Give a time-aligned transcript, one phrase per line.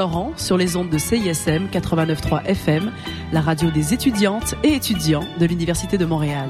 [0.00, 2.90] Saint-Laurent sur les ondes de CISM 89.3 FM,
[3.32, 6.48] la radio des étudiantes et étudiants de l'Université de Montréal.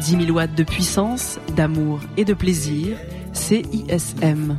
[0.00, 2.96] 10 000 watts de puissance, d'amour et de plaisir,
[3.32, 4.58] CISM.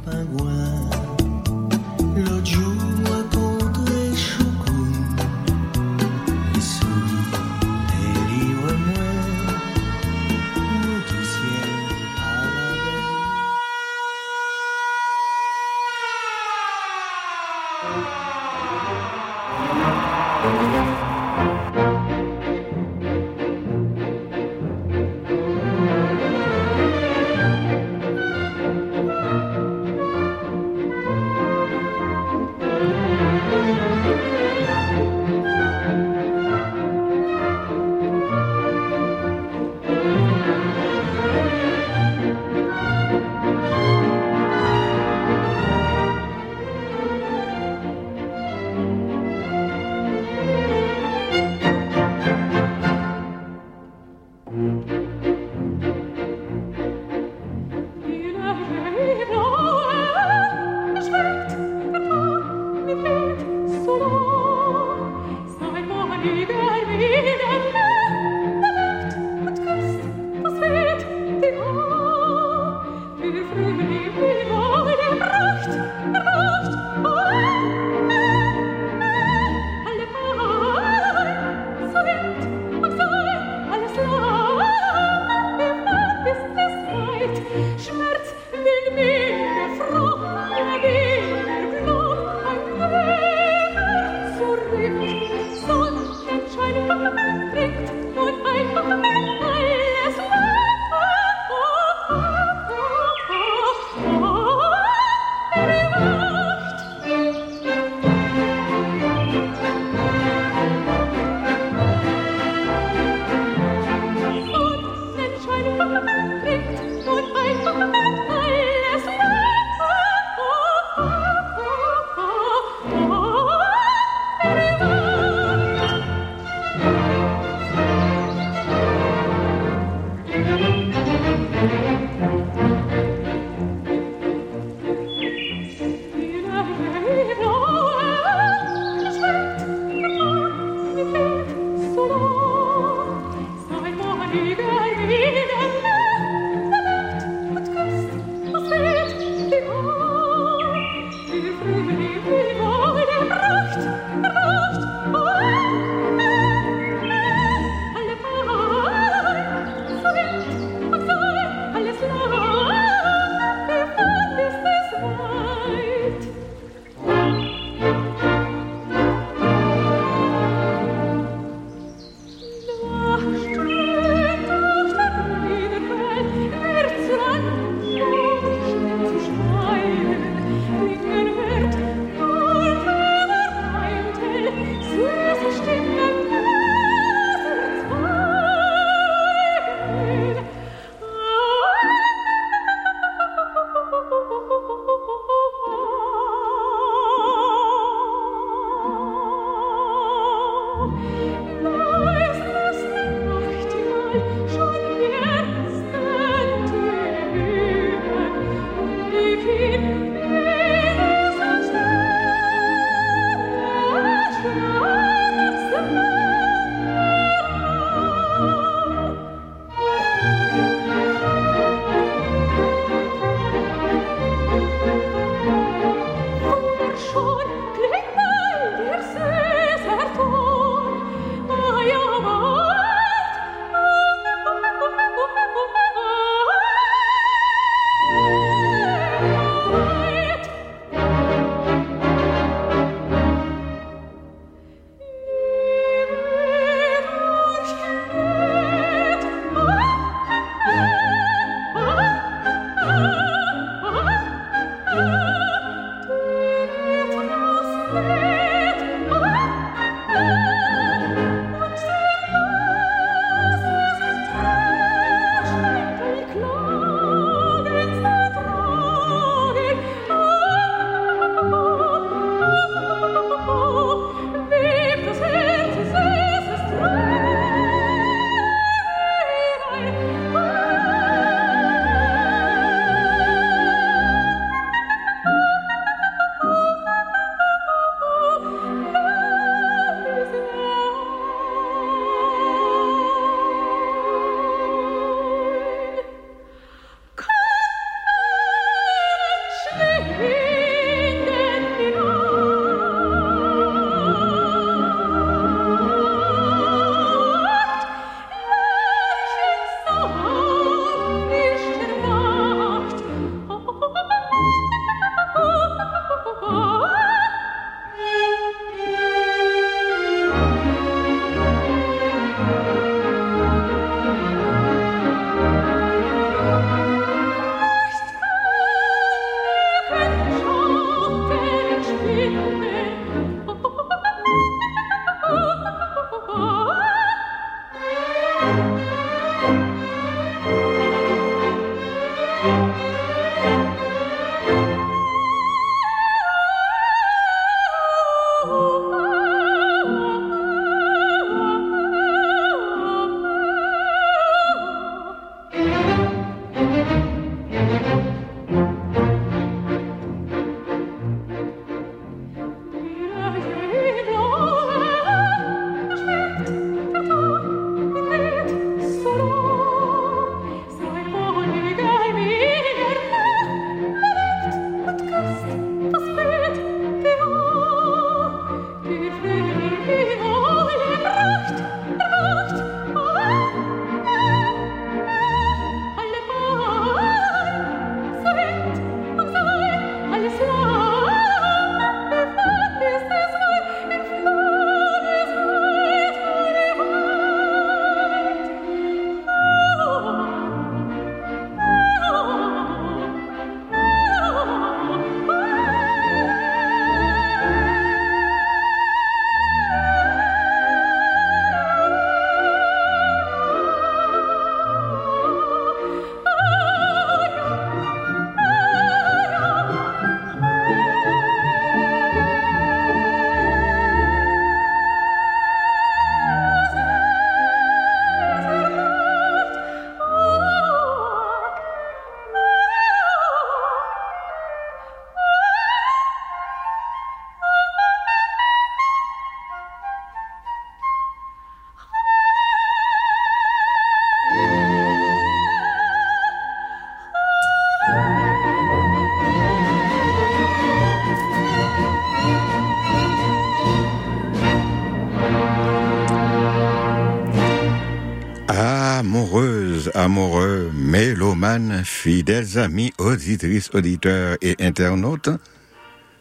[461.84, 465.30] Fidèles amis, auditrices, auditeurs et internautes,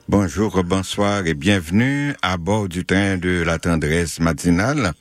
[0.08, 4.92] bonjour, bonsoir et bienvenue à bord du train de la tendresse matinale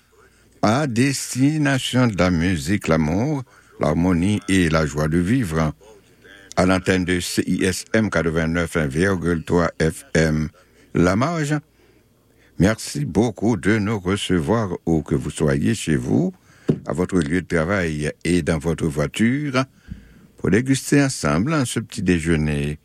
[0.61, 3.43] à destination de la musique, l'amour,
[3.79, 5.71] l'harmonie et la joie de vivre.
[6.57, 10.49] À l'antenne de CISM 89,3 FM
[10.93, 11.55] La Marge.
[12.59, 16.33] Merci beaucoup de nous recevoir où que vous soyez chez vous,
[16.85, 19.63] à votre lieu de travail et dans votre voiture
[20.47, 22.79] pour déguster ensemble ce petit déjeuner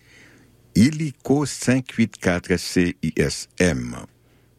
[0.74, 3.96] illico 584 CISM.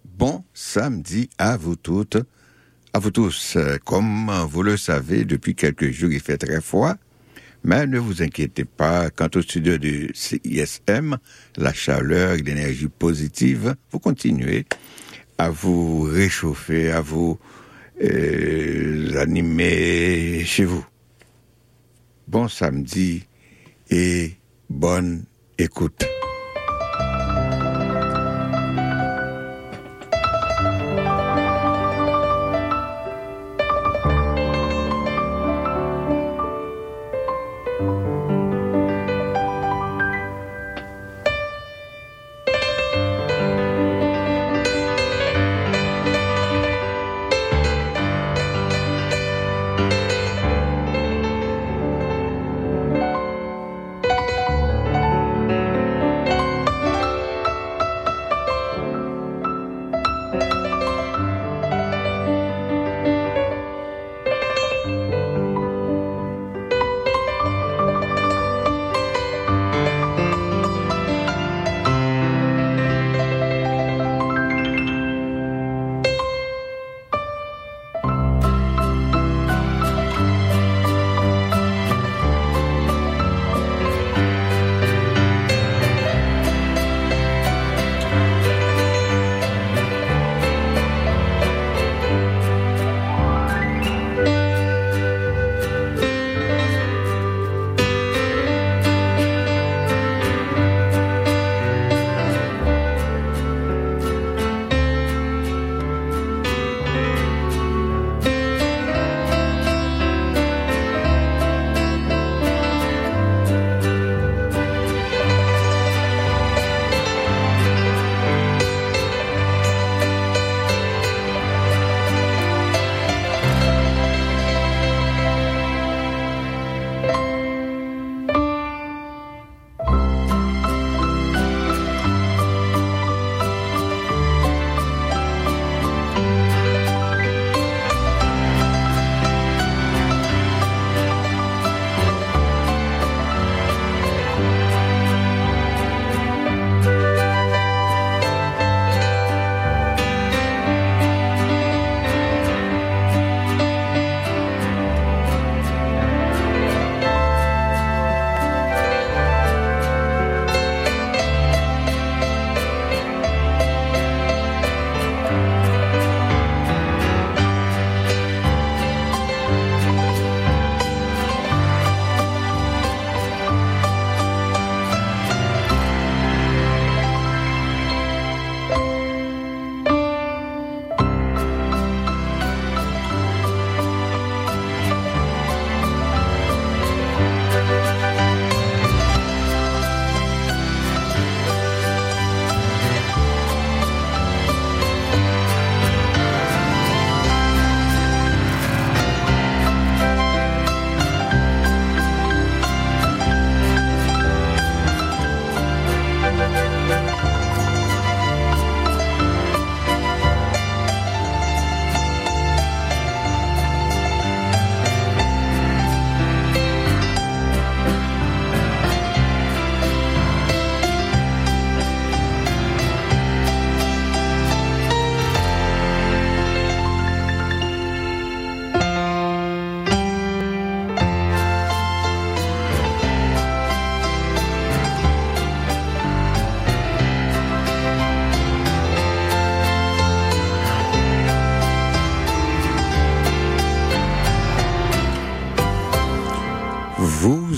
[0.05, 2.17] Bon samedi à vous toutes,
[2.93, 3.59] à vous tous.
[3.85, 6.95] Comme vous le savez, depuis quelques jours, il fait très froid.
[7.67, 11.17] Mais ne vous inquiétez pas, quant au studio du CISM,
[11.57, 14.65] la chaleur et l'énergie positive, vous continuez
[15.37, 17.37] à vous réchauffer, à vous
[18.01, 20.85] euh, animer chez vous.
[22.25, 23.27] Bon samedi
[23.89, 24.31] et
[24.69, 25.25] bonne
[25.57, 26.05] écoute.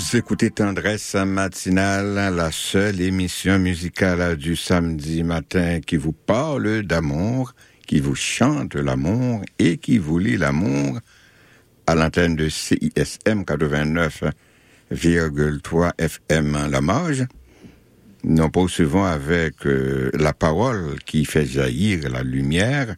[0.09, 7.53] Vous écoutez Tendresse matinale, la seule émission musicale du samedi matin qui vous parle d'amour,
[7.85, 10.97] qui vous chante l'amour et qui vous lit l'amour?
[11.85, 17.27] À l'antenne de CISM 89,3 FM La Marge.
[18.23, 22.95] Nous poursuivons avec euh, la parole qui fait jaillir la lumière,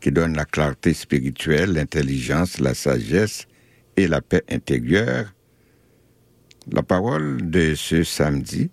[0.00, 3.48] qui donne la clarté spirituelle, l'intelligence, la sagesse
[3.96, 5.32] et la paix intérieure
[6.70, 8.70] la parole de ce samedi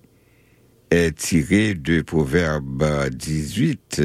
[0.91, 4.01] est tirée de Proverbe 18,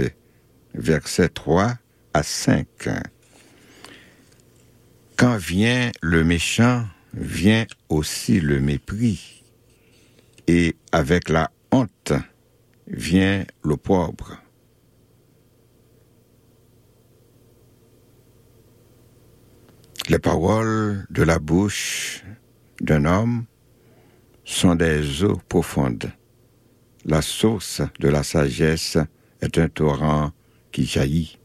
[0.75, 1.75] versets 3
[2.15, 2.67] à 5.
[5.17, 9.45] Quand vient le méchant, vient aussi le mépris,
[10.47, 12.13] et avec la honte
[12.87, 14.39] vient le pauvre.
[20.09, 22.25] Les paroles de la bouche
[22.81, 23.47] d'un homme
[24.45, 26.11] sont des eaux profondes.
[27.05, 28.99] La source de la sagesse
[29.41, 30.33] est un torrent
[30.73, 31.39] qui jaillit.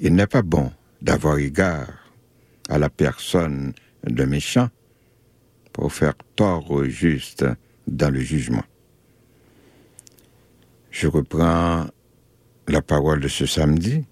[0.00, 0.70] Il n'est pas bon
[1.02, 1.88] d'avoir égard
[2.68, 3.72] à la personne
[4.04, 4.68] de méchant
[5.72, 7.44] pour faire tort au juste
[7.86, 8.64] dans le jugement.
[10.90, 11.86] Je reprends
[12.66, 14.04] la parole de ce samedi,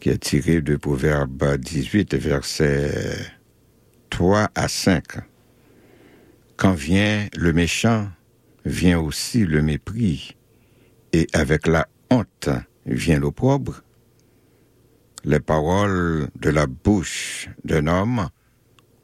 [0.00, 3.16] qui est tirée de Proverbe 18, versets
[4.10, 5.02] 3 à 5.
[6.56, 8.08] Quand vient le méchant,
[8.64, 10.36] vient aussi le mépris,
[11.12, 12.48] et avec la honte
[12.86, 13.82] vient l'opprobre.
[15.24, 18.28] Les paroles de la bouche d'un homme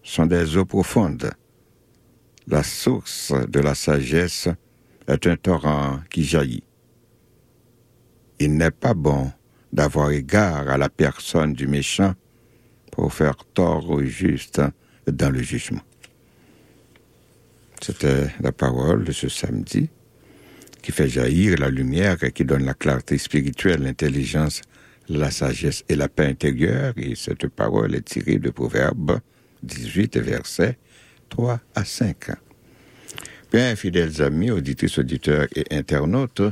[0.02, 1.32] sont des eaux profondes.
[2.46, 4.48] La source de la sagesse
[5.08, 6.64] est un torrent qui jaillit.
[8.38, 9.32] Il n'est pas bon
[9.72, 12.14] d'avoir égard à la personne du méchant
[12.92, 14.62] pour faire tort au juste
[15.06, 15.82] dans le jugement.
[17.80, 19.88] C'était la parole de ce samedi
[20.82, 24.60] qui fait jaillir la lumière et qui donne la clarté spirituelle, l'intelligence,
[25.08, 26.92] la sagesse et la paix intérieure.
[26.96, 29.20] Et cette parole est tirée de Proverbe
[29.62, 30.78] 18, versets
[31.30, 32.30] 3 à 5.
[33.52, 36.42] Bien, fidèles amis, auditrices, auditeurs et internautes,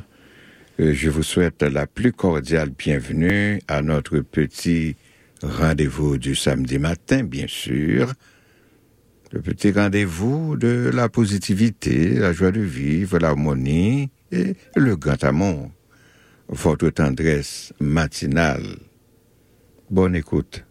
[0.80, 4.97] euh, je vous souhaite la plus cordiale bienvenue à notre petit
[5.42, 8.12] rendez-vous du samedi matin, bien sûr,
[9.32, 15.70] le petit rendez-vous de la positivité, la joie de vivre, l'harmonie et le grand amour.
[16.49, 18.78] Votre tendresse matinale.
[19.90, 20.64] Bonne écoute.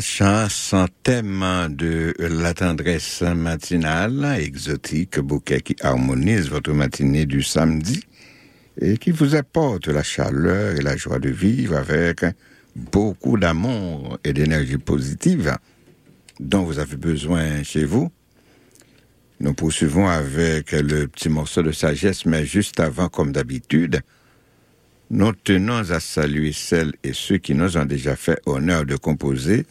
[0.00, 1.44] La chanson thème
[1.76, 8.02] de la tendresse matinale, exotique, bouquet qui harmonise votre matinée du samedi
[8.80, 12.24] et qui vous apporte la chaleur et la joie de vivre avec
[12.74, 15.54] beaucoup d'amour et d'énergie positive
[16.38, 18.10] dont vous avez besoin chez vous.
[19.38, 24.00] Nous poursuivons avec le petit morceau de sagesse, mais juste avant, comme d'habitude,
[25.10, 29.66] nous tenons à saluer celles et ceux qui nous ont déjà fait honneur de composer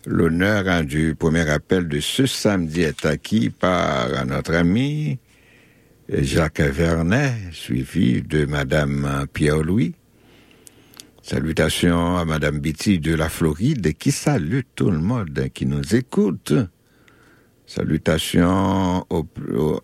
[0.06, 5.18] L'honneur du premier appel de ce samedi est acquis par notre ami
[6.08, 9.94] Jacques Vernet, suivi de Madame Pierre-Louis.
[11.22, 16.52] Salutations à Madame Bitty de la Floride qui salue tout le monde qui nous écoute.
[17.66, 19.26] Salutations au,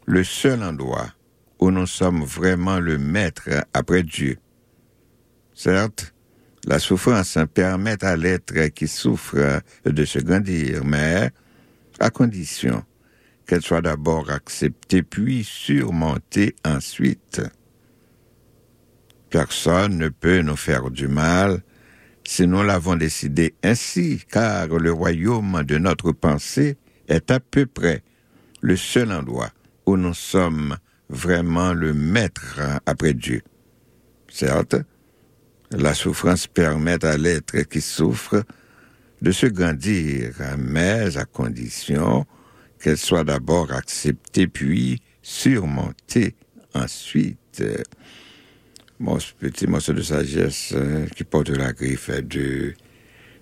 [0.05, 1.13] le seul endroit
[1.59, 4.37] où nous sommes vraiment le maître après Dieu.
[5.53, 6.13] Certes,
[6.65, 11.31] la souffrance permet à l'être qui souffre de se grandir, mais
[11.99, 12.83] à condition
[13.45, 17.41] qu'elle soit d'abord acceptée puis surmontée ensuite.
[19.29, 21.61] Personne ne peut nous faire du mal
[22.23, 28.03] si nous l'avons décidé ainsi, car le royaume de notre pensée est à peu près
[28.61, 29.49] le seul endroit
[29.85, 30.77] où nous sommes
[31.09, 33.41] vraiment le maître après Dieu.
[34.29, 34.75] Certes,
[35.71, 38.43] la souffrance permet à l'être qui souffre
[39.21, 42.25] de se grandir, mais à condition
[42.79, 46.35] qu'elle soit d'abord acceptée puis surmontée
[46.73, 47.63] ensuite
[49.01, 52.73] mon petit morceau de sagesse euh, qui porte la griffe de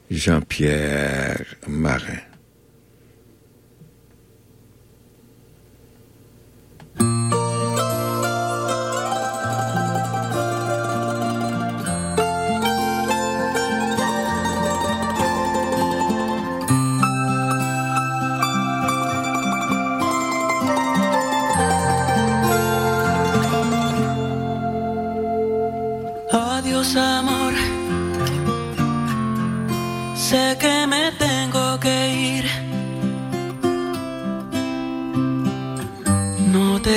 [0.09, 2.19] Jean-Pierre Marin.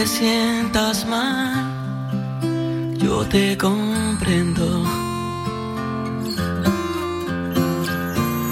[0.06, 4.84] Sientas mal, yo te comprendo.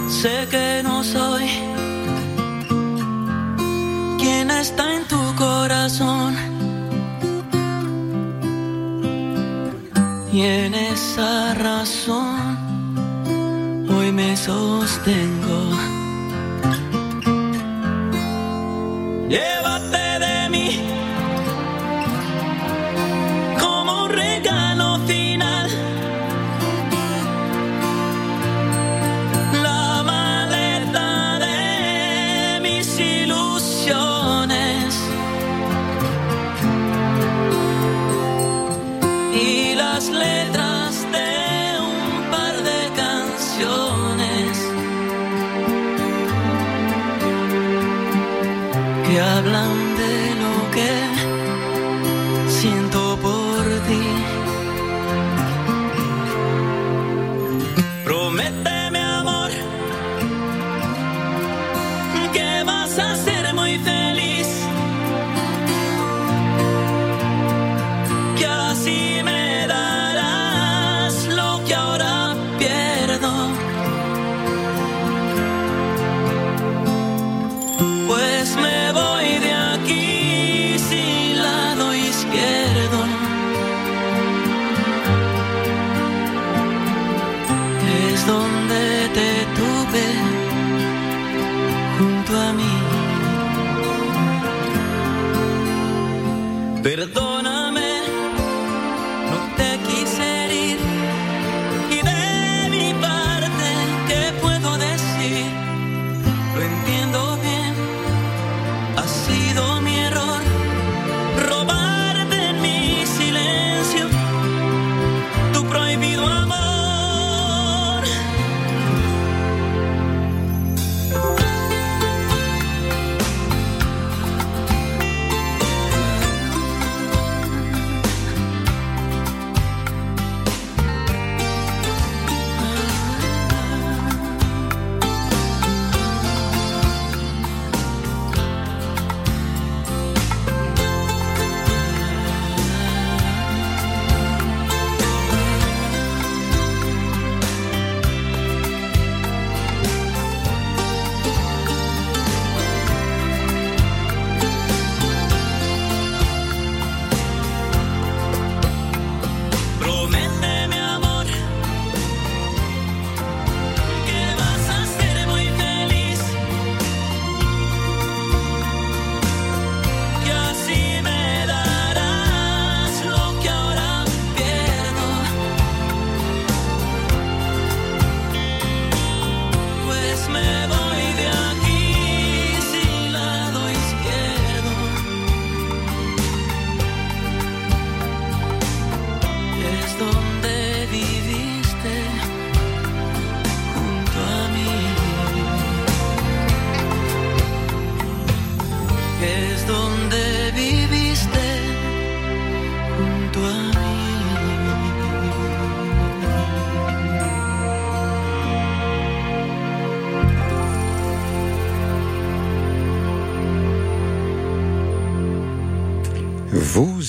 [0.08, 1.46] Sé que no soy
[4.18, 6.34] quien está en tu corazón.
[10.32, 12.60] Y en esa razón
[13.90, 15.70] hoy me sostengo.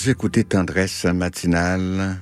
[0.02, 2.18] Vous écoutez Tendresse matinale,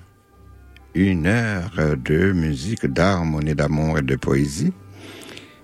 [0.95, 4.73] une heure de musique, d'harmonie, d'amour et de poésie.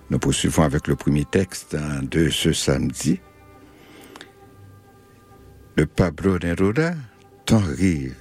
[0.08, 3.20] Nous poursuivons avec le premier texte de ce samedi.
[5.76, 6.94] De Pablo Neruda,
[7.44, 8.14] Ton rire.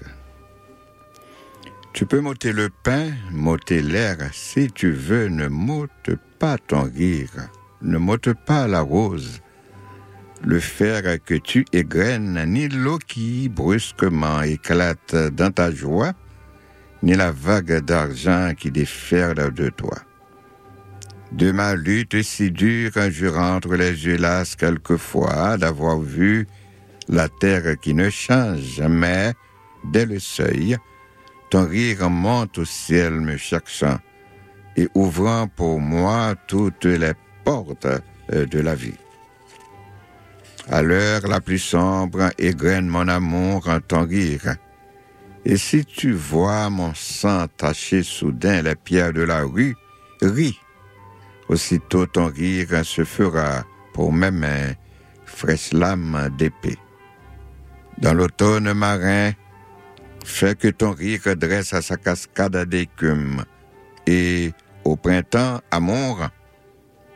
[1.93, 7.49] Tu peux m'ôter le pain, m'ôter l'air, si tu veux, ne m'ôte pas ton rire,
[7.81, 9.39] ne m'ôte pas la rose,
[10.43, 16.13] le fer que tu égrènes, ni l'eau qui brusquement éclate dans ta joie,
[17.03, 19.97] ni la vague d'argent qui déferle de toi.
[21.31, 26.47] De ma lutte si dure, je rentre les yeux las quelquefois d'avoir vu
[27.07, 29.33] la terre qui ne change jamais,
[29.83, 30.77] dès le seuil,
[31.49, 33.99] ton rire monte au ciel me cherchant
[34.77, 37.87] et ouvrant pour moi toutes les portes
[38.29, 38.97] de la vie.
[40.69, 44.55] À l'heure la plus sombre, égrène mon amour en ton rire.
[45.45, 49.75] Et si tu vois mon sang tacher soudain les pierres de la rue,
[50.21, 50.59] ris.
[51.49, 54.73] Aussitôt ton rire se fera pour mes mains
[55.25, 56.77] fraîche lame d'épée.
[57.99, 59.31] Dans l'automne marin,
[60.23, 63.43] fais que ton rire dresse à sa cascade d'écume.
[64.07, 64.51] Et
[64.83, 66.27] au printemps, amour,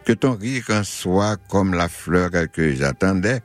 [0.09, 3.41] que ton rire soit comme la fleur que j'attendais,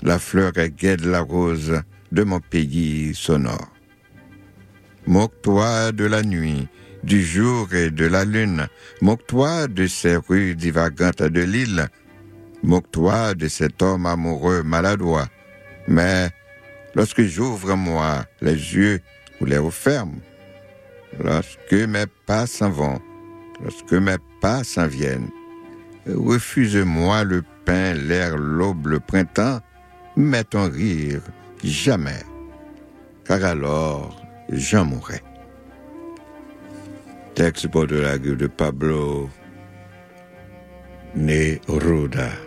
[0.00, 3.72] la fleur gaie de la rose de mon pays sonore.
[5.08, 6.68] Moque-toi de la nuit,
[7.02, 8.68] du jour et de la lune,
[9.02, 11.88] moque-toi de ces rues divagantes de l'île,
[12.62, 15.26] moque-toi de cet homme amoureux maladroit.
[15.88, 16.30] Mais
[16.94, 19.00] lorsque j'ouvre moi les yeux
[19.40, 20.20] ou les referme,
[21.18, 23.00] lorsque mes pas s'en vont,
[23.60, 25.28] lorsque mes pas s'en viennent,
[26.06, 29.60] refuse-moi le pain, l'air, l'aube, le printemps,
[30.16, 31.22] mais ton rire
[31.62, 32.22] jamais,
[33.24, 35.20] car alors j'en mourrai.
[37.34, 39.28] Texte de la gueule de Pablo
[41.14, 42.45] Neruda.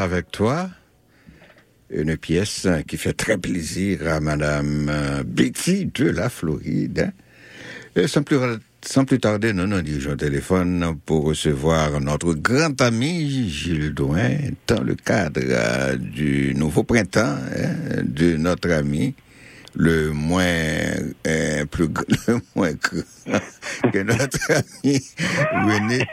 [0.00, 0.68] Avec toi.
[1.90, 7.12] Une pièce qui fait très plaisir à Madame euh, Betty de la Floride.
[7.96, 8.06] hein.
[8.06, 14.36] Sans plus, tarder, nous nous dirigeons téléphone pour recevoir notre grand ami Gilles Douin
[14.66, 19.14] dans le cadre euh, du nouveau printemps hein, de notre ami
[19.74, 20.44] le moins
[21.26, 21.88] euh, plus
[22.28, 23.40] le moins grand
[23.92, 25.00] que notre ami
[25.52, 26.06] René.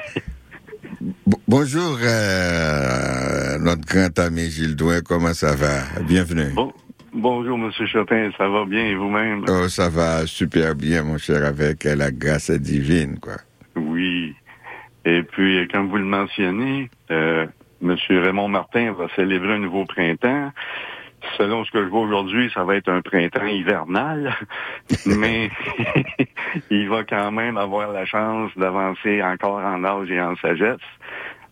[1.01, 6.01] Bo- bonjour euh, notre grand ami Gilles Douin, comment ça va?
[6.07, 6.53] Bienvenue.
[6.55, 6.71] Bon,
[7.13, 9.45] bonjour, Monsieur Chopin, ça va bien et vous-même?
[9.47, 13.37] Oh, ça va super bien, mon cher, avec la grâce divine, quoi.
[13.75, 14.35] Oui.
[15.05, 17.45] Et puis, euh, comme vous le mentionnez, euh,
[17.81, 20.51] Monsieur Raymond Martin va célébrer un nouveau printemps.
[21.37, 24.35] Selon ce que je vois aujourd'hui, ça va être un printemps hivernal,
[25.05, 25.49] mais
[26.69, 30.79] il va quand même avoir la chance d'avancer encore en âge et en sagesse.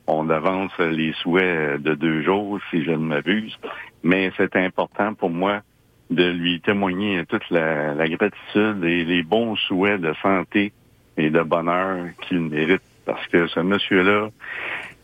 [0.08, 3.58] On avance les souhaits de deux jours, si je ne m'abuse,
[4.04, 5.62] mais c'est important pour moi
[6.10, 10.74] de lui témoigner toute la, la gratitude et les bons souhaits de santé
[11.18, 14.30] et de bonheur qu'il mérite, parce que ce monsieur-là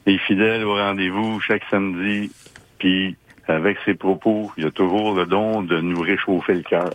[0.06, 2.32] est fidèle au rendez-vous chaque samedi,
[2.80, 3.16] puis
[3.48, 6.90] avec ses propos, il a toujours le don de nous réchauffer le cœur.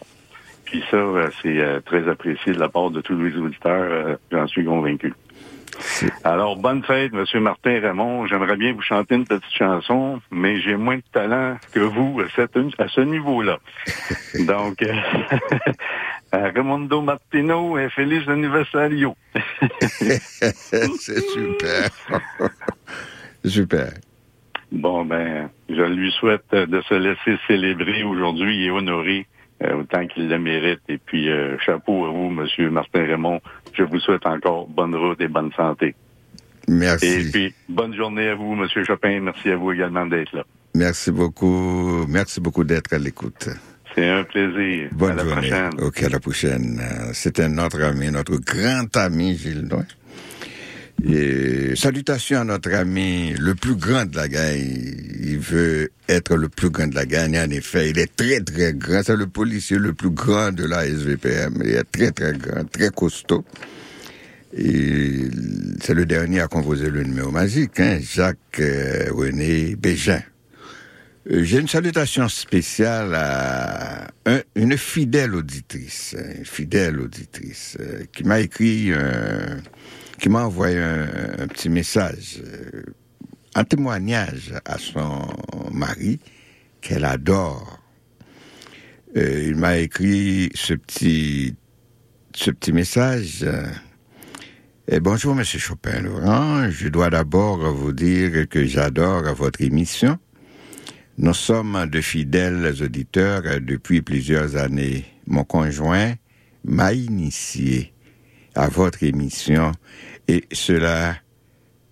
[0.65, 4.17] Puis ça, euh, c'est euh, très apprécié de la part de tous les auditeurs, euh,
[4.31, 5.13] j'en suis convaincu.
[6.23, 8.27] Alors, bonne fête, Monsieur Martin Raymond.
[8.27, 12.25] J'aimerais bien vous chanter une petite chanson, mais j'ai moins de talent que vous à,
[12.37, 13.59] cette- à ce niveau-là.
[14.47, 14.93] Donc, euh,
[16.33, 19.15] Raimondo Martino et Feliz Anniversario.
[19.81, 21.89] C'est super.
[23.45, 23.93] super.
[24.73, 29.27] Bon, ben, je lui souhaite de se laisser célébrer aujourd'hui et honorer
[29.63, 30.81] euh, autant qu'il le mérite.
[30.89, 33.41] Et puis, euh, chapeau à vous, Monsieur Martin Raymond.
[33.75, 35.95] Je vous souhaite encore bonne route et bonne santé.
[36.69, 37.07] Merci.
[37.07, 39.21] Et puis, bonne journée à vous, Monsieur Chopin.
[39.21, 40.45] Merci à vous également d'être là.
[40.75, 42.07] Merci beaucoup.
[42.09, 43.51] Merci beaucoup d'être à l'écoute.
[43.95, 44.89] C'est un plaisir.
[44.93, 45.49] Bonne à la journée.
[45.49, 45.71] prochaine.
[45.83, 46.81] Ok, à la prochaine.
[46.81, 49.85] Euh, C'était notre ami, notre grand ami Gilles Douin.
[51.75, 54.57] Salutations à notre ami, le plus grand de la gang.
[55.21, 57.35] Il veut être le plus grand de la gang.
[57.37, 59.03] En effet, il est très, très grand.
[59.05, 61.61] C'est le policier le plus grand de la SVPM.
[61.65, 63.45] Il est très, très grand, très costaud.
[64.55, 70.21] C'est le dernier à composer le numéro magique, hein, Jacques euh, René Bégin.
[71.31, 78.41] Euh, J'ai une salutation spéciale à un- une fidèle auditrice, fidèle auditrice, euh, qui m'a
[78.41, 78.93] écrit,
[80.23, 82.85] qui m'a envoyé un, petit message, euh,
[83.57, 85.27] un témoignage à son
[85.73, 86.21] mari
[86.81, 87.81] qu'elle adore.
[89.17, 91.57] Euh, il m'a écrit ce petit,
[92.37, 93.41] ce petit message.
[93.43, 93.67] euh,
[94.87, 96.71] eh, bonjour, Monsieur Chopin-Laurent.
[96.71, 100.21] Je dois d'abord vous dire que j'adore votre émission.
[101.19, 105.05] Nous sommes de fidèles auditeurs depuis plusieurs années.
[105.27, 106.15] Mon conjoint
[106.65, 107.93] m'a initié
[108.55, 109.73] à votre émission
[110.29, 111.17] et cela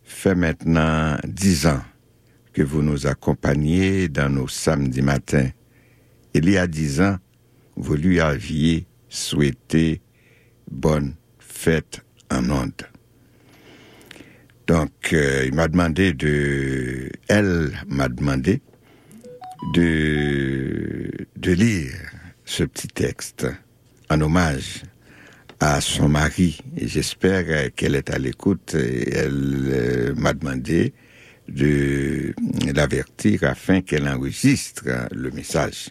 [0.05, 1.83] fait maintenant dix ans
[2.53, 5.51] que vous nous accompagnez dans nos samedis matins.
[6.35, 7.17] Il y a dix ans,
[7.77, 10.01] vous lui aviez souhaité
[10.71, 12.87] bonne fête en ondes.
[14.67, 17.11] Donc, euh, il m'a demandé de...
[17.29, 18.63] Elle m'a demandé
[19.75, 21.93] de, de lire
[22.45, 23.47] ce petit texte
[24.09, 24.83] en hommage
[25.61, 26.59] à son mari.
[26.77, 30.95] J'espère euh, qu'elle est à l'écoute elle euh, m'a demandé
[31.49, 32.35] de
[32.75, 35.91] l'avertir afin qu'elle enregistre euh, le message.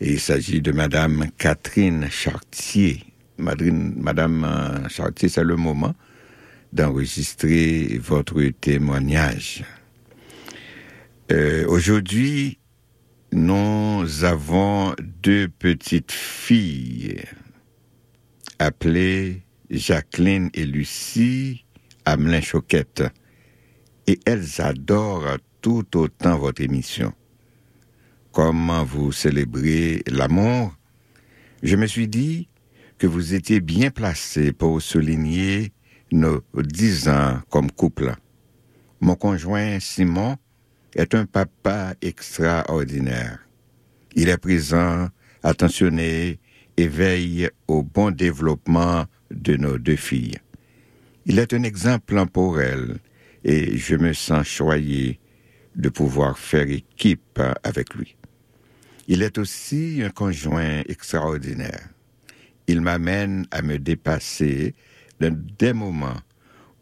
[0.00, 3.02] Et il s'agit de Madame Catherine Chartier.
[3.38, 5.94] Madame, Madame Chartier, c'est le moment
[6.72, 9.64] d'enregistrer votre témoignage.
[11.32, 12.58] Euh, Aujourd'hui,
[13.32, 17.22] nous avons deux petites filles
[18.58, 21.64] appelées Jacqueline et Lucie
[22.04, 23.04] Hamelin Choquette.
[24.06, 27.12] Et elles adorent tout autant votre émission.
[28.32, 30.74] Comment vous célébrez l'amour?
[31.62, 32.48] Je me suis dit
[32.98, 35.72] que vous étiez bien placé pour souligner
[36.12, 38.14] nos dix ans comme couple.
[39.00, 40.36] Mon conjoint Simon
[40.94, 43.40] est un papa extraordinaire.
[44.14, 45.08] Il est présent,
[45.42, 46.38] attentionné
[46.76, 50.38] et veille au bon développement de nos deux filles.
[51.24, 52.98] Il est un exemple pour elles
[53.44, 55.18] et je me sens choyé
[55.74, 58.16] de pouvoir faire équipe avec lui.
[59.08, 61.88] Il est aussi un conjoint extraordinaire.
[62.66, 64.74] Il m'amène à me dépasser
[65.20, 66.20] dans des moments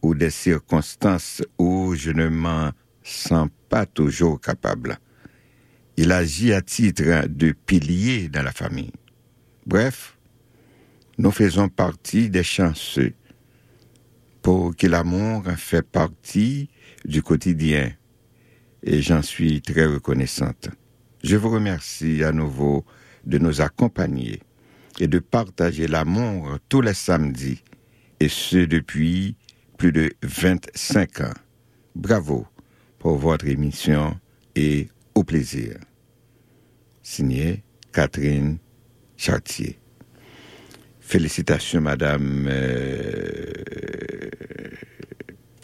[0.02, 2.70] ou des circonstances où je ne m'en
[3.02, 4.98] sens pas toujours capable.
[5.96, 8.92] Il agit à titre de pilier dans la famille.
[9.66, 10.18] Bref,
[11.16, 13.14] nous faisons partie des chanceux
[14.42, 16.68] pour qui l'amour fait partie
[17.06, 17.92] du quotidien
[18.82, 20.68] et j'en suis très reconnaissante.
[21.22, 22.84] Je vous remercie à nouveau
[23.24, 24.42] de nous accompagner
[25.00, 27.62] et de partager l'amour tous les samedis,
[28.20, 29.36] et ce depuis
[29.78, 31.34] plus de 25 ans.
[31.94, 32.46] Bravo
[32.98, 34.18] pour votre émission
[34.54, 35.78] et au plaisir.
[37.02, 38.58] Signé Catherine
[39.16, 39.78] Chartier.
[41.00, 43.52] Félicitations, Madame euh,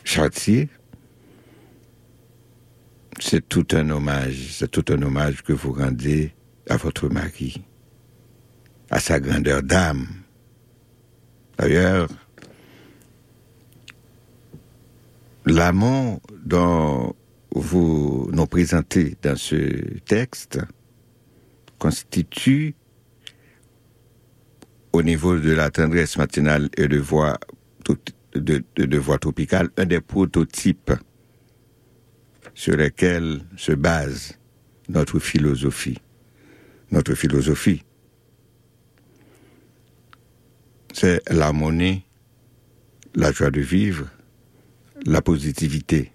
[0.05, 0.69] Chartier.
[3.19, 6.33] C'est tout un hommage, c'est tout un hommage que vous rendez
[6.69, 7.63] à votre mari,
[8.91, 10.07] à sa grandeur d'âme.
[11.59, 12.09] D'ailleurs,
[15.45, 17.15] l'amour dont
[17.55, 20.61] vous nous présentez dans ce texte
[21.79, 22.75] constitue
[24.93, 27.39] au niveau de la tendresse matinale et de voix,
[28.35, 28.63] de,
[29.19, 30.93] tropicale un des prototypes
[32.55, 34.39] sur lesquels se base
[34.89, 35.99] notre philosophie.
[36.91, 37.85] Notre philosophie,
[40.93, 42.05] c'est l'harmonie,
[43.15, 44.09] la joie de vivre,
[45.07, 46.13] la positivité.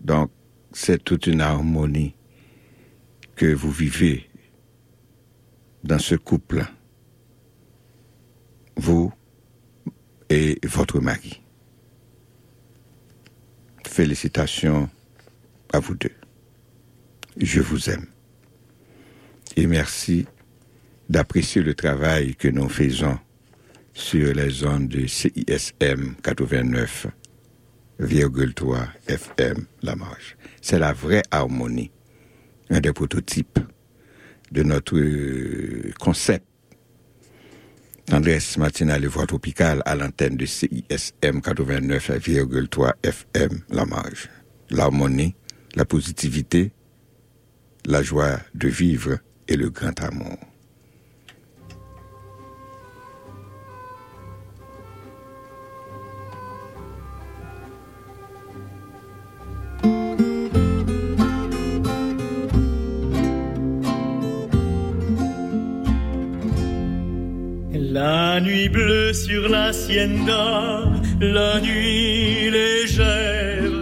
[0.00, 0.30] Donc,
[0.72, 2.14] c'est toute une harmonie
[3.36, 4.28] que vous vivez
[5.84, 6.64] dans ce couple,
[8.78, 9.12] vous
[10.30, 11.42] et votre mari.
[13.86, 14.88] Félicitations
[15.72, 16.14] à vous deux.
[17.36, 18.06] Je vous aime.
[19.56, 20.26] Et merci
[21.08, 23.18] d'apprécier le travail que nous faisons
[23.92, 29.96] sur les zones de CISM 89,3 FM La.
[30.62, 31.90] C'est la vraie harmonie,
[32.70, 33.58] un des prototypes
[34.52, 34.96] de notre
[35.98, 36.44] concept.
[38.10, 44.30] Andrés matinale et voix tropicale à l'antenne de CISM 89,3 FM La Marge.
[44.70, 45.34] L'harmonie,
[45.74, 46.72] la positivité,
[47.84, 50.38] la joie de vivre et le grand amour.
[68.00, 70.84] La nuit bleue sur l'hacienda,
[71.20, 73.72] la nuit légère.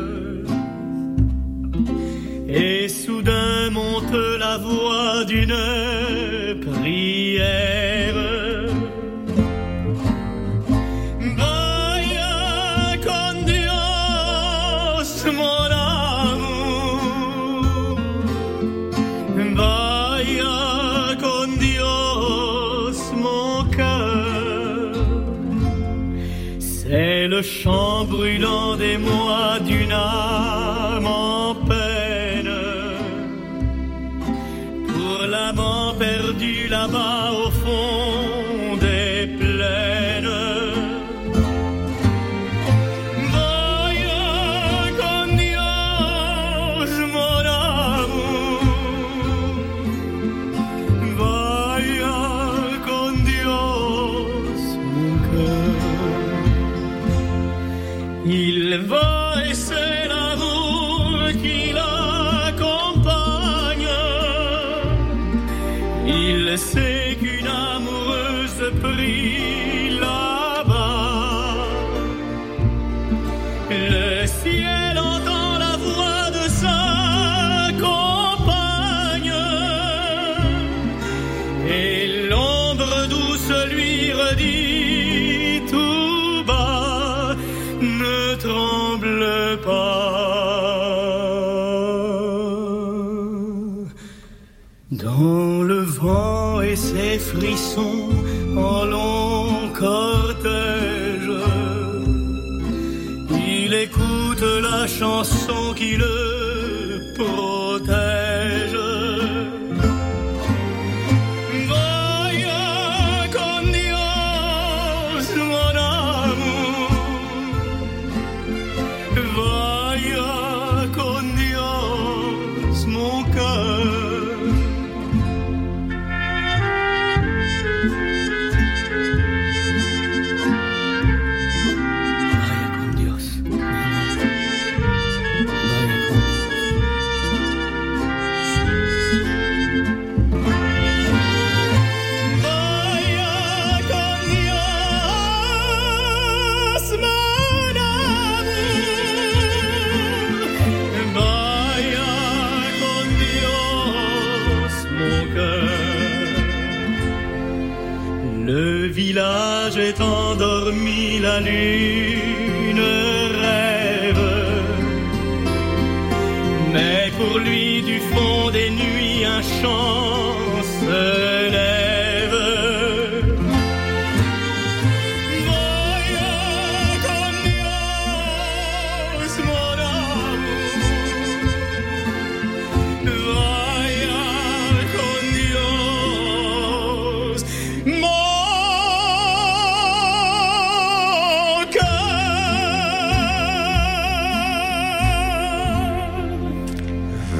[2.48, 5.60] Et soudain monte la voix d'une
[6.66, 8.45] prière.
[27.36, 32.54] Le chant brûlant des mois d'une âme en peine.
[34.88, 37.32] Pour l'amant perdu là-bas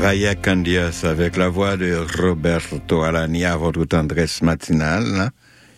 [0.06, 0.12] cœur.
[0.12, 5.04] Vaya Candias avec la voix de Roberto Alani à votre tendresse matinale.
[5.20, 5.30] hein.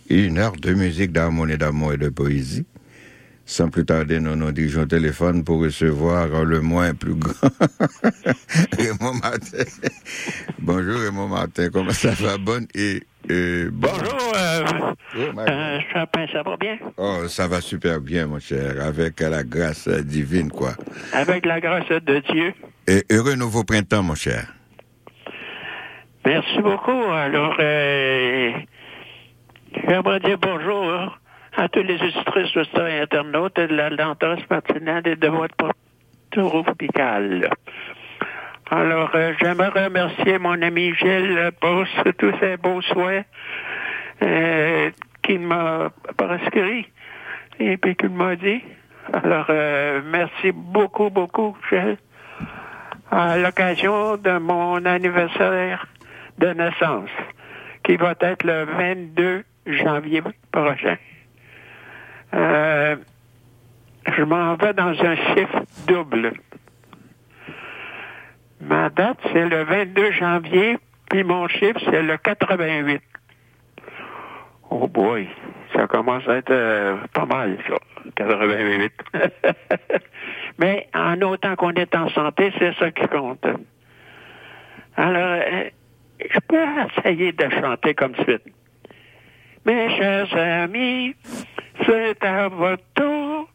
[0.09, 2.65] Une heure de musique d'harmonie, d'amour et de poésie.
[3.49, 7.49] Sans plus tarder, nous nous dirigeons au téléphone pour recevoir le moins plus grand
[8.77, 9.63] Raymond Martin.
[10.59, 12.37] Bonjour Raymond Martin, comment ça va?
[12.37, 14.63] Bonne et euh, Bonjour, euh,
[15.15, 16.77] Oh, euh, Chapin, ça va bien?
[16.97, 20.73] Oh, ça va super bien, mon cher, avec la grâce divine, quoi.
[21.13, 22.53] Avec la grâce de Dieu.
[22.85, 24.45] Et heureux nouveau printemps, mon cher.
[26.23, 26.91] Merci beaucoup.
[26.91, 28.51] Alors, euh,
[29.87, 31.17] j'aimerais dire bonjour
[31.59, 35.71] à tous les illustrices, auditeurs et internautes de la Lantos matinale et de votre
[36.31, 37.49] tropical.
[38.71, 41.83] Alors, euh, j'aimerais remercier mon ami Gilles pour
[42.17, 43.25] tous ces beaux souhaits
[44.21, 44.89] euh,
[45.21, 46.87] qu'il m'a prescrit
[47.59, 48.63] et puis qu'il m'a dit.
[49.11, 51.97] Alors, euh, merci beaucoup, beaucoup, Gilles,
[53.11, 55.87] à l'occasion de mon anniversaire
[56.37, 57.09] de naissance,
[57.83, 60.21] qui va être le 22 janvier
[60.53, 60.95] prochain.
[62.33, 62.95] Euh,
[64.05, 66.33] je m'en vais dans un chiffre double.
[68.61, 70.77] Ma date, c'est le 22 janvier,
[71.09, 73.01] puis mon chiffre, c'est le 88.
[74.69, 75.27] Oh boy,
[75.73, 77.75] ça commence à être euh, pas mal, ça,
[78.15, 78.91] 88.
[80.59, 83.45] Mais en autant qu'on est en santé, c'est ça qui compte.
[84.97, 85.69] Alors, euh,
[86.19, 86.65] je peux
[86.97, 88.43] essayer de chanter comme suite.
[89.65, 91.15] Mes chers amis,
[91.85, 93.49] c'est à votre tour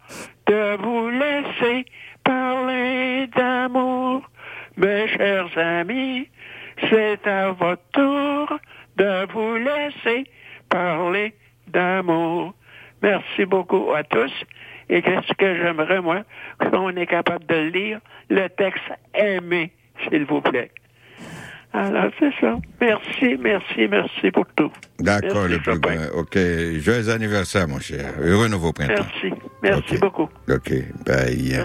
[0.47, 1.87] de vous laisser
[2.23, 4.23] parler d'amour.
[4.77, 6.29] Mes chers amis,
[6.91, 8.59] c'est à votre tour
[8.97, 10.25] de vous laisser
[10.69, 11.35] parler
[11.69, 12.55] d'amour.
[13.03, 14.33] Merci beaucoup à tous.
[14.89, 16.23] Et qu'est-ce que j'aimerais, moi,
[16.71, 19.73] qu'on est capable de lire le texte aimé,
[20.03, 20.71] s'il vous plaît?
[21.77, 22.57] Alors, c'est ça.
[22.81, 24.71] Merci, merci, merci pour tout.
[25.01, 25.97] D'accord, le plus grand.
[26.15, 26.39] OK.
[26.79, 28.15] Joyeux anniversaire, mon cher.
[28.21, 29.05] Heureux nouveau printemps.
[29.23, 29.35] Merci.
[29.61, 30.29] Merci beaucoup.
[30.49, 30.73] OK.
[31.05, 31.65] Bye.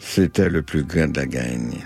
[0.00, 1.78] C'était le plus grand de la gagne.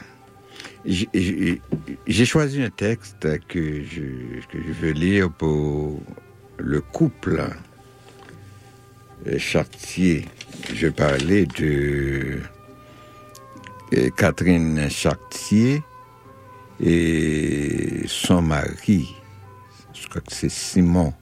[0.87, 6.01] J'ai- choisi un texte que je, que je veux lire pour
[6.59, 7.43] le couple
[9.37, 10.24] Chartier.
[10.72, 12.39] Je parlais de
[14.16, 15.82] Catherine Chartier
[16.81, 19.14] et son mari.
[19.93, 21.12] Je crois que c'est Simon.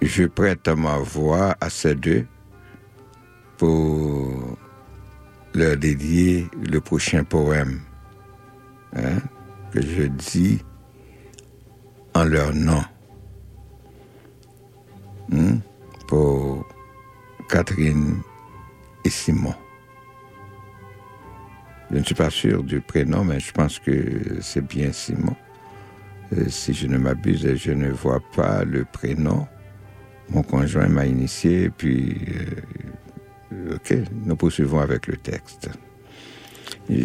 [0.00, 2.26] Je prête ma voix à ces deux
[3.56, 4.56] pour
[5.54, 7.80] leur dédier le prochain poème
[8.94, 9.18] hein,
[9.72, 10.62] que je dis
[12.14, 12.82] en leur nom.
[15.30, 15.58] Hmm,
[16.06, 16.66] pour
[17.48, 18.22] Catherine
[19.04, 19.54] et Simon.
[21.90, 25.36] Je ne suis pas sûr du prénom, mais je pense que c'est bien Simon.
[26.34, 29.46] Euh, si je ne m'abuse, je ne vois pas le prénom.
[30.28, 32.78] Mon conjoint m'a initié, puis euh,
[33.74, 35.70] Ok, nous poursuivons avec le texte.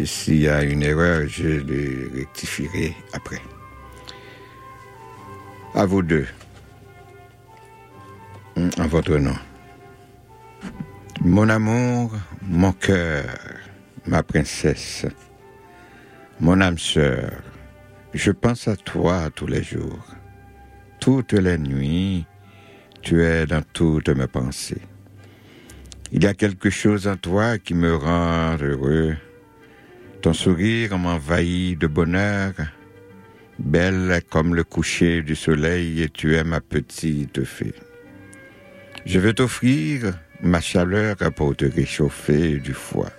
[0.04, 3.40] S'il y a une erreur, je le rectifierai après.
[5.74, 6.26] À vous deux.
[8.56, 9.36] En votre nom.
[11.22, 12.12] Mon amour,
[12.42, 13.24] mon cœur,
[14.06, 15.06] ma princesse,
[16.40, 17.30] mon âme sœur,
[18.12, 20.04] je pense à toi tous les jours.
[21.00, 22.26] Toutes les nuits,
[23.02, 24.82] tu es dans toutes mes pensées.
[26.12, 29.16] Il y a quelque chose en toi qui me rend heureux.
[30.22, 32.52] Ton sourire m'envahit de bonheur.
[33.58, 37.74] Belle comme le coucher du soleil, et tu es ma petite fée.
[39.04, 43.10] Je veux t'offrir ma chaleur pour te réchauffer du foie.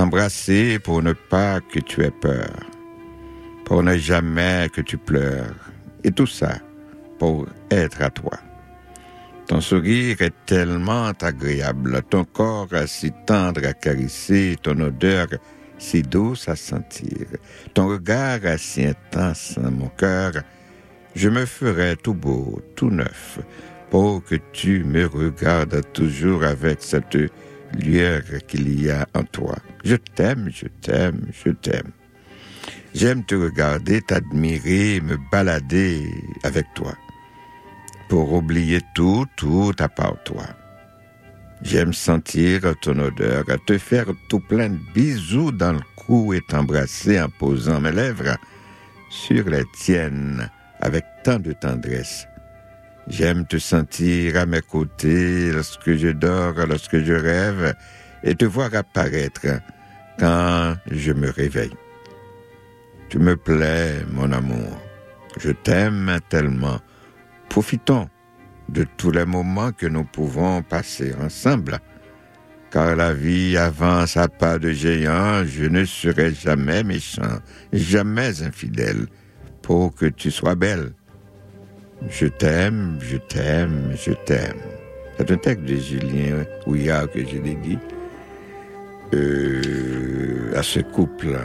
[0.00, 2.56] T'embrasser pour ne pas que tu aies peur.
[3.66, 5.54] Pour ne jamais que tu pleures.
[6.02, 6.54] Et tout ça
[7.18, 8.38] pour être à toi.
[9.46, 15.26] Ton sourire est tellement agréable, ton corps si tendre à caresser, ton odeur
[15.76, 17.26] si douce à sentir,
[17.74, 20.32] ton regard si intense, mon cœur
[21.14, 23.38] Je me ferai tout beau, tout neuf,
[23.90, 27.18] pour que tu me regardes toujours avec cette
[27.78, 29.56] lueur qu'il y a en toi.
[29.84, 31.92] Je t'aime, je t'aime, je t'aime.
[32.94, 36.10] J'aime te regarder, t'admirer, me balader
[36.42, 36.92] avec toi,
[38.08, 40.46] pour oublier tout, tout à part toi.
[41.62, 47.20] J'aime sentir ton odeur, te faire tout plein de bisous dans le cou et t'embrasser
[47.20, 48.36] en posant mes lèvres
[49.10, 50.50] sur les tiennes
[50.80, 52.26] avec tant de tendresse.
[53.08, 57.74] J'aime te sentir à mes côtés lorsque je dors, lorsque je rêve,
[58.22, 59.46] et te voir apparaître
[60.18, 61.74] quand je me réveille.
[63.08, 64.80] Tu me plais, mon amour.
[65.38, 66.78] Je t'aime tellement.
[67.48, 68.08] Profitons
[68.68, 71.80] de tous les moments que nous pouvons passer ensemble.
[72.70, 77.40] Car la vie avance à pas de géant, je ne serai jamais méchant,
[77.72, 79.06] jamais infidèle,
[79.60, 80.92] pour que tu sois belle.
[82.08, 84.60] Je t'aime, je t'aime, je t'aime.
[85.18, 87.78] C'est un texte de Julien Houillard que je dit
[89.14, 91.38] euh, à ce couple.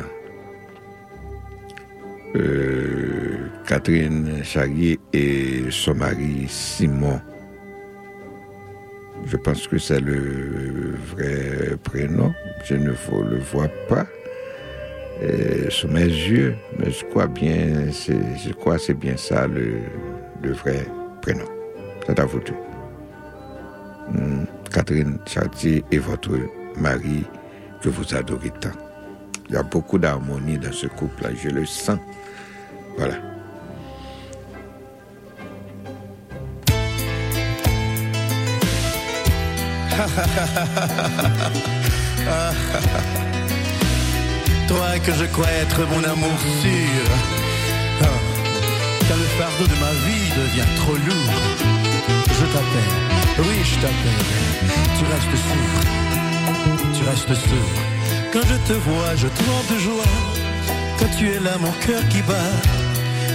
[2.35, 3.37] Euh,
[3.67, 7.19] Catherine Charrier et son mari Simon.
[9.25, 12.33] Je pense que c'est le vrai prénom.
[12.63, 14.05] Je ne le vois pas
[15.21, 19.79] euh, sous mes yeux, mais je crois bien, je crois c'est bien ça le,
[20.53, 20.87] vrai
[21.21, 21.45] prénom.
[22.17, 22.53] À vous deux.
[24.11, 26.31] Hmm, Catherine Chartier et votre
[26.77, 27.25] mari
[27.81, 28.69] que vous adorez tant.
[29.49, 31.99] Il y a beaucoup d'harmonie dans ce couple-là, je le sens.
[32.97, 33.15] Voilà.
[44.67, 47.44] Toi que je crois être mon amour sûr.
[49.07, 51.33] Quand le fardeau de ma vie devient trop lourd,
[52.39, 52.93] je t'appelle.
[53.39, 54.23] Oui, je t'appelle.
[54.97, 55.75] Tu restes sourd.
[56.95, 57.75] Tu restes sourd.
[58.33, 60.13] Quand je te vois, je tremble de joie.
[60.97, 62.53] Quand tu es là, mon cœur qui bat.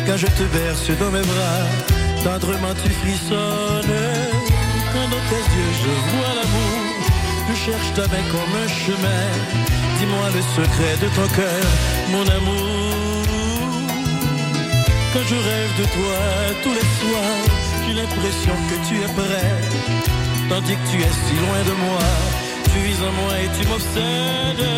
[0.06, 1.62] Quand je te berce dans mes bras,
[2.24, 4.00] tendrement tu frissonnes.
[4.92, 6.82] Quand dans tes yeux je vois l'amour,
[7.48, 9.26] je cherche ta main comme un chemin.
[9.98, 11.64] Dis-moi le secret de ton cœur,
[12.10, 13.09] mon amour.
[15.12, 16.18] Quand je rêve de toi
[16.62, 17.46] tous les soirs,
[17.84, 19.54] j'ai l'impression que tu es prêt.
[20.48, 22.06] Tandis que tu es si loin de moi,
[22.72, 24.70] tu vises en moi et tu m'obsèdes.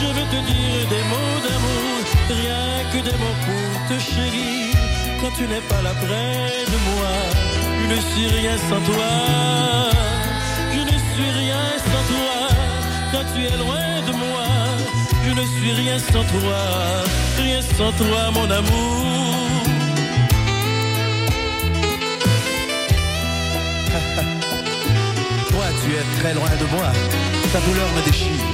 [0.00, 1.98] Je veux te dire des mots d'amour,
[2.42, 4.74] rien que des mots pour te chérir.
[5.20, 7.12] Quand tu n'es pas là près de moi,
[7.80, 9.12] je ne suis rien sans toi.
[10.74, 12.36] Je ne suis rien sans toi.
[13.12, 13.87] Quand tu es loin
[15.38, 16.60] ne suis rien sans toi.
[17.38, 19.04] Rien sans toi, mon amour.
[25.50, 26.88] Toi, tu es très loin de moi.
[27.52, 28.44] Ta douleur me déchire.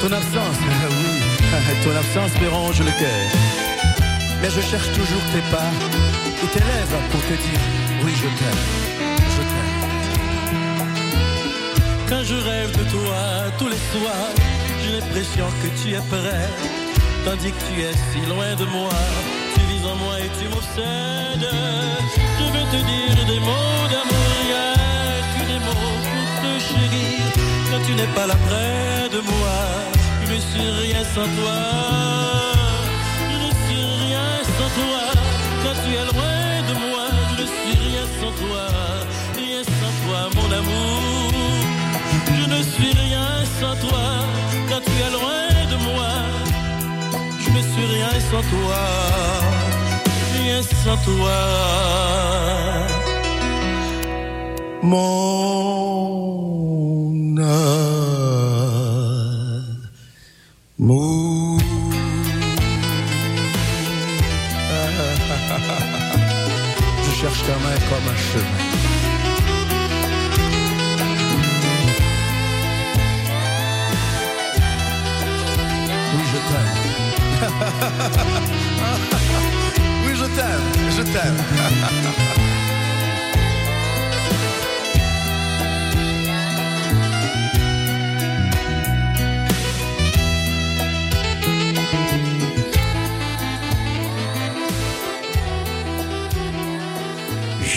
[0.00, 0.58] Ton absence,
[0.90, 1.12] oui,
[1.84, 3.26] ton absence me ronge le cœur.
[4.40, 5.70] Mais je cherche toujours tes pas
[6.42, 7.62] et tes lèvres pour te dire
[8.04, 8.62] oui, je t'aime,
[9.34, 9.72] je t'aime.
[12.08, 13.18] Quand je rêve de toi
[13.58, 14.32] tous les soirs,
[14.88, 16.48] j'ai l'impression que tu es prêt.
[17.24, 18.98] Tandis que tu es si loin de moi,
[19.54, 21.50] tu vis en moi et tu m'obsèdes.
[22.38, 24.72] Je veux te dire des mots d'amour, rien
[25.34, 27.20] que des pour te chérir.
[27.70, 29.58] Quand tu n'es pas là près de moi,
[30.26, 31.58] je ne suis rien sans toi.
[33.30, 35.02] Je ne suis rien sans toi.
[35.62, 38.64] Quand tu es loin de moi, je ne suis rien sans toi.
[39.36, 41.32] Rien sans toi, mon amour.
[42.38, 43.28] Je ne suis rien
[43.60, 44.04] sans toi.
[44.84, 46.12] Tu es loin de moi,
[47.40, 48.82] je ne suis rien sans toi.
[50.36, 51.38] Rien sans toi.
[54.82, 54.98] Mon
[60.78, 60.78] amour.
[67.04, 68.57] Je cherche ta main comme un chemin.
[80.06, 81.38] oui, je t'aime, je t'aime.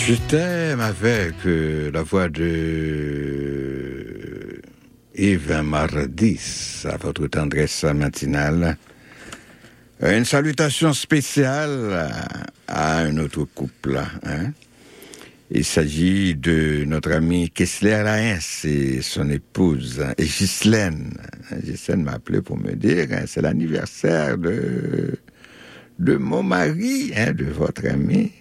[0.04, 2.42] Je t'aime avec euh, la voix de
[5.14, 8.76] Yves Mardis à votre tendresse matinale.
[10.02, 12.10] Euh, Une salutation spéciale
[12.66, 14.00] à, un autre couple.
[14.24, 14.52] Hein?
[15.50, 21.14] Il s'agit de notre ami Kessler Laens et son épouse hein, et Ghislaine.
[21.62, 25.18] Ghislaine m'a appelé pour me dire hein, c'est l'anniversaire de
[25.98, 28.32] de mon mari, hein, de votre ami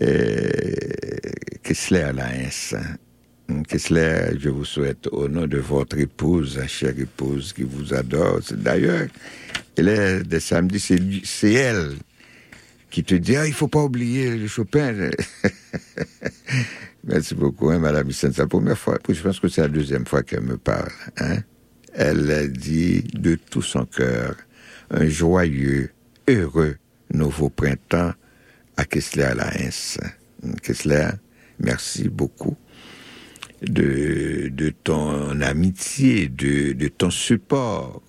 [0.00, 0.48] euh,
[1.62, 2.74] Kessler Laens.
[3.68, 8.38] Kessler, je vous souhaite au nom de votre épouse, chère épouse qui vous adore.
[8.52, 9.08] D'ailleurs,
[9.80, 10.78] elle est de samedi,
[11.24, 11.96] c'est elle
[12.90, 15.10] qui te dit, ah, il faut pas oublier le Chopin.
[17.04, 18.10] Merci beaucoup, hein, Madame.
[18.12, 20.90] C'est la première fois, je pense que c'est la deuxième fois qu'elle me parle.
[21.18, 21.38] Hein.
[21.94, 24.36] Elle a dit de tout son cœur
[24.90, 25.92] un joyeux,
[26.28, 26.76] heureux
[27.12, 28.12] nouveau printemps
[28.76, 29.98] à Kessler Laens.
[30.62, 31.10] Kessler,
[31.58, 32.56] merci beaucoup
[33.62, 38.02] de, de ton amitié, de, de ton support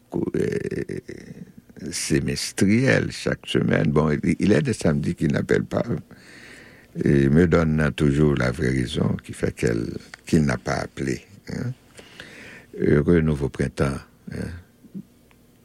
[1.91, 3.91] semestriel chaque semaine.
[3.91, 5.83] Bon, il- il est des samedis qu'il n'appelle pas
[7.03, 9.55] et me donne toujours la vraie raison qui fait
[10.25, 11.21] qu'il n'a pas appelé.
[11.49, 11.71] hein.
[12.79, 13.97] Heureux nouveau printemps,
[14.33, 14.47] hein.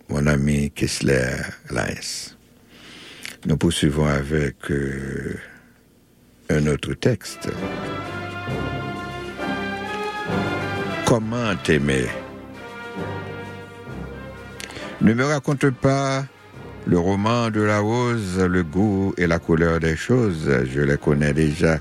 [0.09, 1.37] mon ami Kessler
[1.71, 2.35] Laes.
[3.47, 5.37] Nous poursuivons avec euh,
[6.51, 7.49] un autre texte.
[11.07, 12.07] Comment t'aimer?
[15.01, 16.25] Ne me raconte pas
[16.87, 21.33] le roman de la rose, le goût et la couleur des choses, je les connais
[21.33, 21.79] déjà.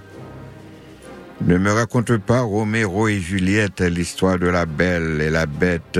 [1.41, 5.99] Ne me raconte pas Roméo et Juliette, l'histoire de la belle et la bête,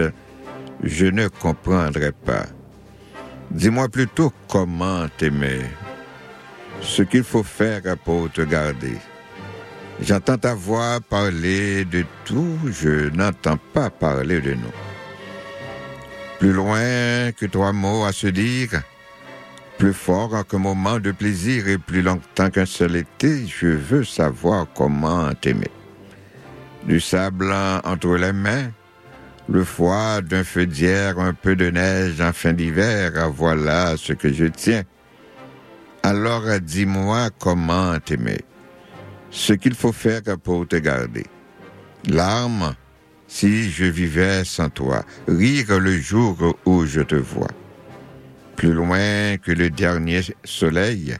[0.83, 2.45] je ne comprendrai pas.
[3.51, 5.61] Dis-moi plutôt comment t'aimer,
[6.81, 8.97] ce qu'il faut faire pour te garder.
[10.01, 14.94] J'entends ta voix parler de tout, je n'entends pas parler de nous.
[16.39, 18.81] Plus loin que trois mots à se dire,
[19.77, 24.67] plus fort qu'un moment de plaisir et plus longtemps qu'un seul été, je veux savoir
[24.73, 25.71] comment t'aimer.
[26.83, 28.69] Du sable entre les mains,
[29.49, 34.31] le froid d'un feu d'hier, un peu de neige en fin d'hiver, voilà ce que
[34.31, 34.83] je tiens.
[36.03, 38.41] Alors dis-moi comment t'aimer
[39.31, 41.25] ce qu'il faut faire pour te garder.
[42.07, 42.75] Larmes,
[43.35, 47.51] si je vivais sans toi, rire le jour où je te vois.
[48.55, 51.17] Plus loin que le dernier soleil,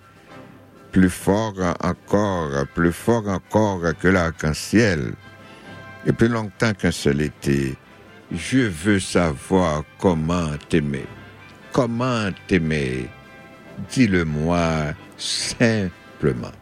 [0.93, 5.11] plus fort encore, plus fort encore que l'arc-en-ciel,
[6.05, 7.76] et plus longtemps qu'un seul été,
[8.32, 11.07] je veux savoir comment t'aimer.
[11.74, 13.09] Comment t'aimer
[13.89, 16.55] Dis-le-moi simplement.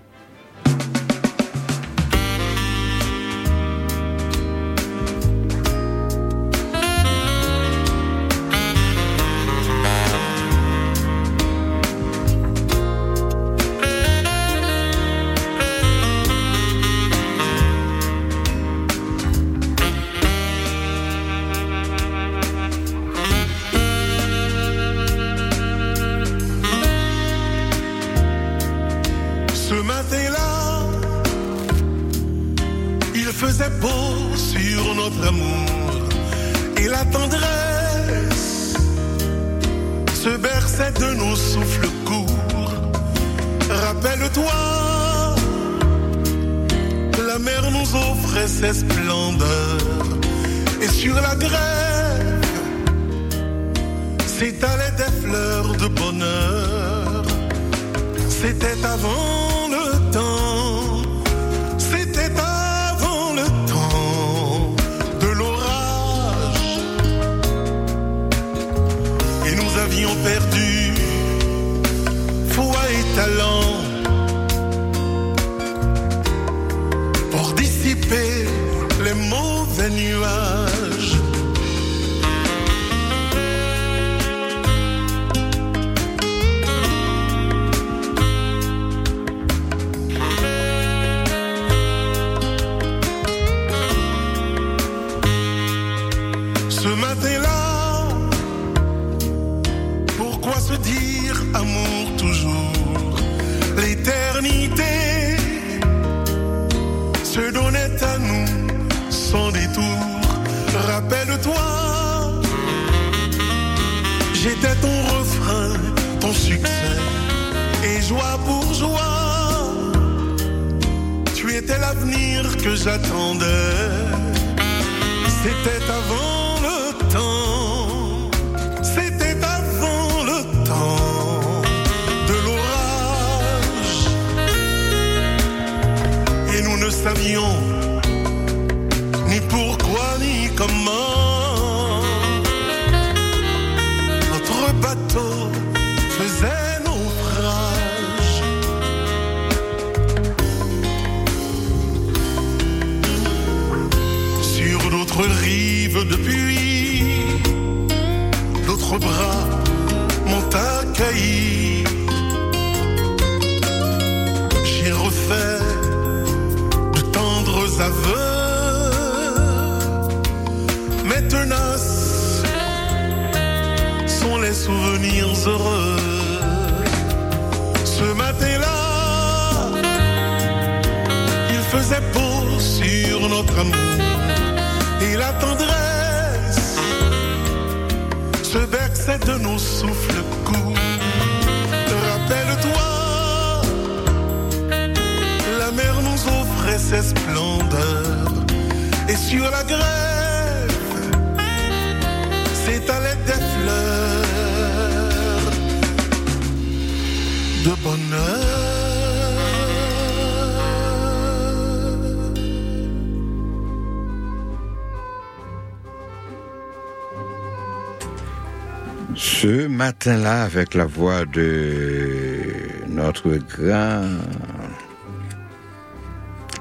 [219.88, 222.43] Matin-là, avec la voix de
[222.88, 224.07] notre grand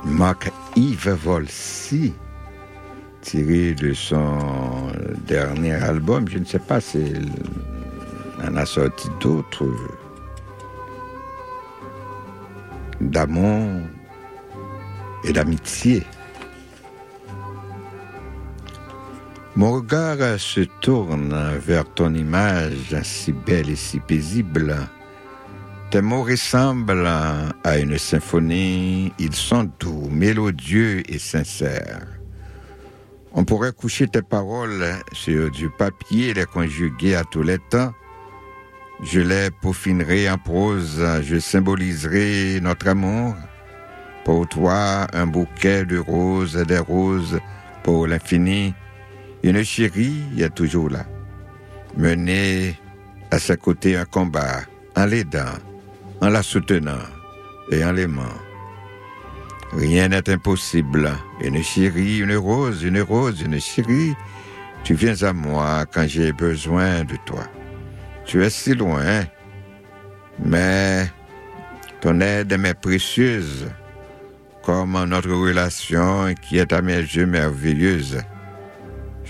[0.04, 2.14] Marc-Yves Volsi,
[3.20, 4.38] tiré de son
[5.24, 7.30] dernier album, je ne sais pas s'il
[8.44, 9.72] en a sorti d'autres,
[13.00, 13.68] d'amour
[15.22, 16.02] et d'amitié.
[19.62, 24.74] Mon regard se tourne vers ton image si belle et si paisible.
[25.92, 32.08] Tes mots ressemblent à une symphonie, ils sont doux, mélodieux et sincères.
[33.34, 37.94] On pourrait coucher tes paroles sur du papier, les conjuguer à tous les temps.
[39.04, 43.36] Je les peaufinerai en prose, je symboliserai notre amour.
[44.24, 47.38] Pour toi, un bouquet de roses, des roses
[47.84, 48.74] pour l'infini.
[49.42, 51.04] Une chérie est toujours là.
[51.96, 52.78] Mener
[53.32, 54.60] à sa côté un combat,
[54.96, 55.58] en l'aidant,
[56.20, 57.02] en la soutenant
[57.70, 58.38] et en l'aimant.
[59.72, 61.10] Rien n'est impossible.
[61.40, 64.14] Une chérie, une rose, une rose, une chérie.
[64.84, 67.44] Tu viens à moi quand j'ai besoin de toi.
[68.24, 69.24] Tu es si loin,
[70.44, 71.10] mais
[72.00, 73.66] ton aide m'est précieuse,
[74.62, 78.22] comme notre relation qui est à mes yeux merveilleuse.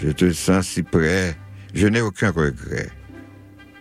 [0.03, 1.37] Je te sens si près,
[1.75, 2.89] je n'ai aucun regret.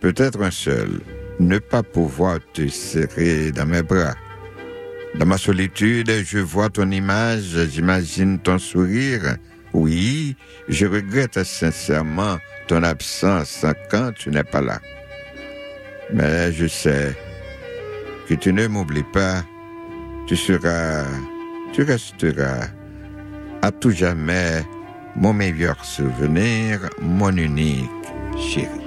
[0.01, 1.01] Peut-être un seul,
[1.39, 4.13] ne pas pouvoir te serrer dans mes bras.
[5.15, 9.37] Dans ma solitude, je vois ton image, j'imagine ton sourire.
[9.73, 10.35] Oui,
[10.67, 14.79] je regrette sincèrement ton absence quand tu n'es pas là.
[16.13, 17.15] Mais je sais
[18.27, 19.43] que tu ne m'oublies pas.
[20.27, 21.03] Tu seras,
[21.73, 22.67] tu resteras
[23.63, 24.63] à tout jamais
[25.15, 27.89] mon meilleur souvenir, mon unique
[28.37, 28.80] chéri.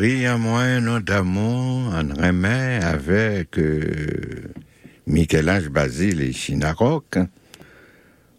[0.00, 4.50] Chérie à moi, d'amour, en remet avec euh,
[5.06, 7.18] Michel-Ange Basile et Chinaroc.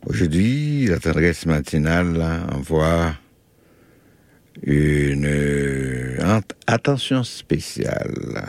[0.08, 2.20] Aujourd'hui, la tendresse matinale
[2.52, 3.14] envoie
[4.64, 8.44] une euh, ent- attention spéciale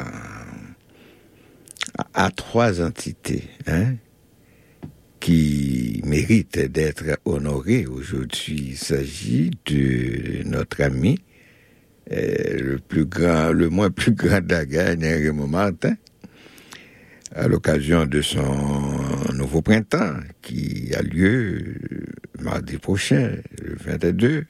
[2.15, 3.97] à, trois entités hein,
[5.21, 8.69] qui méritent d'être honorées aujourd'hui.
[8.71, 11.19] Il s'agit de notre ami
[13.53, 15.95] le moins plus grand d'Agagne, Raymond Martin,
[17.35, 24.45] à l'occasion de son nouveau printemps qui a lieu euh, mardi prochain, le 22.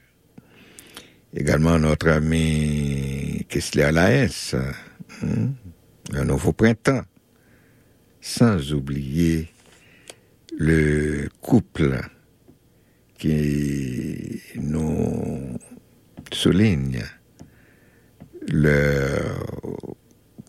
[1.35, 4.55] Également notre ami Kessler Laes,
[5.23, 5.49] hein,
[6.13, 7.03] un nouveau printemps.
[8.21, 9.49] Sans oublier
[10.57, 12.01] le couple
[13.19, 15.59] qui nous
[16.33, 17.03] souligne
[18.49, 19.21] le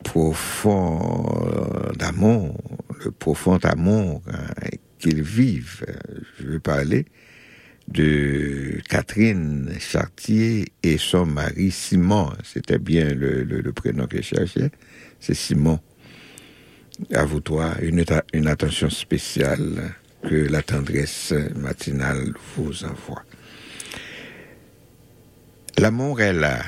[0.03, 2.61] profond amour,
[3.03, 4.67] le profond amour hein,
[4.99, 5.85] qu'ils vivent.
[6.39, 7.05] Je veux parler
[7.87, 12.31] de Catherine Chartier et son mari Simon.
[12.43, 14.71] C'était bien le, prénom que je cherchais.
[15.19, 15.79] C'est Simon.
[17.13, 19.93] À vous toi, une, une attention spéciale
[20.27, 23.23] que la tendresse matinale vous envoie.
[25.77, 26.63] L'amour est là.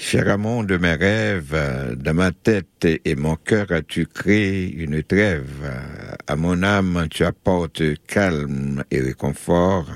[0.00, 5.68] Cher amant de mes rêves, dans ma tête et mon cœur as-tu créé une trêve?
[6.28, 9.90] À mon âme, tu apportes calme et réconfort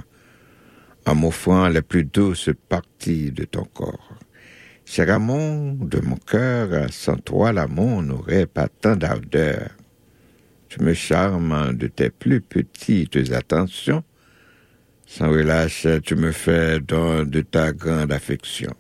[1.07, 4.19] en m'offrant la plus douce partie de ton corps.
[4.85, 9.71] Cher amant de mon cœur, sans toi l'amour n'aurait pas tant d'ardeur.
[10.69, 14.03] Tu me charmes de tes plus petites attentions.
[15.07, 18.75] Sans relâche, tu me fais don de ta grande affection.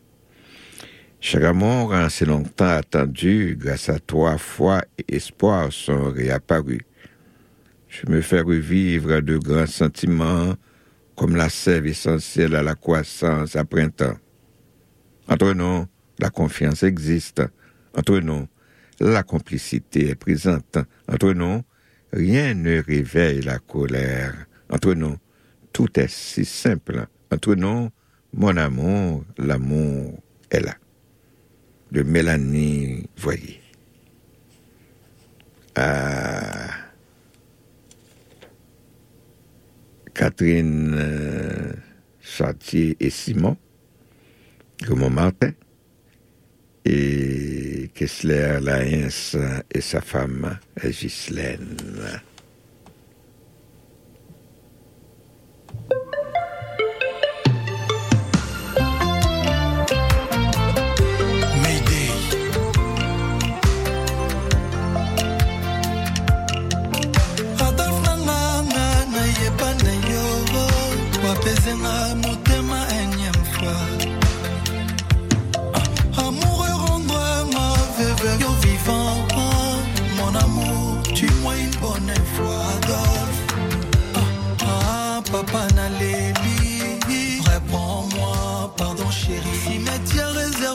[1.25, 6.83] Cher amour, en si longtemps attendu, grâce à toi, foi et espoir sont réapparus.
[7.87, 10.57] Tu me fais revivre de grands sentiments,
[11.15, 14.17] comme la sève essentielle à la croissance à printemps.
[15.29, 15.87] Entre nous,
[16.19, 17.41] la confiance existe.
[17.97, 18.49] Entre nous,
[18.99, 20.77] la complicité est présente.
[21.07, 21.63] Entre nous,
[22.13, 24.35] rien ne réveille la colère.
[24.71, 25.17] Entre nous,
[25.73, 27.07] tout est si simple.
[27.31, 27.91] Entre nous,
[28.35, 30.21] mon amour, l'amour
[30.51, 30.75] est là.
[31.93, 33.61] De Mélanie Voyer.
[35.75, 36.69] À
[40.15, 41.73] Catherine euh,
[42.21, 43.59] Chartier et Simon,
[44.83, 45.53] Raymond Martin,
[46.87, 49.37] et Kessler Laens
[49.71, 51.77] et sa femme Ghislaine.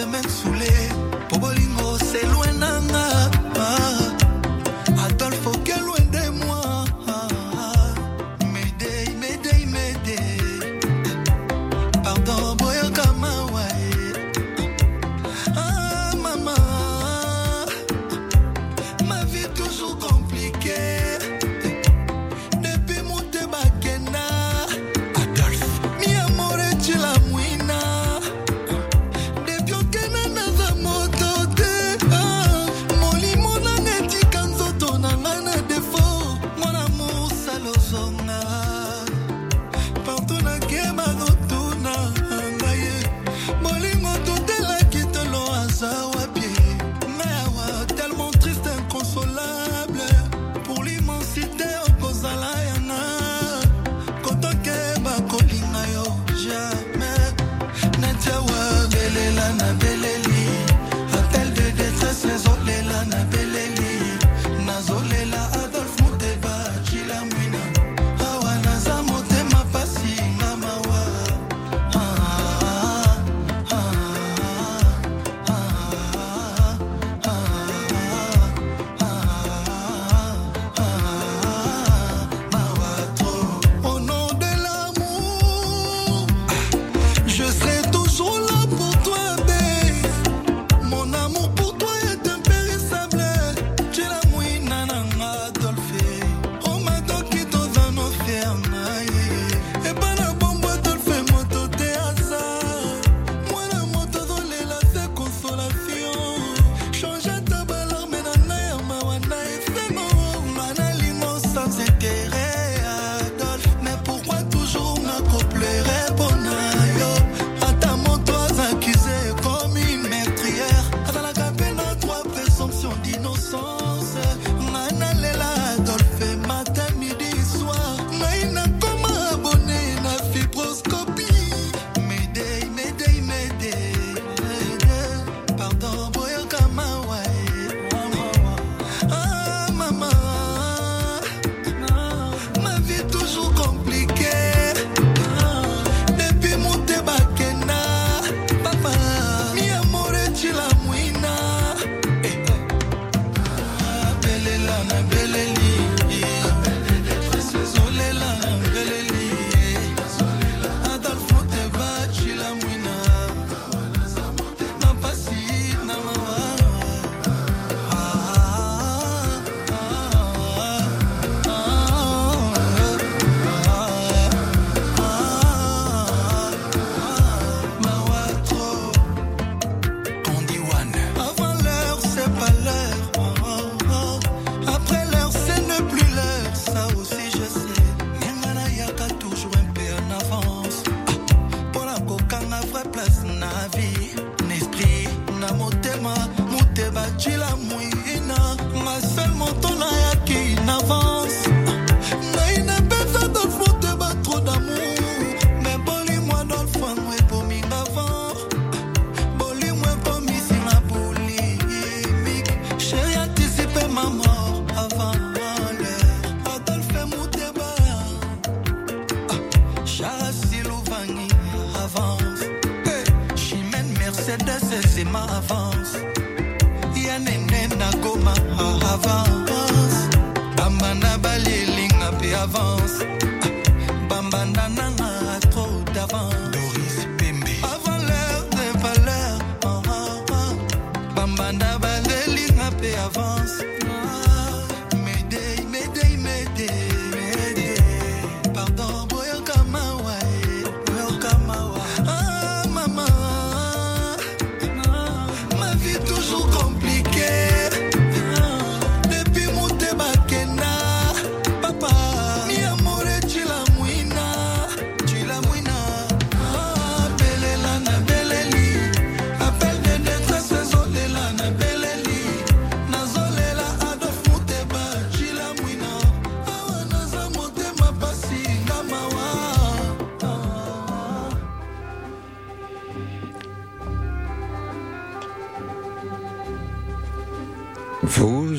[0.00, 0.14] them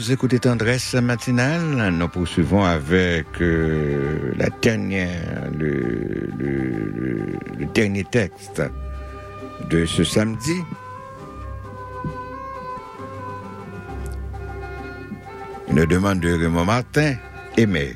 [0.02, 1.91] Vous Tendresse matinale.
[1.94, 8.64] Nous poursuivons avec euh, la dernière, le, le- le- le dernier texte
[9.69, 10.56] de ce samedi.
[15.69, 17.14] Une demande de Raymond Martin.
[17.56, 17.95] Aimer.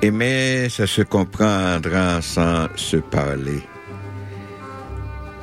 [0.00, 3.60] Aimer, c'est se comprendre sans se parler.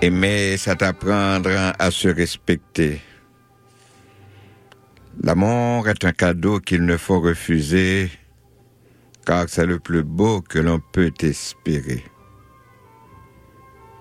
[0.01, 3.01] Aimer, c'est apprendre à se respecter.
[5.87, 8.11] Est un cadeau qu'il ne faut refuser,
[9.25, 12.03] car c'est le plus beau que l'on peut espérer.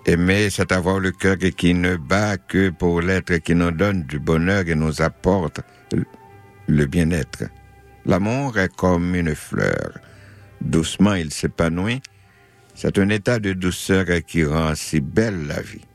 [0.05, 4.19] Aimer, c'est avoir le cœur qui ne bat que pour l'être qui nous donne du
[4.19, 5.61] bonheur et nous apporte
[6.67, 7.45] le bien-être.
[8.05, 10.01] L'amour est comme une fleur.
[10.61, 12.03] Doucement, il s'épanouit.
[12.75, 15.86] C'est un état de douceur qui rend si belle la vie.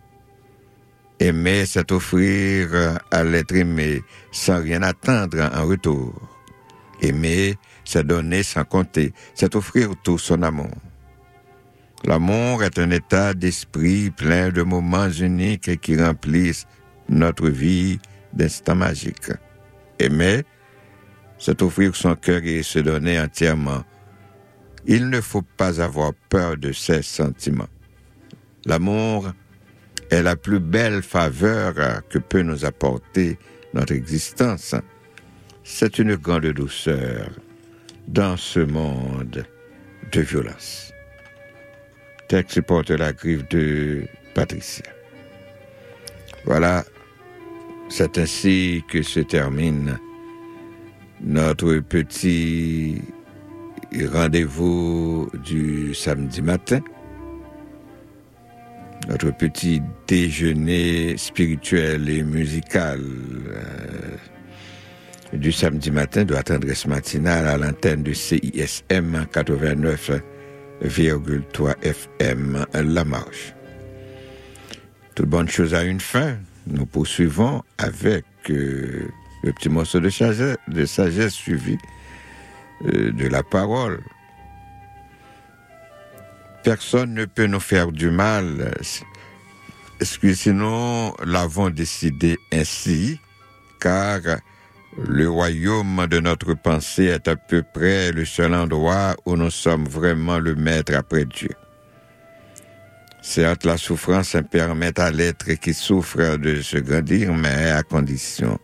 [1.21, 6.19] Aimer, c'est offrir à l'être aimé sans rien attendre en retour.
[6.99, 10.73] Aimer, c'est donner sans compter, c'est offrir tout son amour.
[12.05, 16.65] L'amour est un état d'esprit plein de moments uniques qui remplissent
[17.07, 17.99] notre vie
[18.33, 19.31] d'instants magiques.
[19.99, 20.41] Aimer,
[21.37, 23.83] c'est offrir son cœur et se donner entièrement.
[24.87, 27.69] Il ne faut pas avoir peur de ses sentiments.
[28.65, 29.33] L'amour
[30.11, 31.73] est la plus belle faveur
[32.09, 33.39] que peut nous apporter
[33.73, 34.75] notre existence.
[35.63, 37.29] C'est une grande douceur
[38.07, 39.45] dans ce monde
[40.11, 40.91] de violence.
[42.27, 44.05] Texte porte la griffe de
[44.35, 44.85] Patricia.
[46.45, 46.83] Voilà,
[47.89, 49.97] c'est ainsi que se termine
[51.21, 53.01] notre petit
[54.11, 56.81] rendez-vous du samedi matin
[59.07, 64.17] notre petit déjeuner spirituel et musical euh,
[65.33, 73.53] du samedi matin de la tendresse matinale à l'antenne de CISM 89,3 FM La Marche.
[75.15, 76.37] Toute bonne chose a une fin.
[76.67, 79.07] Nous poursuivons avec euh,
[79.43, 81.77] le petit morceau de sagesse, de sagesse suivi
[82.85, 83.99] euh, de la parole.
[86.63, 88.71] Personne ne peut nous faire du mal,
[89.99, 93.19] est-ce que sinon l'avons décidé ainsi,
[93.79, 94.19] car
[94.97, 99.85] le royaume de notre pensée est à peu près le seul endroit où nous sommes
[99.85, 101.51] vraiment le maître après Dieu.
[103.21, 108.59] Certes, la souffrance permet à l'être qui souffre de se grandir, mais à condition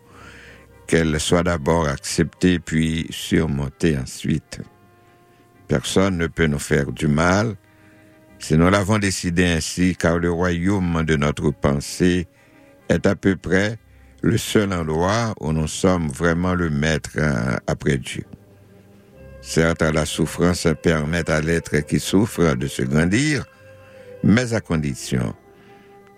[0.87, 4.61] qu'elle soit d'abord acceptée puis surmontée ensuite.
[5.67, 7.55] Personne ne peut nous faire du mal,
[8.39, 12.27] si nous l'avons décidé ainsi, car le royaume de notre pensée
[12.89, 13.77] est à peu près
[14.21, 18.23] le seul endroit où nous sommes vraiment le maître euh, après Dieu.
[19.41, 23.45] Certes, la souffrance permet à l'être qui souffre de se grandir,
[24.23, 25.33] mais à condition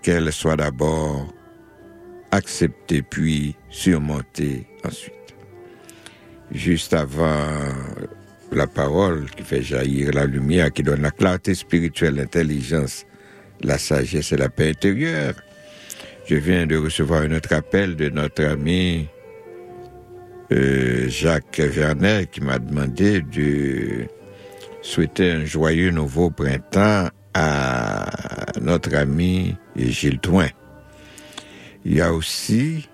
[0.02, 1.32] qu'elle soit d'abord
[2.30, 5.14] acceptée puis surmontée ensuite.
[6.50, 7.46] Juste avant
[8.52, 13.06] la parole qui fait jaillir la lumière, qui donne la clarté spirituelle, l'intelligence,
[13.62, 15.34] la sagesse et la paix intérieure.
[16.26, 19.08] Je viens de recevoir un autre appel de notre ami
[20.52, 24.06] euh, Jacques Vernet qui m'a demandé de
[24.82, 28.06] souhaiter un joyeux nouveau printemps à
[28.60, 30.48] notre ami Gilles Toin.
[31.84, 32.89] Il y a aussi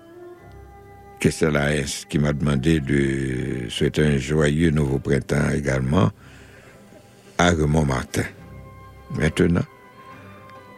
[1.19, 6.11] Kessela S qui m'a demandé de souhaiter un joyeux nouveau printemps également
[7.37, 8.25] à Raymond Martin.
[9.17, 9.65] Maintenant,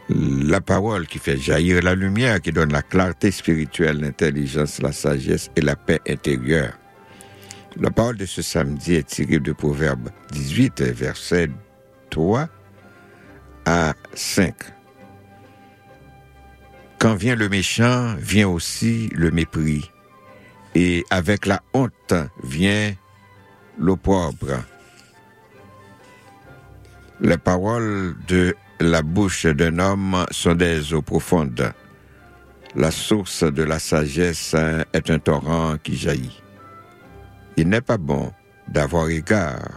[0.08, 5.50] la parole qui fait jaillir la lumière, qui donne la clarté spirituelle, l'intelligence, la sagesse
[5.56, 6.72] et la paix intérieure.
[7.76, 11.50] La parole de ce samedi est tirée de Proverbe 18, versets
[12.10, 12.48] 3
[13.66, 14.54] à 5.
[16.98, 19.90] Quand vient le méchant, vient aussi le mépris
[20.74, 22.92] et avec la honte vient
[23.78, 24.62] l'opprobre.
[27.20, 31.72] Les paroles de la bouche d'un homme sont des eaux profondes.
[32.74, 34.54] La source de la sagesse
[34.92, 36.40] est un torrent qui jaillit.
[37.56, 38.32] Il n'est pas bon
[38.68, 39.68] d'avoir égard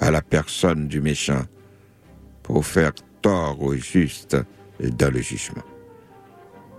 [0.00, 1.42] à la personne du méchant
[2.42, 4.36] pour faire tort au juste
[4.80, 5.62] dans le jugement.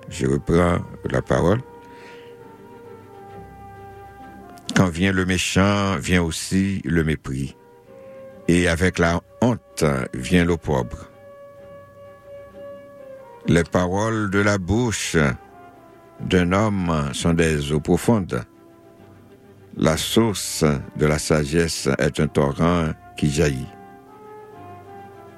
[0.10, 1.62] Je reprends la parole.
[4.76, 7.56] Quand vient le méchant, vient aussi le mépris.
[8.48, 9.84] Et avec la honte
[10.14, 11.10] vient l'opprobre.
[13.48, 15.16] Les paroles de la bouche
[16.20, 18.44] d'un homme sont des eaux profondes.
[19.78, 23.68] La source de la sagesse est un torrent qui jaillit.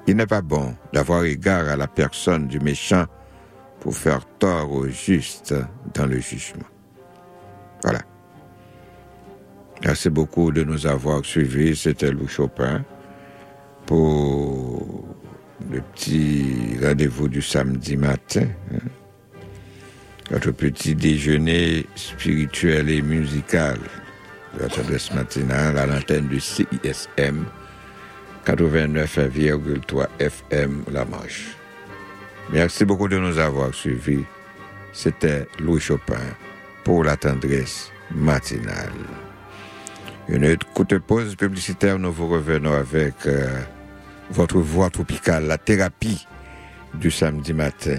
[0.06, 3.04] Il n'est pas bon d'avoir égard à la personne du méchant
[3.80, 5.54] pour faire tort au juste
[5.94, 6.66] dans le jugement.
[7.82, 8.00] Voilà.
[9.84, 11.76] Merci beaucoup de nous avoir suivis.
[11.76, 12.84] C'était Lou Chopin
[13.84, 15.04] pour
[15.70, 18.46] le petit rendez-vous du samedi matin.
[18.72, 18.78] Hein.
[20.30, 23.78] Notre petit déjeuner spirituel et musical
[24.54, 27.44] de la tendresse matinale à l'antenne du CISM
[28.44, 31.56] 89,3 FM La Manche.
[32.52, 34.24] Merci beaucoup de nous avoir suivis.
[34.92, 36.14] C'était Louis Chopin
[36.84, 39.25] pour la tendresse matinale.
[40.28, 43.46] Une courte pause publicitaire, nous vous revenons avec euh,
[44.30, 46.26] votre voix tropicale, la thérapie
[46.94, 47.98] du samedi matin.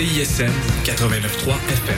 [0.00, 0.50] CISM
[0.84, 1.94] 89.3 FM.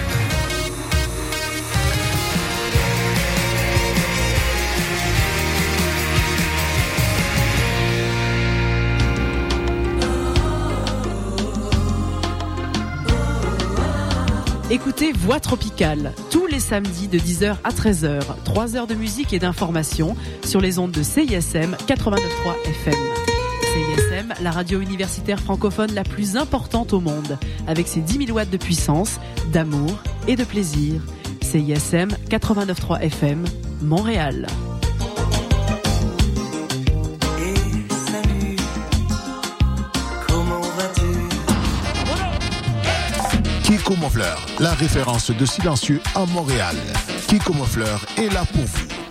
[14.73, 18.21] Écoutez Voix Tropicale tous les samedis de 10h à 13h.
[18.43, 22.19] 3 heures de musique et d'information sur les ondes de CISM 89.3
[22.65, 23.22] FM.
[24.41, 28.57] La radio universitaire francophone la plus importante au monde, avec ses 10 000 watts de
[28.57, 29.21] puissance,
[29.53, 31.01] d'amour et de plaisir.
[31.43, 33.45] CISM 89.3 FM,
[33.83, 34.47] Montréal.
[37.91, 38.57] Salut,
[40.27, 41.03] comment vas-tu?
[43.65, 46.77] Kiko Monfleur, la référence de silencieux à Montréal.
[47.29, 49.02] Kiko Monfleur est là pour vous.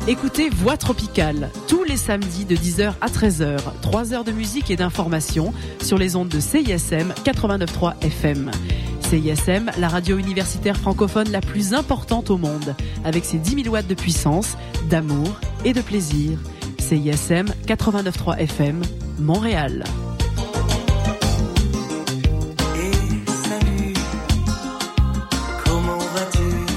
[0.09, 3.59] Écoutez Voix Tropicale tous les samedis de 10h à 13h.
[3.83, 5.53] 3 heures de musique et d'information
[5.83, 8.51] sur les ondes de CISM 89.3 FM.
[9.05, 12.75] CISM, la radio universitaire francophone la plus importante au monde,
[13.05, 14.57] avec ses 10 000 watts de puissance,
[14.89, 16.39] d'amour et de plaisir.
[16.79, 18.83] CISM 89.3 FM,
[19.19, 19.85] Montréal.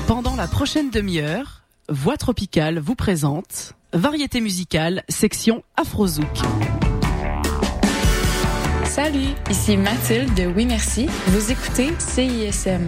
[0.07, 6.27] Pendant la prochaine demi-heure, Voix Tropicale vous présente Variété musicale, section Afrozouk.
[8.97, 11.07] Salut, ici Mathilde de Oui Merci.
[11.27, 12.87] Vous écoutez CISM.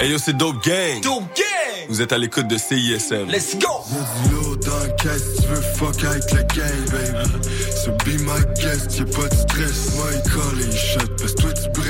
[0.00, 1.02] Hey yo, c'est Dope Gang.
[1.02, 1.56] Dope Gang.
[1.90, 3.28] Vous êtes à l'écoute de CISM.
[3.28, 7.44] Let's go Y'a du lourd dans la caisse, tu veux fuck avec la gang, baby.
[7.84, 9.94] So be my guest, y'a pas de stress.
[9.96, 11.80] Moi, il colle et il shot, parce que toi, tu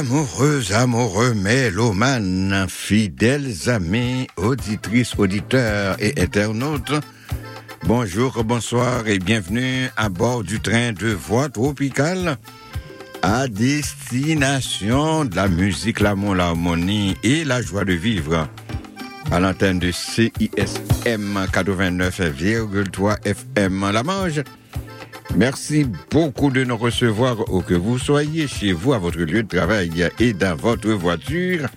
[0.00, 6.94] Amoureux, amoureux, mélomanes, fidèles amis, auditrices, auditeurs et internautes,
[7.84, 12.38] bonjour, bonsoir et bienvenue à bord du train de voix tropicale
[13.20, 18.48] à destination de la musique, l'amour, l'harmonie et la joie de vivre.
[19.30, 24.40] À l'antenne de CISM 89,3 FM La Manche.
[25.36, 29.48] Merci beaucoup de nous recevoir où que vous soyez, chez vous, à votre lieu de
[29.48, 31.68] travail et dans votre voiture.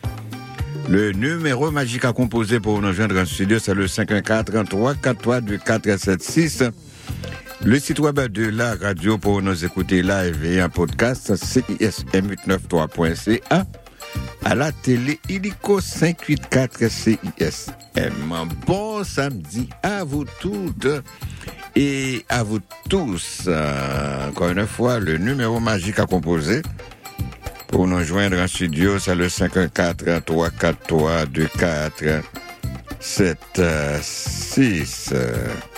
[0.90, 6.72] Le numéro magique à composer pour nous joindre en studio, c'est le 514-33-43-2476.
[7.64, 13.66] Le site web de la radio pour nous écouter live et en podcast, CISM893.ca.
[14.44, 18.50] À la télé, illico 584 CISM.
[18.68, 20.90] Bon samedi à vous toutes
[21.76, 22.60] et à vous
[22.90, 26.62] tous, euh, encore une fois, le numéro magique à composer.
[27.68, 31.26] Pour nous joindre en studio, c'est le 514 343
[33.02, 35.73] 24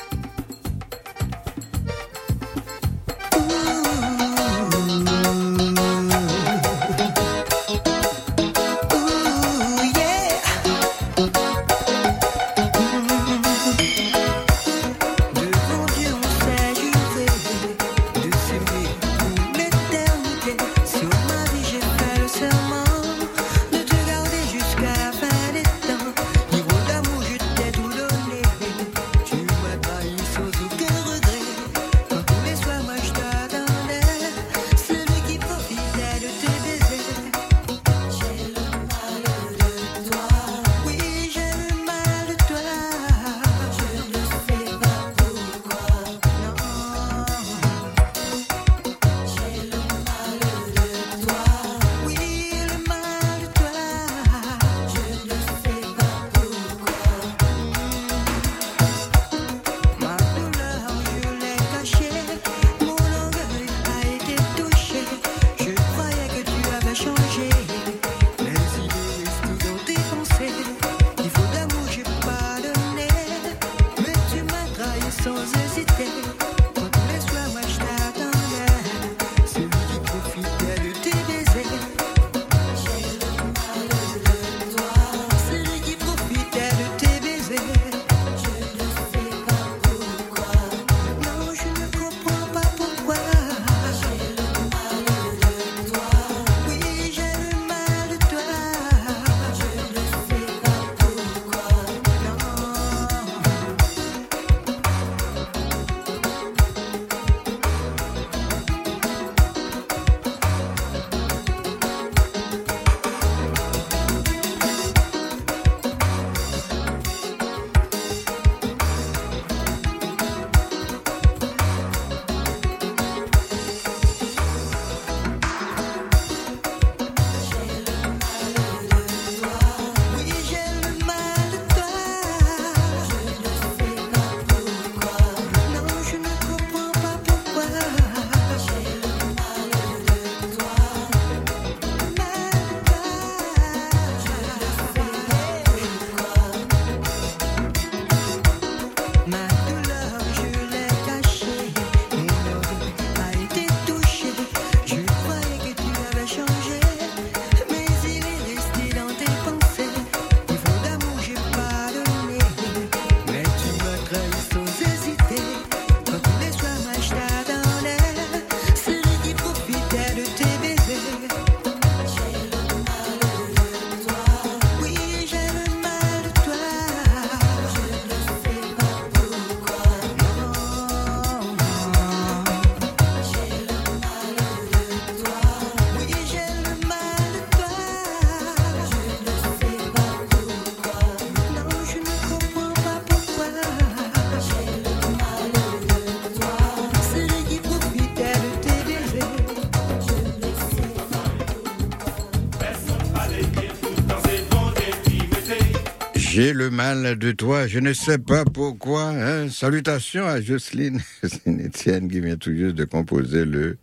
[206.54, 209.10] Le mal de toi, je ne sais pas pourquoi.
[209.10, 209.50] Hein.
[209.50, 211.02] Salutations à Jocelyne.
[211.24, 213.78] C'est Étienne qui vient tout juste de composer le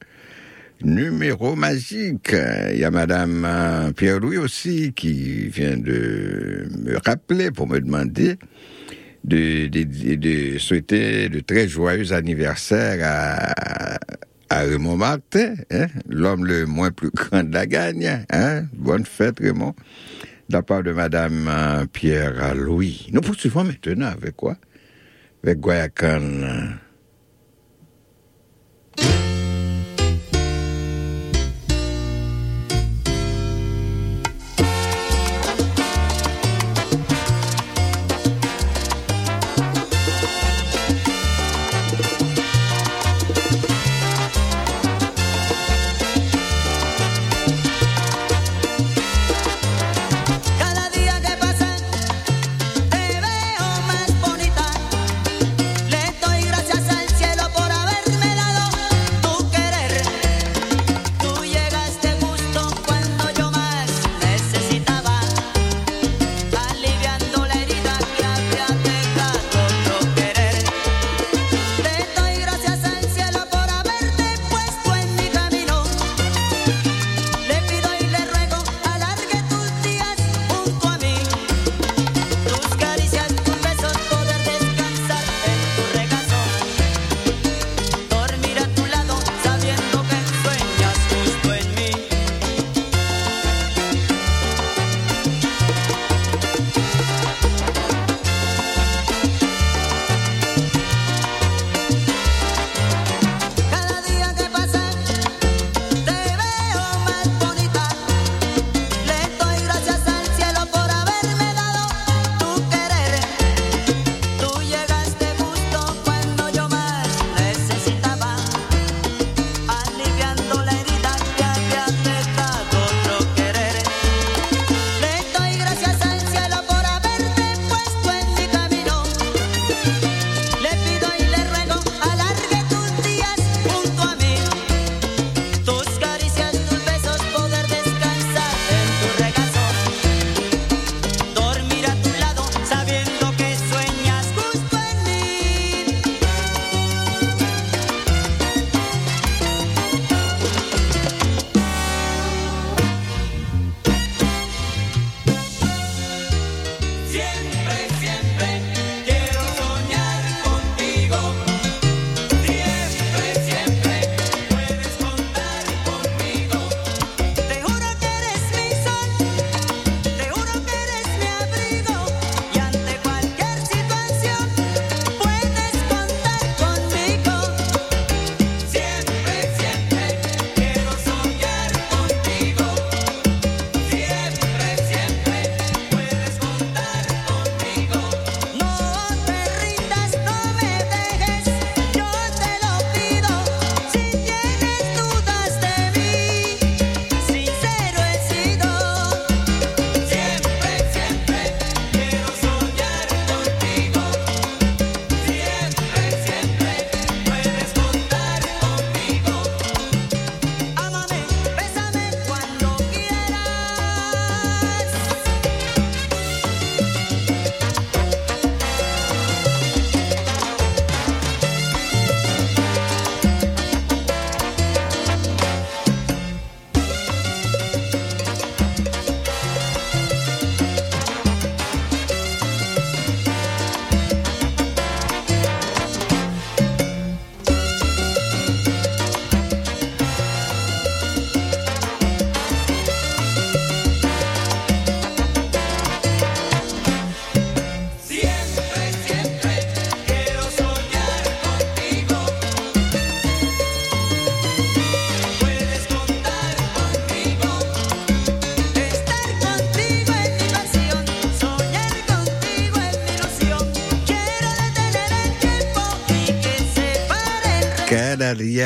[0.80, 2.32] numéro magique.
[2.72, 8.36] Il y a Madame euh, Pierre-Louis aussi qui vient de me rappeler pour me demander
[9.24, 13.98] de, souhaiter de très joyeux anniversaire à,
[14.50, 15.86] Raymond Martin, hein.
[16.08, 18.24] l'homme le moins plus grand de la gagne.
[18.30, 18.66] Hein.
[18.74, 19.74] Bonne fête Raymond
[20.52, 23.08] la part de Madame euh, Pierre Louis.
[23.10, 24.56] Nous poursuivons maintenant avec quoi?
[25.42, 26.20] Avec Guayacan.
[26.20, 26.68] Euh,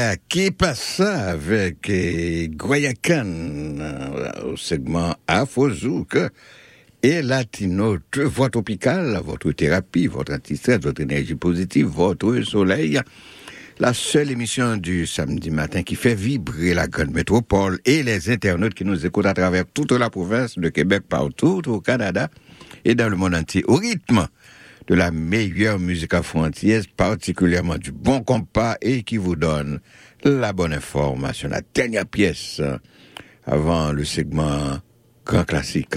[0.06, 6.16] Voilà, qui passa avec euh, Guayacan euh, au segment Afozouk
[7.02, 13.00] et Latino, voix tropicale, votre thérapie, votre antistress, votre énergie positive, votre soleil.
[13.80, 18.74] La seule émission du samedi matin qui fait vibrer la grande métropole et les internautes
[18.74, 22.28] qui nous écoutent à travers toute la province de Québec, partout au Canada
[22.84, 24.28] et dans le monde entier, au rythme
[24.86, 29.80] de la meilleure musique frontière, particulièrement du bon compas et qui vous donne
[30.24, 31.48] la bonne information.
[31.48, 32.78] La dernière pièce euh,
[33.44, 34.78] avant le segment
[35.24, 35.96] grand classique.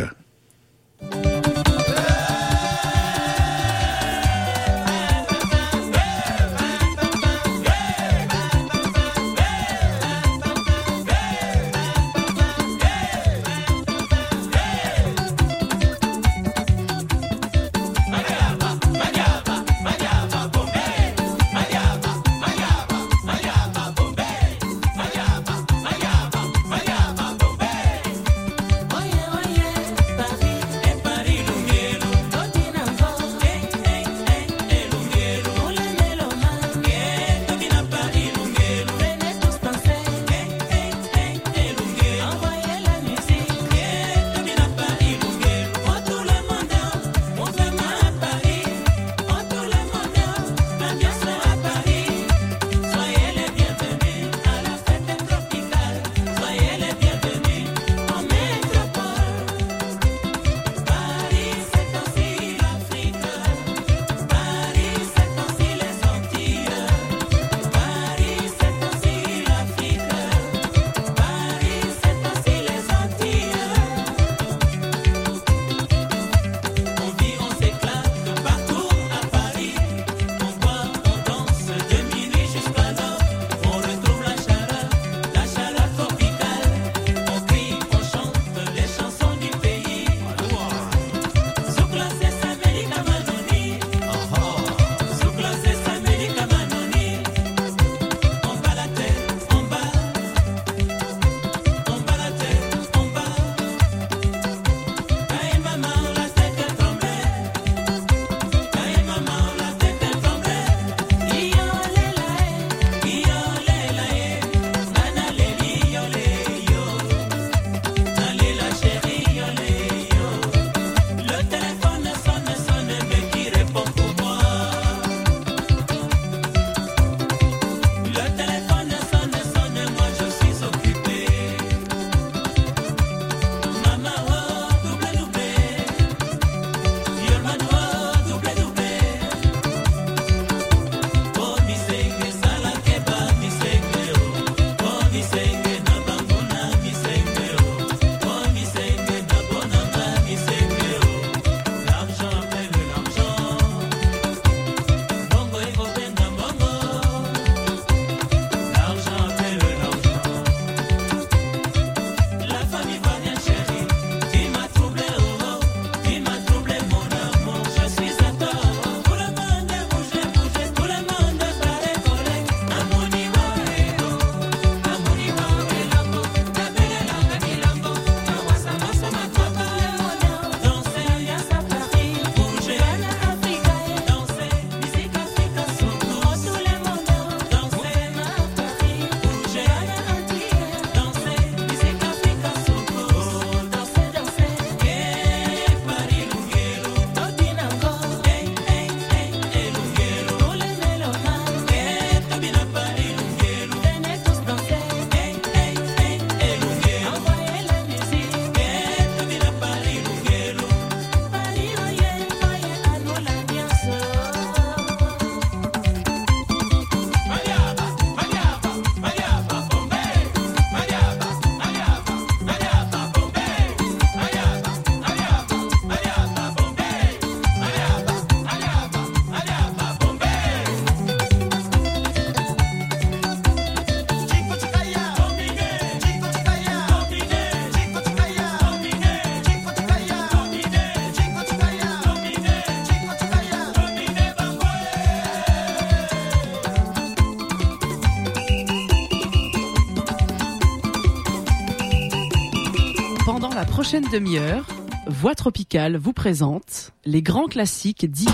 [253.89, 254.67] Prochaine demi-heure,
[255.07, 258.31] Voix Tropicale vous présente les grands classiques d'hier.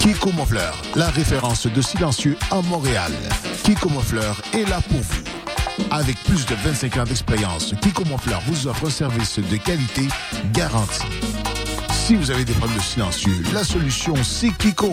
[0.00, 3.12] Kiko Monfleur, la référence de silencieux à Montréal.
[3.62, 5.22] Kiko Monfleur est là pour vous.
[5.92, 10.08] Avec plus de 25 ans d'expérience, Kiko Monfleur vous offre un service de qualité
[10.52, 11.04] garanti.
[11.92, 14.92] Si vous avez des problèmes de silencieux, la solution c'est Kiko.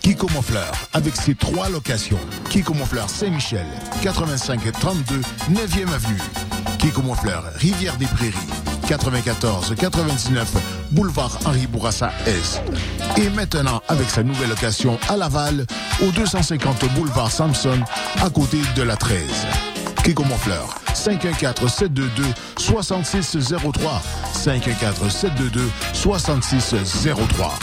[0.00, 2.20] Kiko Monfleur, avec ses trois locations.
[2.50, 3.64] Kiko Monfleur Saint-Michel,
[4.02, 5.20] 85 32
[5.54, 6.49] 9e avenue.
[7.02, 8.34] Montfleur, Rivière des Prairies,
[8.88, 10.52] 94 99
[10.90, 12.60] boulevard Henri Bourassa S.
[13.16, 15.66] Et maintenant avec sa nouvelle location à Laval
[16.02, 17.80] au 250 boulevard Samson
[18.22, 19.20] à côté de la 13.
[20.04, 22.24] Kiko Montfleur 514 722
[22.58, 24.02] 6603
[24.32, 25.60] 514 722
[25.92, 27.58] 6603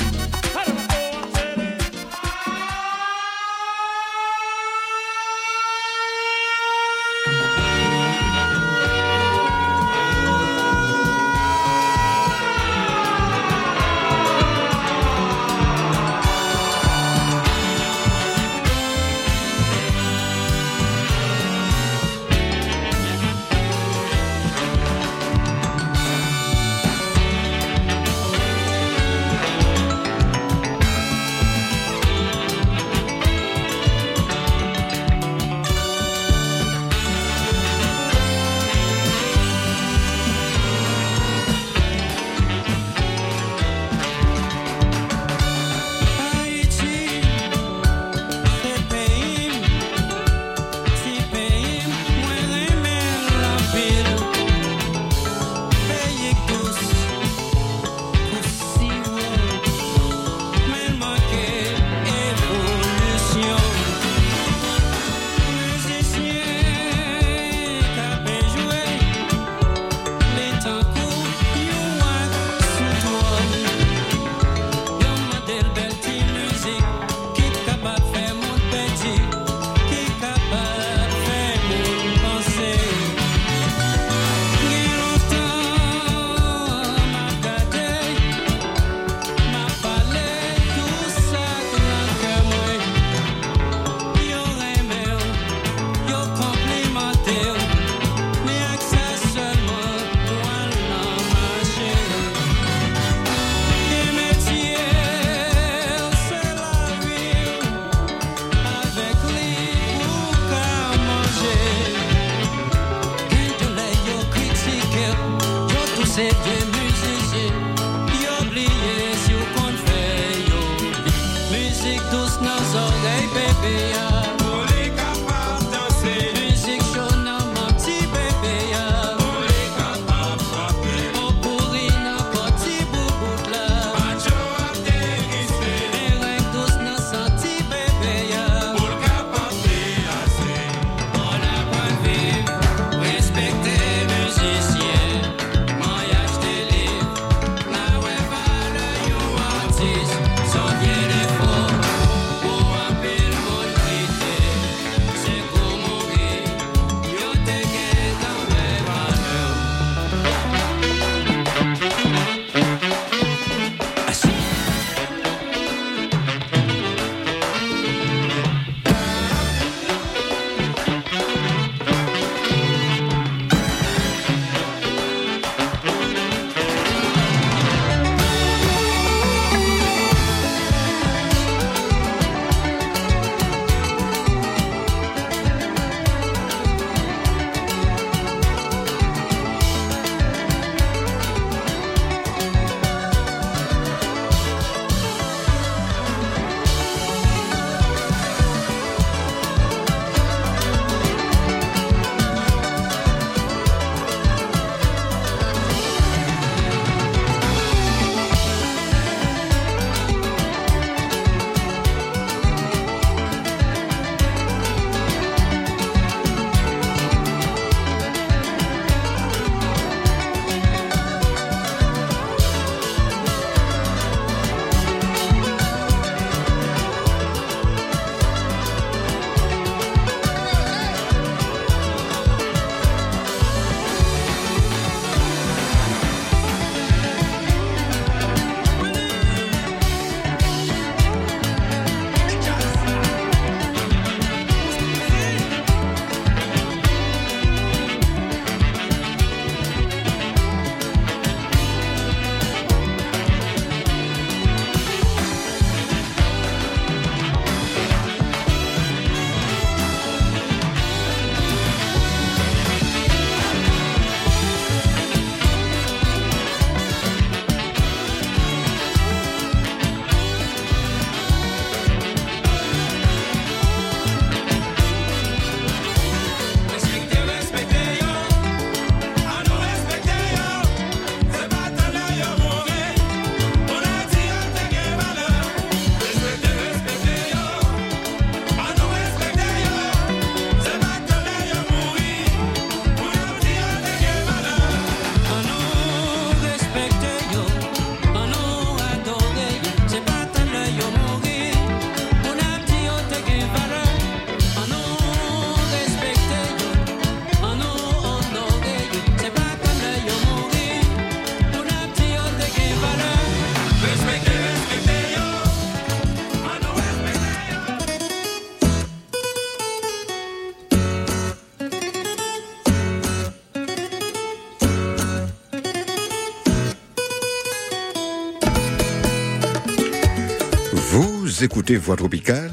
[331.37, 332.49] Vous écoutez Voix Tropicale,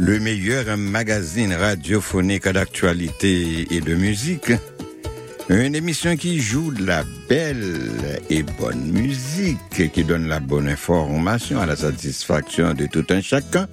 [0.00, 4.50] le meilleur magazine radiophonique d'actualité et de musique.
[5.48, 7.78] Une émission qui joue de la belle
[8.28, 13.68] et bonne musique, qui donne la bonne information à la satisfaction de tout un chacun.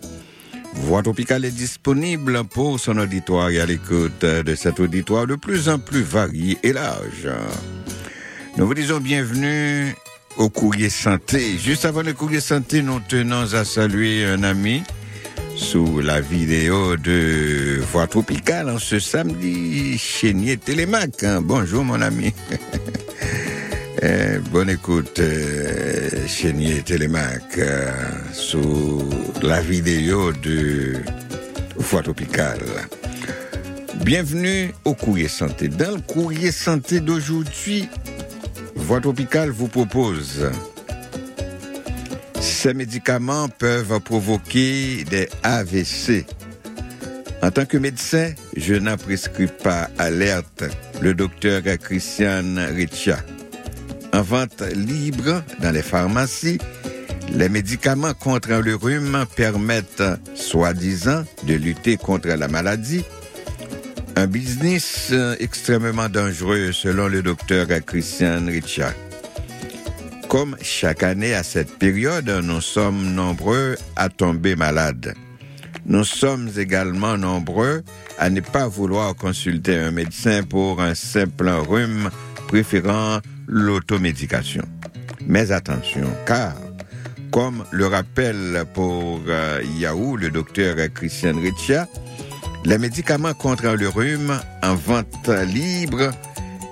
[0.76, 5.70] Voix Tropicale est disponible pour son auditoire et à l'écoute de cet auditoire de plus
[5.70, 7.30] en plus varié et large.
[8.58, 9.96] Nous vous disons bienvenue
[10.38, 11.58] au courrier santé.
[11.58, 14.84] Juste avant le courrier santé, nous tenons à saluer un ami
[15.56, 21.24] sous la vidéo de Voix Tropicale en ce samedi, Chénier Télémac.
[21.24, 21.42] hein.
[21.42, 22.34] Bonjour mon ami.
[24.04, 27.92] Eh, bonne écoute, euh, Chénier Télémac, euh,
[28.34, 29.04] sous
[29.44, 30.96] la vidéo de
[31.76, 32.62] Voix Tropicale.
[34.04, 35.68] Bienvenue au courrier santé.
[35.68, 37.90] Dans le courrier santé d'aujourd'hui,
[38.82, 40.52] Voix Tropicale vous propose
[42.62, 46.28] ces médicaments peuvent provoquer des AVC.
[47.42, 50.66] En tant que médecin, je n'en prescris pas alerte
[51.02, 52.44] le docteur Christian
[52.76, 53.18] Richa.
[54.14, 56.60] En vente libre dans les pharmacies,
[57.32, 60.04] les médicaments contre le rhume permettent,
[60.36, 63.04] soi-disant, de lutter contre la maladie.
[64.16, 68.94] Un business euh, extrêmement dangereux selon le docteur Christian Richa.
[70.28, 75.14] Comme chaque année à cette période, nous sommes nombreux à tomber malades.
[75.86, 77.84] Nous sommes également nombreux
[78.20, 82.10] à ne pas vouloir consulter un médecin pour un simple rhume,
[82.48, 84.64] préférant l'automédication.
[85.26, 86.54] Mais attention, car,
[87.32, 91.88] comme le rappelle pour euh, Yahoo le docteur Christian Richa,
[92.66, 96.12] les médicaments contre le rhume en vente libre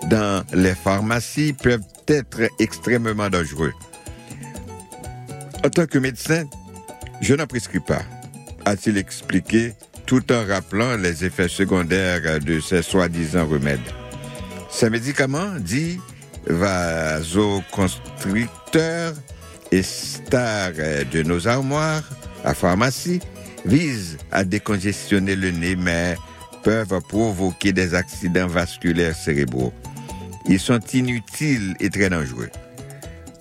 [0.09, 3.73] dans les pharmacies peuvent être extrêmement dangereux.
[5.65, 6.43] En tant que médecin,
[7.21, 8.01] je n'en prescris pas,
[8.65, 9.73] a-t-il expliqué
[10.05, 13.79] tout en rappelant les effets secondaires de ces soi-disant remèdes.
[14.69, 15.99] Ces médicaments, dits
[16.47, 19.13] vasoconstricteurs
[19.71, 20.71] et stars
[21.11, 22.03] de nos armoires
[22.43, 23.21] à pharmacie,
[23.65, 26.15] visent à décongestionner le nez, mais
[26.63, 29.73] peuvent provoquer des accidents vasculaires cérébraux.
[30.47, 32.49] Ils sont inutiles et très dangereux.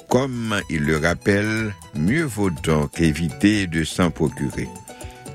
[0.08, 4.68] Comme il le rappelle, mieux vaut donc éviter de s'en procurer.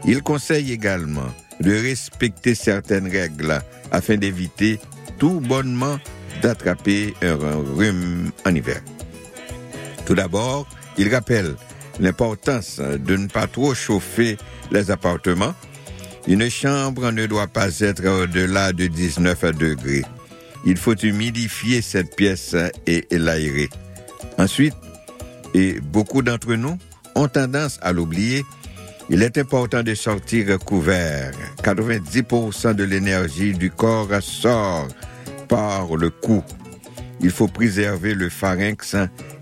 [0.05, 3.61] Il conseille également de respecter certaines règles
[3.91, 4.79] afin d'éviter
[5.19, 5.97] tout bonnement
[6.41, 8.81] d'attraper un rhume en hiver.
[10.05, 11.55] Tout d'abord, il rappelle
[11.99, 14.37] l'importance de ne pas trop chauffer
[14.73, 15.53] les appartements.
[16.27, 20.03] Une chambre ne doit pas être au-delà de 19 degrés.
[20.65, 22.55] Il faut humidifier cette pièce
[22.87, 23.69] et l'aérer.
[24.37, 24.75] Ensuite,
[25.53, 26.77] et beaucoup d'entre nous
[27.15, 28.43] ont tendance à l'oublier,
[29.09, 31.31] il est important de sortir couvert.
[31.61, 34.87] 90% de l'énergie du corps sort
[35.49, 36.43] par le cou.
[37.19, 38.95] Il faut préserver le pharynx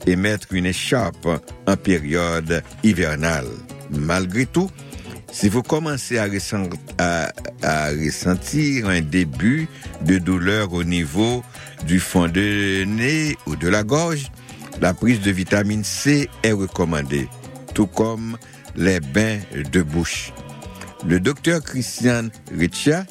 [0.07, 1.27] et mettre une écharpe
[1.67, 3.47] en période hivernale.
[3.91, 4.69] Malgré tout,
[5.31, 7.31] si vous commencez à, ressent- à-
[7.63, 9.67] à ressentir un début
[10.01, 11.43] de douleur au niveau
[11.85, 14.31] du fond de nez ou de la gorge,
[14.81, 17.27] la prise de vitamine C est recommandée,
[17.73, 18.37] tout comme
[18.75, 19.39] les bains
[19.71, 20.31] de bouche.
[21.07, 22.27] Le docteur Christian
[22.57, 23.05] Richa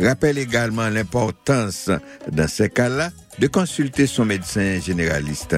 [0.00, 1.90] rappelle également l'importance,
[2.32, 5.56] dans ces cas-là, de consulter son médecin généraliste,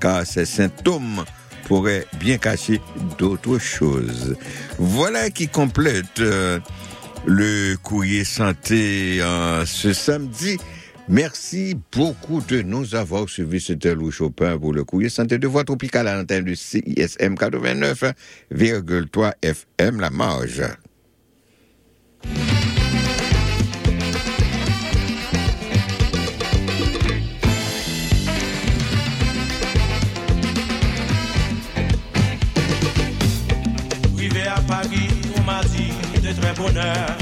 [0.00, 1.24] car ces symptômes
[1.64, 2.80] pourraient bien cacher
[3.18, 4.36] d'autres choses.
[4.78, 6.60] Voilà qui complète euh,
[7.26, 10.58] le courrier santé euh, ce samedi.
[11.08, 13.60] Merci beaucoup de nous avoir suivis.
[13.60, 19.32] C'était Louis Chopin pour le courrier santé de voix tropicale à l'antenne du CISM 89,3
[19.42, 20.62] FM La Marge.
[34.66, 37.16] Paris, on m'a dit de très bonheur.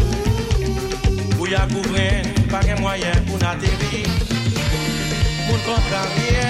[1.36, 4.06] Pour y couvrir, pas de moyen pour n'atterrir.
[5.48, 6.46] Mon contrarié,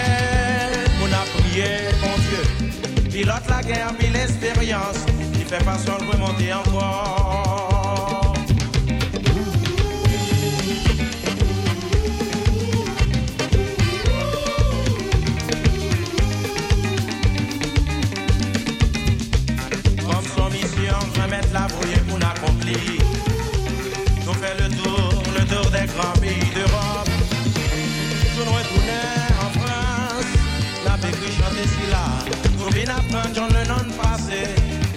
[1.01, 1.67] mon a prié,
[2.03, 3.11] mon Dieu.
[3.11, 7.72] Pilote la guerre, puis l'expérience, qui fait pas seul remonter encore.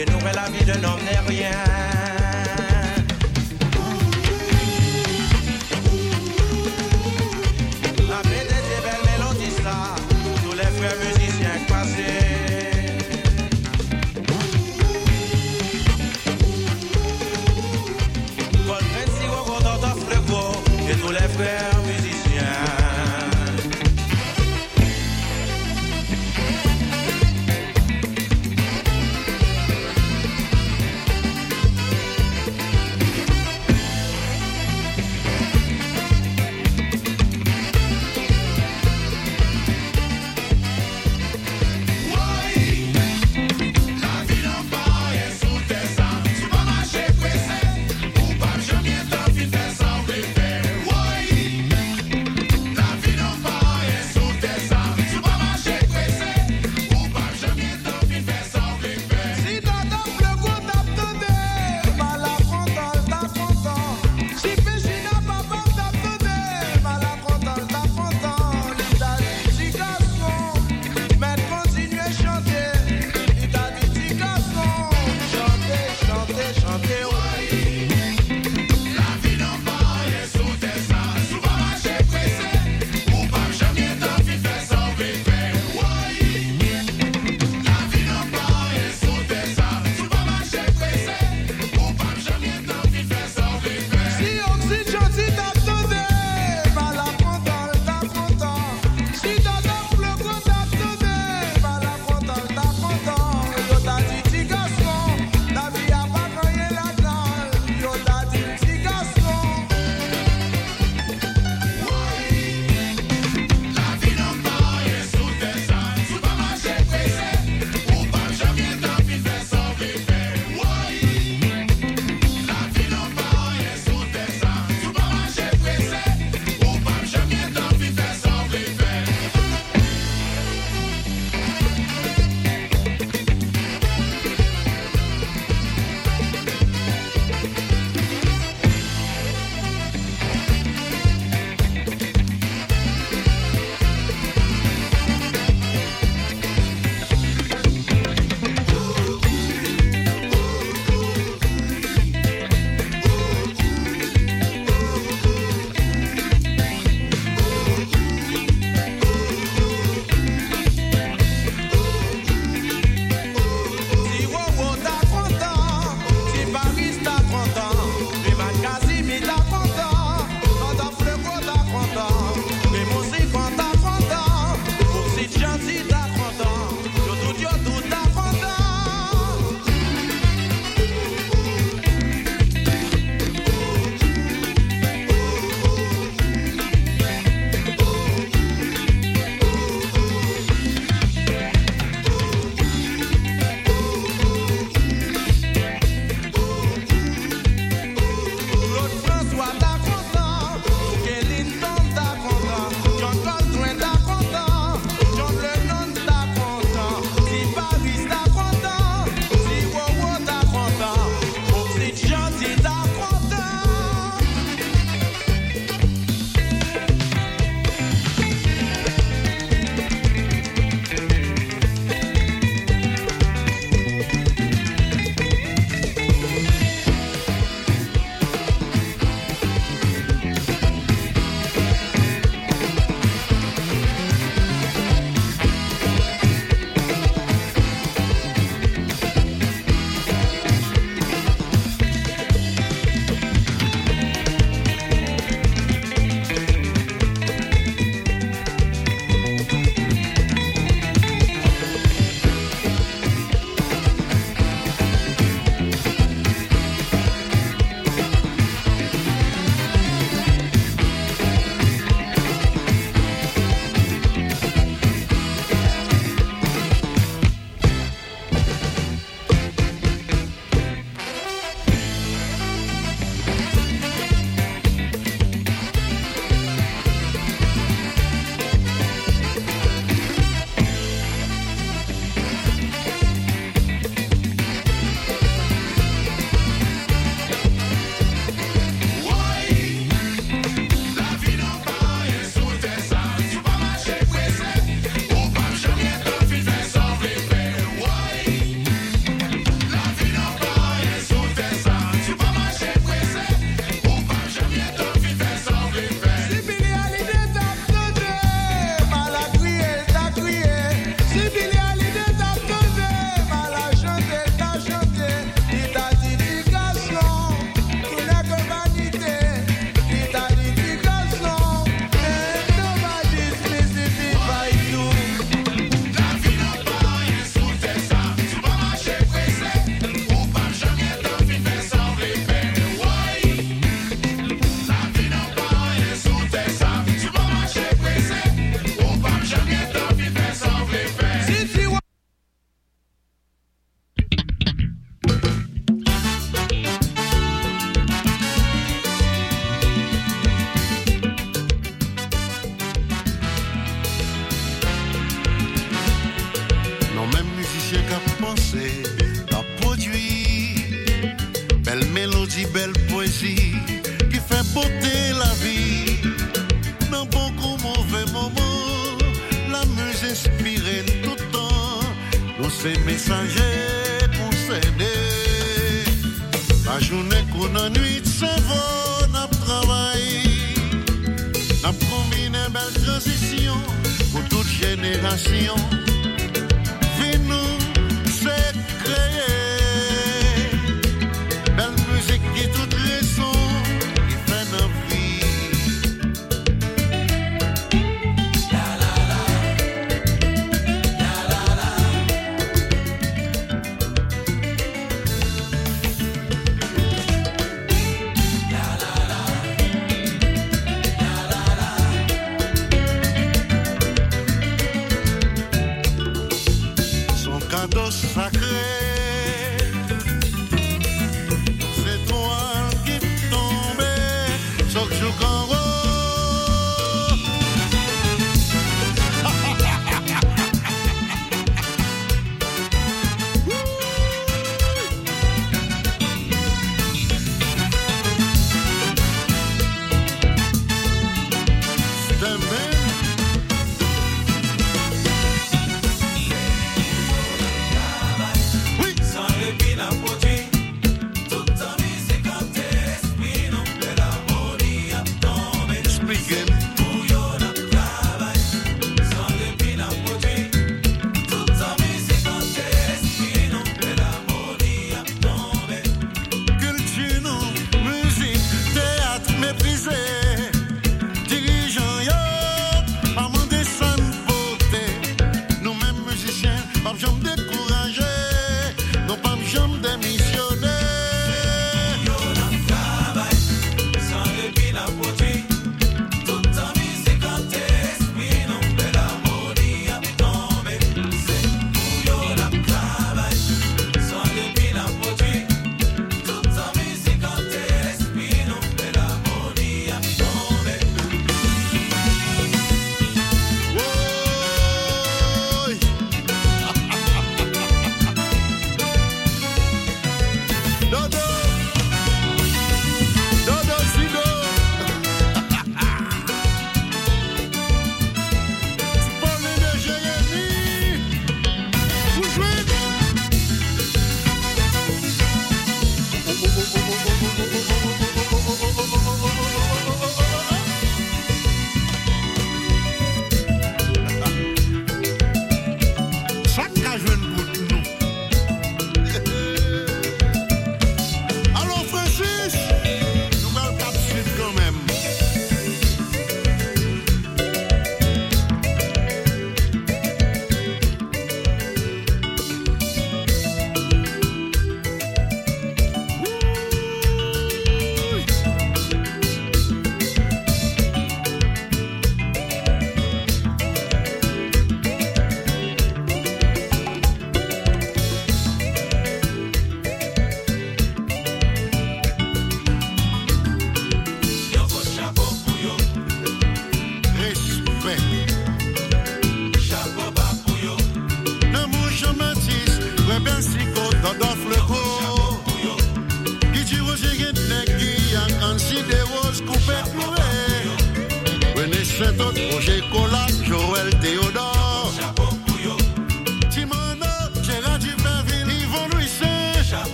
[0.00, 1.89] Et nous, la vie d'un homme n'est rien.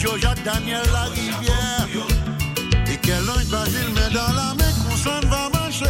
[0.00, 1.86] Joe Jacques Daniel la rivière.
[2.90, 5.84] Et quel ange Basile met dans la main qu'on s'en va marcher.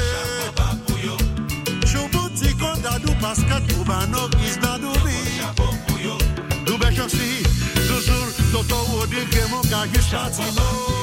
[1.86, 5.20] Choubouti Kondadou Pascal Koubano Kisnadoubi.
[6.66, 7.44] Doube Choksi,
[7.86, 10.99] Doussour, Toto Wodi Kemo Kajus Katino.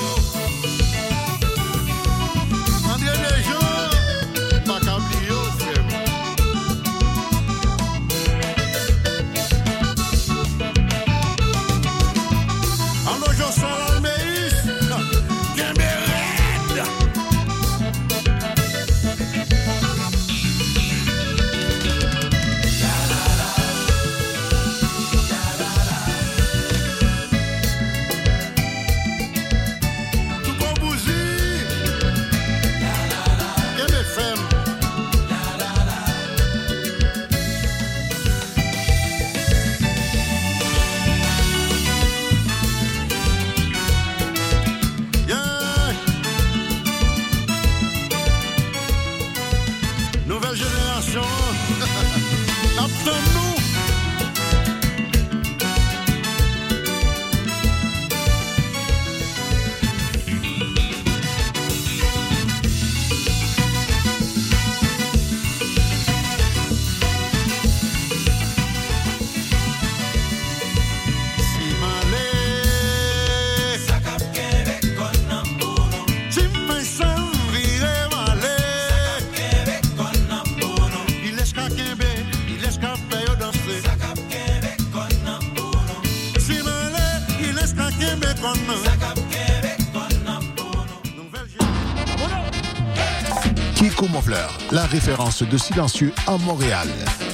[95.08, 96.88] De silencieux à Montréal.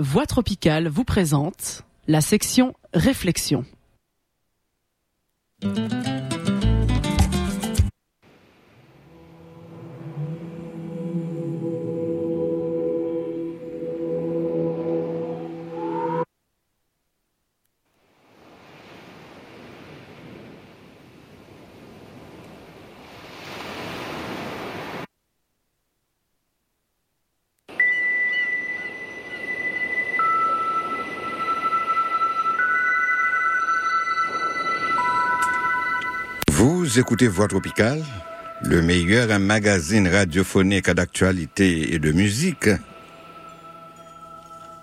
[0.00, 3.64] Voix Tropicale vous présente la section Réflexion.
[36.98, 38.02] Écoutez Voix Tropicale,
[38.64, 42.68] le meilleur magazine radiophonique d'actualité et de musique.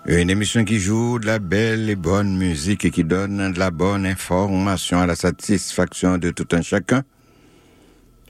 [0.06, 3.70] Une émission qui joue de la belle et bonne musique et qui donne de la
[3.70, 7.02] bonne information à la satisfaction de tout un chacun.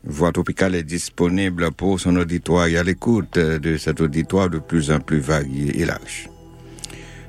[0.03, 4.91] Voix Tropicale est disponible pour son auditoire et à l'écoute de cet auditoire de plus
[4.91, 6.29] en plus varié et large.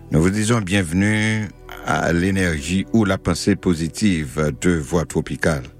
[0.10, 1.50] Nous vous disons bienvenue
[1.86, 5.77] à l'énergie ou la pensée positive de Voix Tropicale.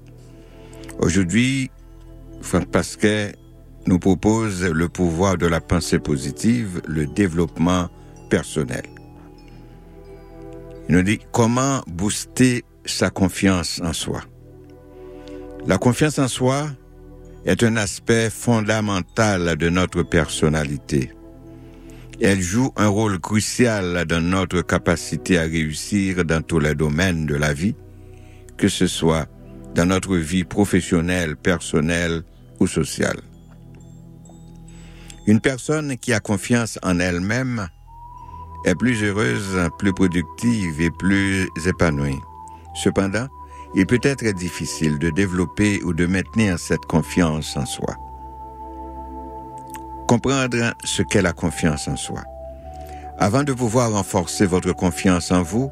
[0.98, 1.70] Aujourd'hui,
[2.42, 3.36] Franck Pasquet
[3.86, 7.88] nous propose le pouvoir de la pensée positive, le développement
[8.30, 8.82] personnel.
[10.88, 14.22] Il nous dit comment booster sa confiance en soi.
[15.66, 16.68] La confiance en soi
[17.44, 21.12] est un aspect fondamental de notre personnalité.
[22.20, 27.36] Elle joue un rôle crucial dans notre capacité à réussir dans tous les domaines de
[27.36, 27.76] la vie,
[28.56, 29.28] que ce soit
[29.74, 32.22] dans notre vie professionnelle, personnelle
[32.60, 33.20] ou sociale.
[35.26, 37.68] Une personne qui a confiance en elle-même
[38.64, 42.18] est plus heureuse, plus productive et plus épanouie.
[42.74, 43.28] Cependant,
[43.74, 47.94] il peut être difficile de développer ou de maintenir cette confiance en soi.
[50.06, 52.22] Comprendre ce qu'est la confiance en soi.
[53.18, 55.70] Avant de pouvoir renforcer votre confiance en vous,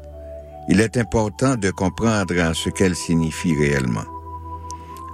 [0.67, 4.05] il est important de comprendre ce qu'elle signifie réellement.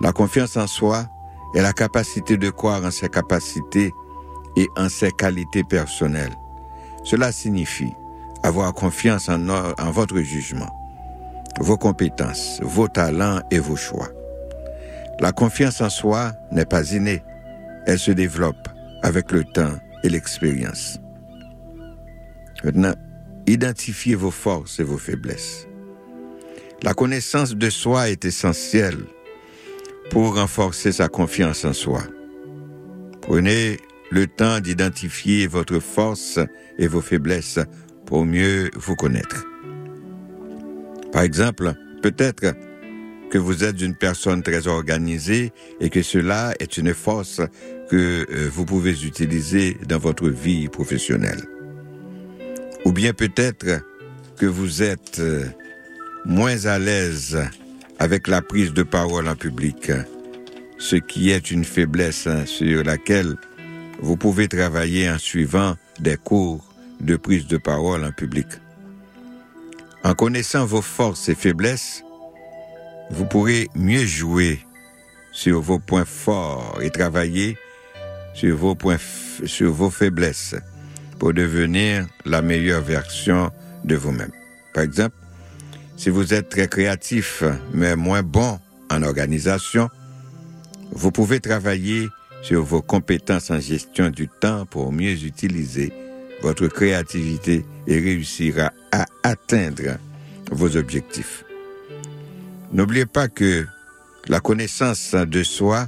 [0.01, 1.05] La confiance en soi
[1.53, 3.93] est la capacité de croire en ses capacités
[4.55, 6.33] et en ses qualités personnelles.
[7.03, 7.93] Cela signifie
[8.43, 10.69] avoir confiance en, en votre jugement,
[11.59, 14.09] vos compétences, vos talents et vos choix.
[15.19, 17.23] La confiance en soi n'est pas innée,
[17.85, 18.67] elle se développe
[19.03, 19.73] avec le temps
[20.03, 20.99] et l'expérience.
[22.63, 22.93] Maintenant,
[23.47, 25.67] identifiez vos forces et vos faiblesses.
[26.81, 29.05] La connaissance de soi est essentielle
[30.09, 32.03] pour renforcer sa confiance en soi.
[33.21, 33.79] Prenez
[34.11, 36.39] le temps d'identifier votre force
[36.77, 37.59] et vos faiblesses
[38.05, 39.45] pour mieux vous connaître.
[41.11, 42.53] Par exemple, peut-être
[43.31, 47.41] que vous êtes une personne très organisée et que cela est une force
[47.89, 51.43] que euh, vous pouvez utiliser dans votre vie professionnelle.
[52.85, 53.81] Ou bien peut-être
[54.37, 55.45] que vous êtes euh,
[56.25, 57.39] moins à l'aise
[57.99, 59.91] avec la prise de parole en public,
[60.77, 63.35] ce qui est une faiblesse hein, sur laquelle
[63.99, 68.47] vous pouvez travailler en suivant des cours de prise de parole en public.
[70.03, 72.03] En connaissant vos forces et faiblesses,
[73.11, 74.59] vous pourrez mieux jouer
[75.31, 77.57] sur vos points forts et travailler
[78.33, 78.97] sur vos points,
[79.45, 80.55] sur vos faiblesses
[81.23, 83.49] pour devenir la meilleure version
[83.85, 84.33] de vous-même.
[84.73, 85.15] Par exemple,
[85.95, 88.59] si vous êtes très créatif, mais moins bon
[88.91, 89.89] en organisation,
[90.91, 92.09] vous pouvez travailler
[92.41, 95.93] sur vos compétences en gestion du temps pour mieux utiliser
[96.41, 99.97] votre créativité et réussir à, atteindre
[100.51, 101.45] vos objectifs.
[102.73, 103.65] N'oubliez pas que
[104.27, 105.87] la connaissance de soi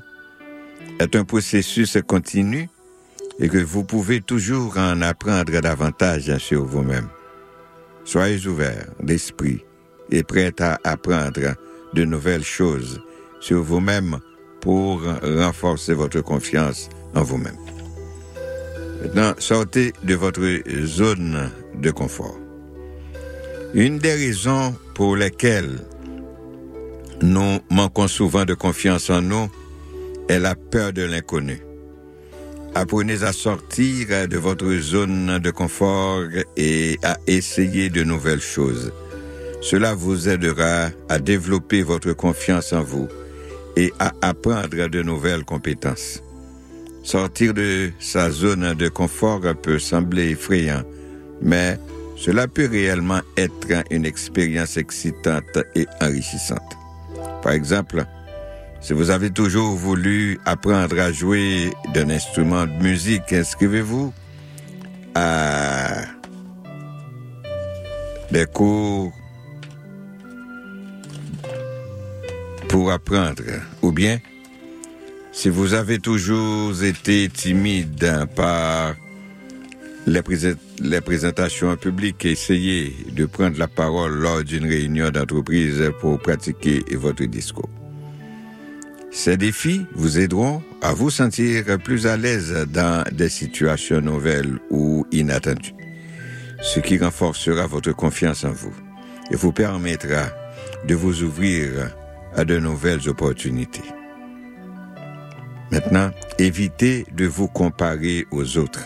[1.00, 2.70] est un processus continu
[3.40, 7.08] et que vous pouvez toujours en apprendre davantage sur vous-même.
[8.04, 9.64] Soyez ouverts d'esprit
[10.12, 11.56] et prêts à apprendre
[11.94, 13.02] de nouvelles choses
[13.40, 14.20] sur vous-même
[14.62, 17.58] pour renforcer votre confiance en vous-même.
[19.02, 20.42] Maintenant, sortez de votre
[20.86, 22.38] zone de confort.
[23.74, 25.80] Une des raisons pour lesquelles
[27.22, 29.50] nous manquons souvent de confiance en nous
[30.30, 31.65] est la peur de l'inconnu.
[32.78, 36.24] Apprenez à sortir de votre zone de confort
[36.58, 38.92] et à essayer de nouvelles choses.
[39.62, 43.08] Cela vous aidera à développer votre confiance en vous
[43.78, 46.22] et à apprendre de nouvelles compétences.
[47.02, 50.84] Sortir de sa zone de confort peut sembler effrayant,
[51.42, 51.80] mais
[52.18, 56.76] cela peut réellement être une expérience excitante et enrichissante.
[57.42, 58.06] Par exemple,
[58.86, 64.14] si vous avez toujours voulu apprendre à jouer d'un instrument de musique, inscrivez-vous
[65.16, 66.04] à
[68.30, 69.12] des cours
[72.70, 73.42] pour apprendre.
[73.82, 74.20] Ou bien,
[75.32, 78.94] si vous avez toujours été timide par
[80.06, 80.22] les,
[80.80, 86.84] les présentations en public, essayez de prendre la parole lors d'une réunion d'entreprise pour pratiquer
[86.92, 87.75] votre discours.
[89.16, 95.08] Ces défis vous aideront à vous sentir plus à l'aise dans des situations nouvelles ou
[95.10, 95.74] inattendues,
[96.62, 98.74] ce qui renforcera votre confiance en vous
[99.32, 100.26] et vous permettra
[100.86, 101.96] de vous ouvrir
[102.36, 103.86] à de nouvelles opportunités.
[105.72, 108.84] Maintenant, évitez de vous comparer aux autres.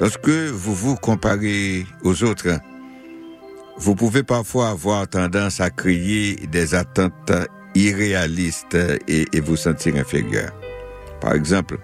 [0.00, 2.60] Lorsque vous vous comparez aux autres,
[3.78, 7.32] vous pouvez parfois avoir tendance à créer des attentes
[7.74, 8.76] irréalistes
[9.08, 10.52] et, et vous sentir inférieur.
[11.20, 11.78] Par exemple,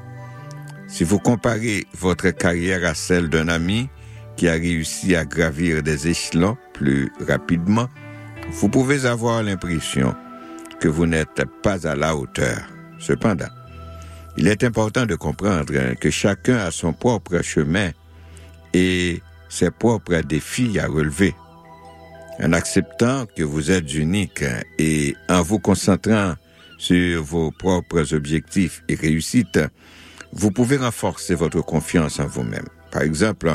[0.86, 3.88] si vous comparez votre carrière à celle d'un ami
[4.36, 7.88] qui a réussi à gravir des échelons plus rapidement,
[8.50, 10.14] vous pouvez avoir l'impression
[10.80, 12.58] que vous n'êtes pas à la hauteur.
[12.98, 13.48] Cependant,
[14.36, 17.90] il est important de comprendre que chacun a son propre chemin
[18.72, 21.34] et ses propres défis à relever.
[22.42, 24.44] En acceptant que vous êtes unique
[24.78, 26.34] et en vous concentrant
[26.78, 29.60] sur vos propres objectifs et réussites,
[30.32, 32.68] vous pouvez renforcer votre confiance en vous-même.
[32.90, 33.52] Par exemple,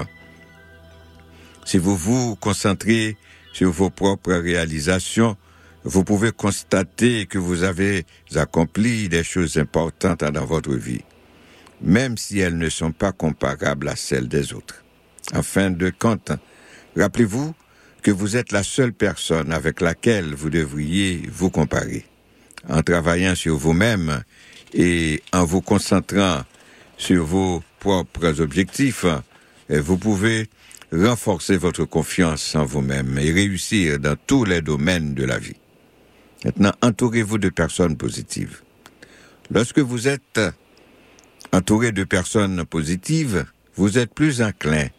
[1.65, 3.17] si vous vous concentrez
[3.53, 5.35] sur vos propres réalisations,
[5.83, 8.05] vous pouvez constater que vous avez
[8.35, 11.03] accompli des choses importantes dans votre vie,
[11.81, 14.83] même si elles ne sont pas comparables à celles des autres.
[15.33, 16.31] En fin de compte,
[16.95, 17.55] rappelez-vous
[18.06, 22.06] que vous êtes la seule personne avec laquelle vous devriez vous comparer.
[22.69, 24.22] En travaillant sur vous-même
[24.75, 26.43] et en vous concentrant
[26.98, 29.08] sur vos propres objectifs,
[29.69, 30.48] eh, vous pouvez
[30.92, 35.58] renforcer votre confiance en vous-même et réussir dans tous les domaines de la vie.
[36.43, 38.61] Maintenant, entourez-vous de personnes positives.
[39.50, 40.40] Lorsque vous êtes
[41.51, 44.90] entouré de personnes positives, vous êtes plus enclin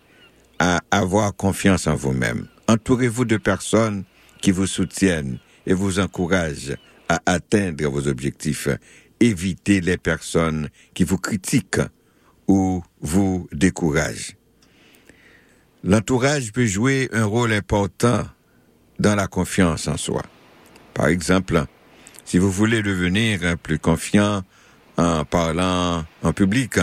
[0.58, 2.48] à avoir confiance en vous-même.
[2.68, 4.04] Entourez-vous de personnes
[4.40, 6.76] qui vous soutiennent et vous encouragent
[7.08, 8.68] à atteindre vos objectifs.
[9.20, 11.80] Évitez les personnes qui vous critiquent
[12.48, 14.36] ou vous découragent.
[15.84, 18.24] L'entourage peut jouer un rôle important
[18.98, 20.22] dans la confiance en soi.
[20.94, 21.64] Par exemple,
[22.24, 24.42] si vous voulez devenir plus confiant
[24.96, 26.80] en parlant en public,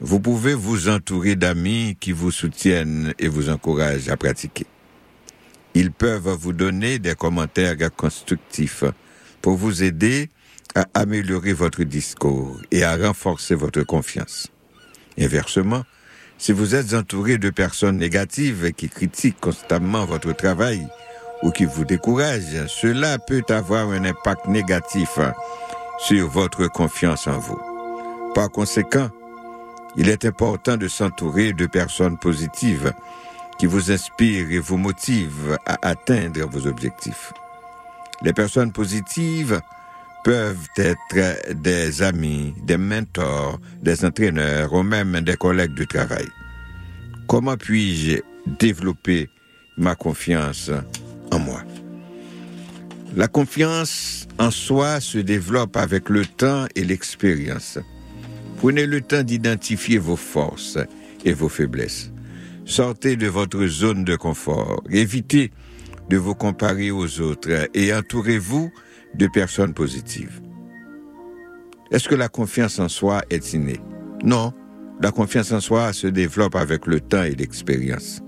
[0.00, 4.66] vous pouvez vous entourer d'amis qui vous soutiennent et vous encouragent à pratiquer.
[5.74, 8.84] Ils peuvent vous donner des commentaires constructifs
[9.40, 10.30] pour vous aider
[10.74, 14.48] à améliorer votre discours et à renforcer votre confiance.
[15.18, 15.84] Inversement,
[16.38, 20.86] si vous êtes entouré de personnes négatives qui critiquent constamment votre travail
[21.42, 25.18] ou qui vous découragent, cela peut avoir un impact négatif
[25.98, 27.60] sur votre confiance en vous.
[28.34, 29.10] Par conséquent,
[29.96, 32.92] il est important de s'entourer de personnes positives
[33.58, 37.32] qui vous inspirent et vous motivent à atteindre vos objectifs.
[38.22, 39.60] Les personnes positives
[40.24, 46.28] peuvent être des amis, des mentors, des entraîneurs ou même des collègues de travail.
[47.26, 48.20] Comment puis-je
[48.58, 49.28] développer
[49.76, 50.70] ma confiance
[51.32, 51.62] en moi?
[53.16, 57.78] La confiance en soi se développe avec le temps et l'expérience.
[58.58, 60.78] Prenez le temps d'identifier vos forces
[61.24, 62.11] et vos faiblesses.
[62.64, 64.82] Sortez de votre zone de confort.
[64.90, 65.50] Évitez
[66.08, 68.72] de vous comparer aux autres et entourez-vous
[69.14, 70.40] de personnes positives.
[71.90, 73.80] Est-ce que la confiance en soi est innée?
[74.24, 74.52] Non.
[75.00, 78.20] La confiance en soi se développe avec le temps et l'expérience.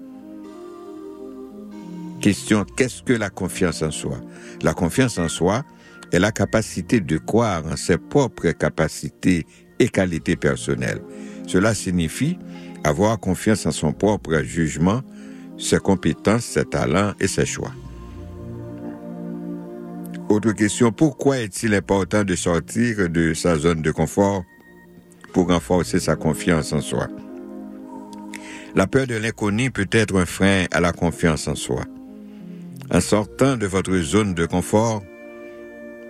[2.21, 4.19] Question, qu'est-ce que la confiance en soi?
[4.63, 5.63] La confiance en soi
[6.11, 9.47] est la capacité de croire en ses propres capacités
[9.79, 11.01] et qualités personnelles.
[11.47, 12.39] Cela signifie
[12.85, 15.03] avoir confiance en son propre jugement,
[15.59, 17.73] ses compétences, ses talents et ses choix.
[20.29, 24.43] Autre question, pourquoi est-il important de sortir de sa zone de confort
[25.33, 27.09] pour renforcer sa confiance en soi?
[28.75, 31.85] La peur de l'inconnu peut être un frein à la confiance en soi.
[32.93, 35.03] En sortant de votre zone de confort,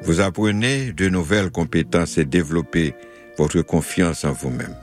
[0.03, 2.95] vous apprenez de nouvelles compétences et développez
[3.37, 4.75] votre confiance en vous-même.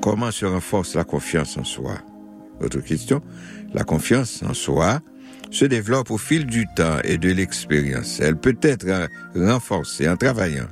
[0.00, 1.98] Comment se renforce la confiance en soi?
[2.60, 3.20] Autre question.
[3.74, 5.00] La confiance en soi
[5.50, 8.20] se développe au fil du temps et de l'expérience.
[8.20, 10.68] Elle peut être euh, renforcée en travaillant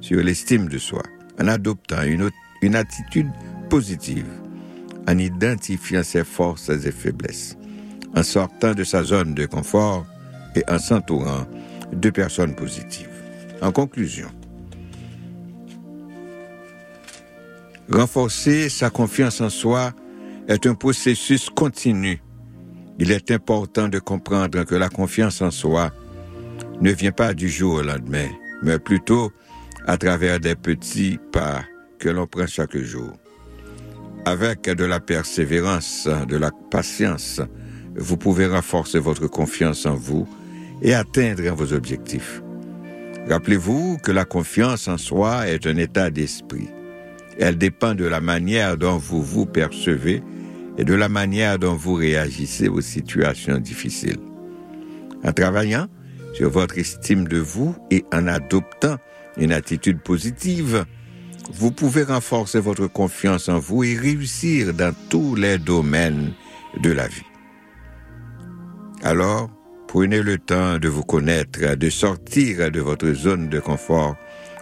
[0.00, 1.02] sur l'estime de soi,
[1.40, 2.30] en adoptant une,
[2.62, 3.30] une attitude
[3.68, 4.28] positive,
[5.08, 7.56] en identifiant ses forces et faiblesses,
[8.14, 10.06] en sortant de sa zone de confort
[10.54, 11.46] et en s'entourant
[11.92, 13.08] de personnes positives.
[13.60, 14.28] En conclusion,
[17.90, 19.92] renforcer sa confiance en soi
[20.48, 22.22] est un processus continu.
[22.98, 25.90] Il est important de comprendre que la confiance en soi
[26.80, 28.28] ne vient pas du jour au lendemain,
[28.62, 29.30] mais plutôt
[29.86, 31.62] à travers des petits pas
[31.98, 33.12] que l'on prend chaque jour.
[34.24, 37.40] Avec de la persévérance, de la patience,
[37.96, 40.28] vous pouvez renforcer votre confiance en vous
[40.82, 42.42] et atteindre vos objectifs.
[43.28, 46.68] Rappelez-vous que la confiance en soi est un état d'esprit.
[47.38, 50.22] Elle dépend de la manière dont vous vous percevez
[50.76, 54.18] et de la manière dont vous réagissez aux situations difficiles.
[55.24, 55.86] En travaillant
[56.34, 58.96] sur votre estime de vous et en adoptant
[59.36, 60.84] une attitude positive,
[61.52, 66.32] vous pouvez renforcer votre confiance en vous et réussir dans tous les domaines
[66.82, 67.22] de la vie.
[69.02, 69.48] Alors,
[69.86, 74.16] prenez le temps de vous connaître, de sortir de votre zone de confort,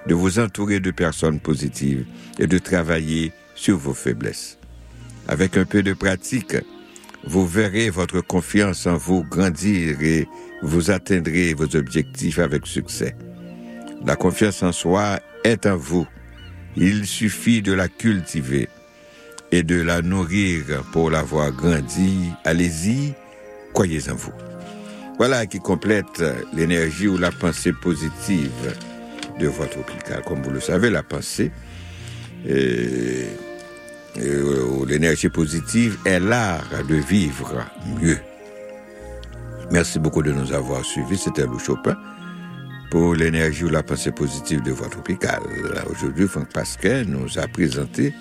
[0.07, 2.05] de vous entourer de personnes positives
[2.39, 4.59] et de travailler sur vos faiblesses.
[5.29, 6.57] Avec un peu de pratique,
[7.25, 10.29] vous verrez votre confiance en vous grandir et
[10.63, 13.17] vous atteindrez vos objectifs avec succès.
[14.05, 16.07] La confiance en soi est en vous.
[16.77, 18.69] Il suffit de la cultiver
[19.51, 22.37] et de la nourrir pour la voir grandir.
[22.45, 23.15] Allez-y,
[23.73, 24.33] croyez en vous.
[25.19, 28.77] Voilà qui complète l'énergie ou la pensée positive
[29.39, 30.23] de voie tropicale.
[30.23, 31.51] Comme vous le savez, la pensée,
[32.49, 33.27] euh,
[34.19, 37.65] euh, ou l'énergie positive est l'art de vivre
[38.01, 38.19] mieux.
[39.71, 41.19] Merci beaucoup de nous avoir suivis.
[41.19, 41.97] C'était Lou Chopin
[42.91, 45.43] pour l'énergie ou la pensée positive de voie tropicale.
[45.91, 48.15] Aujourd'hui, Franck Pasquet nous a présenté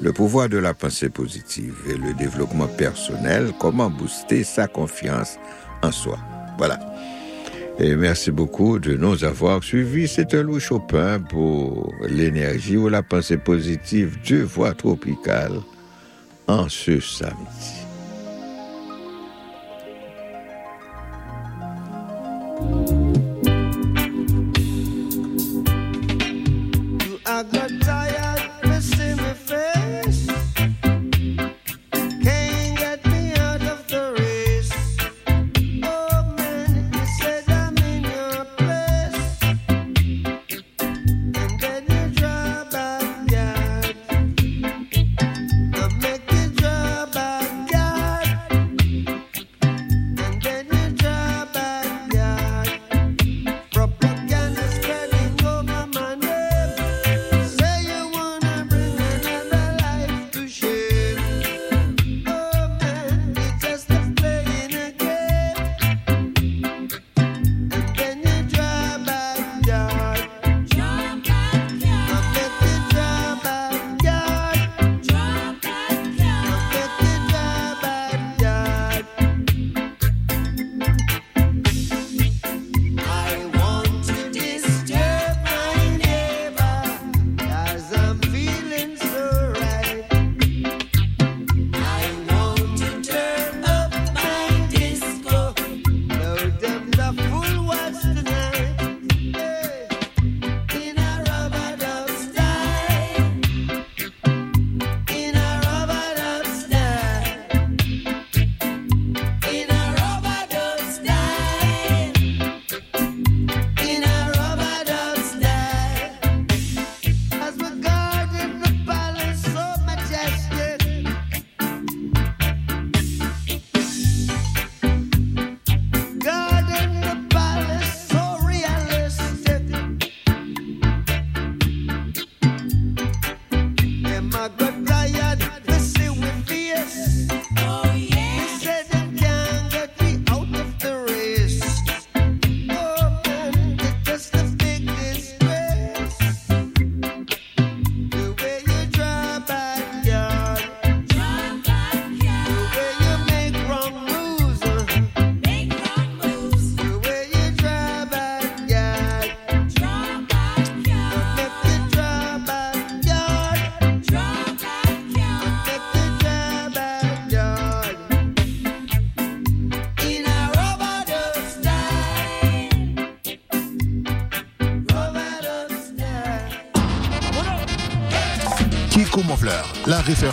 [0.00, 5.38] le pouvoir de la pensée positive et le développement personnel, comment booster sa confiance
[5.82, 6.18] en soi.
[6.58, 6.78] Voilà.
[7.78, 10.06] Et merci beaucoup de nous avoir suivis.
[10.06, 15.60] C'était Louis Chopin pour l'énergie ou la pensée positive de voix tropicale
[16.46, 17.81] en ce samedi.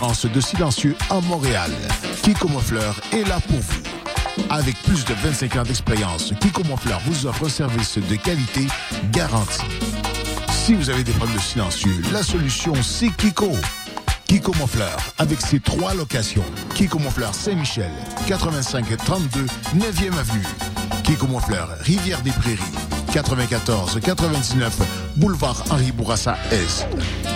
[0.00, 1.70] De silencieux à Montréal.
[2.22, 3.82] Kiko Monfleur est là pour vous.
[4.48, 8.66] Avec plus de 25 ans d'expérience, Kiko Monfleur vous offre un service de qualité
[9.12, 9.60] garanti.
[10.48, 13.52] Si vous avez des problèmes de silencieux, la solution c'est Kiko.
[14.24, 16.44] Kiko Monfleur, avec ses trois locations.
[16.74, 17.90] Kiko Monfleur Saint-Michel,
[18.26, 19.44] 85 32
[19.76, 20.46] 9e avenue.
[21.04, 22.58] Kiko Monfleur Rivière des Prairies,
[23.12, 24.78] 94 99
[25.16, 26.86] boulevard Henri Bourassa Est.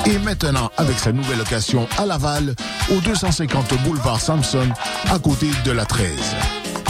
[0.06, 2.54] Et maintenant, avec sa nouvelle location à Laval,
[2.90, 4.68] au 250 boulevard Samson,
[5.10, 6.10] à côté de la 13.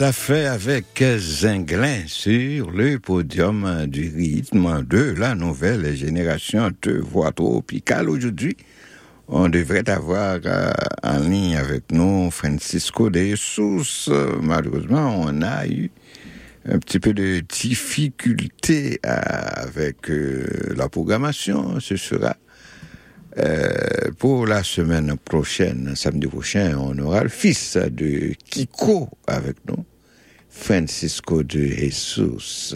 [0.00, 7.32] T'as fait avec Zinglin sur le podium du rythme de la nouvelle génération de voix
[7.32, 8.56] tropicales aujourd'hui.
[9.28, 10.72] On devrait avoir euh,
[11.02, 14.08] en ligne avec nous Francisco de Jesus.
[14.40, 15.90] Malheureusement, on a eu
[16.66, 19.18] un petit peu de difficulté euh,
[19.54, 21.78] avec euh, la programmation.
[21.78, 22.36] Ce sera
[24.18, 29.84] pour la semaine prochaine, samedi prochain, on aura le fils de Kiko avec nous,
[30.50, 32.74] Francisco de Jesus.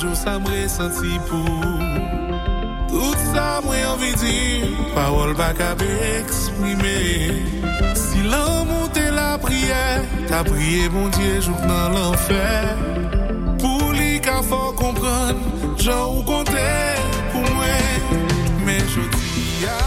[0.00, 2.29] Jou sa mre santi pou
[2.90, 4.38] Tout sa mwen anvi di,
[4.94, 5.86] parol pa ka be
[6.18, 6.98] eksprime
[7.94, 9.84] Si lan monte la priye,
[10.26, 12.74] ta priye mon Dieu jouk nan l'enfer.
[13.62, 15.38] Pou li ka fò kompran,
[15.78, 16.68] jan ou konte
[17.30, 18.26] pou mwen
[18.66, 19.78] Men jodi ya,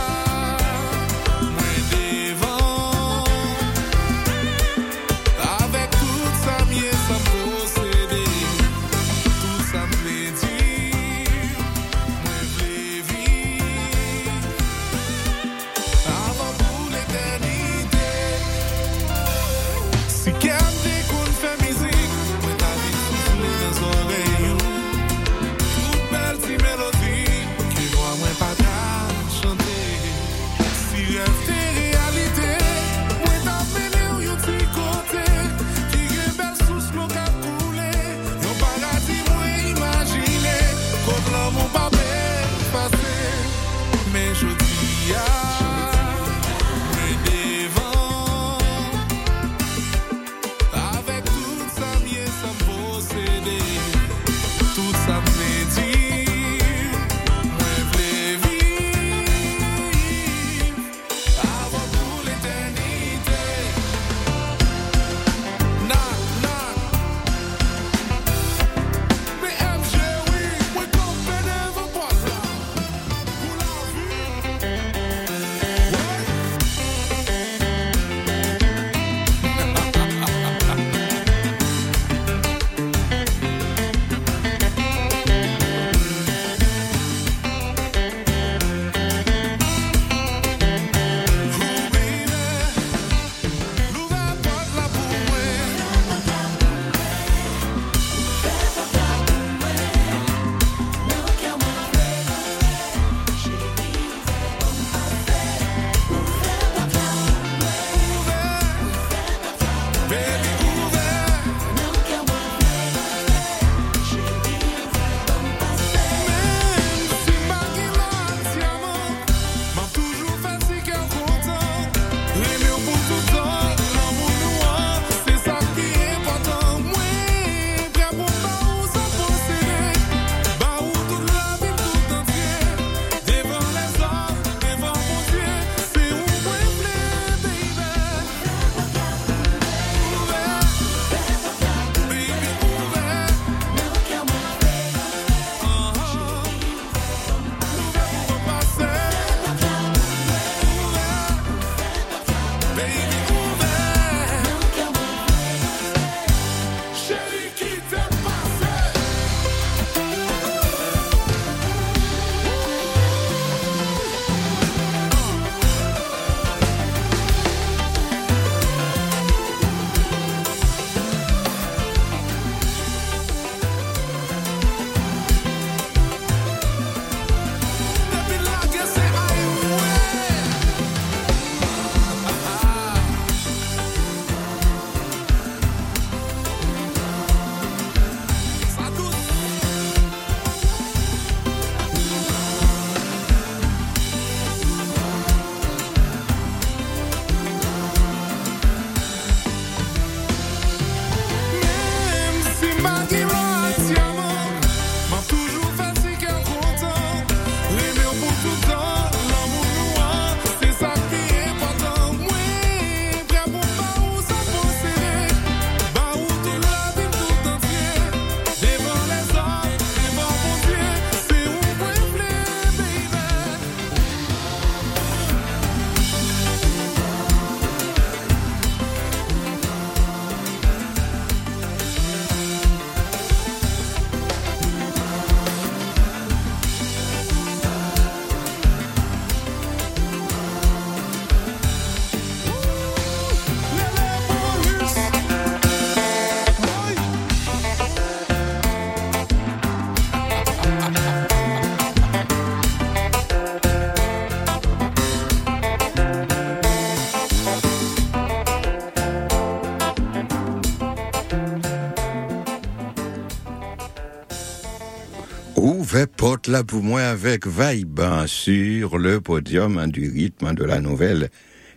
[266.24, 270.80] porte là pour moi avec Vibe hein, sur le podium hein, du rythme de la
[270.80, 271.30] nouvelle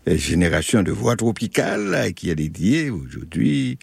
[0.07, 3.77] génération de voix tropicales qui est dédiée aujourd'hui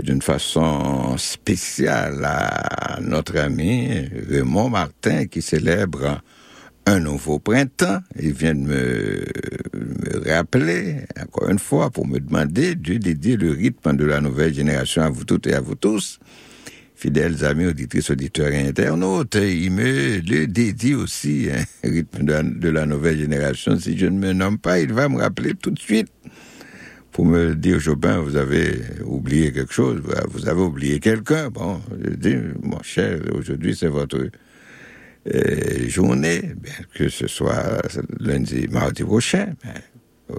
[0.00, 6.22] d'une façon spéciale à notre ami Raymond Martin qui célèbre
[6.86, 7.98] un nouveau printemps.
[8.20, 9.24] Il vient de me
[10.32, 15.02] rappeler, encore une fois, pour me demander de dédier le rythme de la nouvelle génération
[15.02, 16.20] à vous toutes et à vous tous.
[17.02, 22.86] Fidèles amis, auditrices, auditeurs et internautes, il me le dédie aussi, hein, rythme de la,
[22.86, 23.76] nouvelle génération.
[23.76, 26.06] Si je ne me nomme pas, il va me rappeler tout de suite
[27.10, 31.50] pour me dire, Jobin, vous avez oublié quelque chose, vous avez oublié quelqu'un.
[31.50, 34.28] Bon, je dis, mon cher, aujourd'hui c'est votre
[35.34, 37.82] euh, journée, bien que ce soit
[38.20, 39.54] lundi, mardi prochain.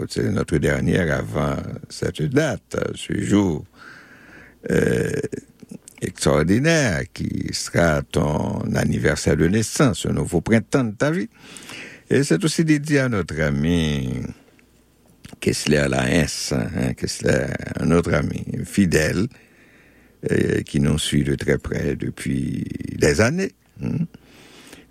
[0.08, 1.58] C'est notre dernière avant
[1.90, 3.66] cette date, ce jour
[4.72, 5.12] euh,
[6.04, 11.30] extraordinaire qui sera ton anniversaire de naissance, un nouveau printemps de ta vie.
[12.10, 14.22] Et c'est aussi dédié à notre ami
[15.40, 17.48] Kessler Laens, hein, Kessler,
[17.80, 19.28] un autre ami fidèle
[20.32, 22.66] euh, qui nous suit de très près depuis
[22.98, 23.52] des années.
[23.84, 24.06] hein.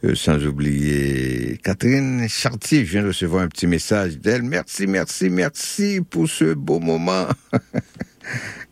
[0.04, 4.42] Euh, sans oublier Catherine Chartier, je viens de recevoir un petit message d'elle.
[4.42, 7.28] Merci, merci, merci pour ce beau moment.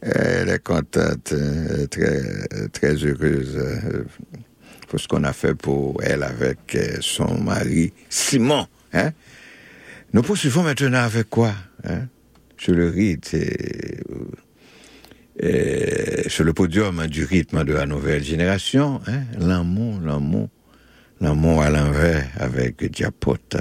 [0.01, 4.05] Elle est contente, euh, très, très heureuse euh,
[4.89, 8.67] pour ce qu'on a fait pour elle avec euh, son mari Simon.
[8.93, 9.11] Hein?
[10.13, 11.53] Nous poursuivons maintenant avec quoi
[11.85, 12.07] hein?
[12.57, 14.03] Sur le rythme, c'est,
[15.43, 19.23] euh, sur le podium du rythme de la nouvelle génération, hein?
[19.39, 20.49] l'amour, l'amour,
[21.21, 23.57] l'amour à l'envers avec Diapote.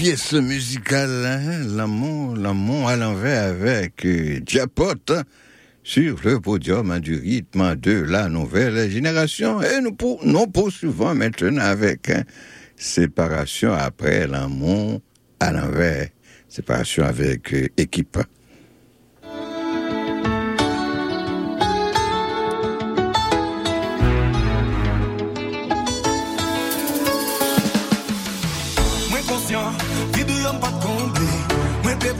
[0.00, 5.24] pièce musicale, hein, l'amont, l'amont à l'envers avec euh, Diapote hein,
[5.82, 9.60] sur le podium hein, du rythme de la nouvelle génération.
[9.60, 12.22] Et nous, poursuivons maintenant avec hein,
[12.76, 15.02] séparation après l'amont
[15.38, 16.08] à l'envers,
[16.48, 18.16] séparation avec euh, équipe.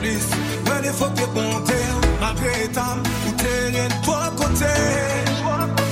[0.00, 0.26] plis
[0.64, 4.74] Mwen e fote bon ter Malgre etam ou teren to kote
[5.44, 5.89] Mwen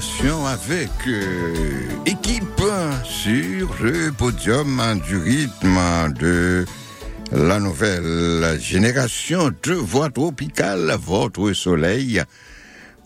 [0.00, 2.62] Avec euh, équipe
[3.02, 5.76] sur le podium du rythme
[6.20, 6.64] de
[7.32, 12.22] la nouvelle génération de voix tropicale, votre soleil,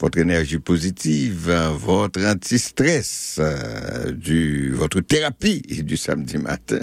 [0.01, 4.13] votre énergie positive, votre anti-stress, euh,
[4.75, 6.81] votre thérapie du samedi matin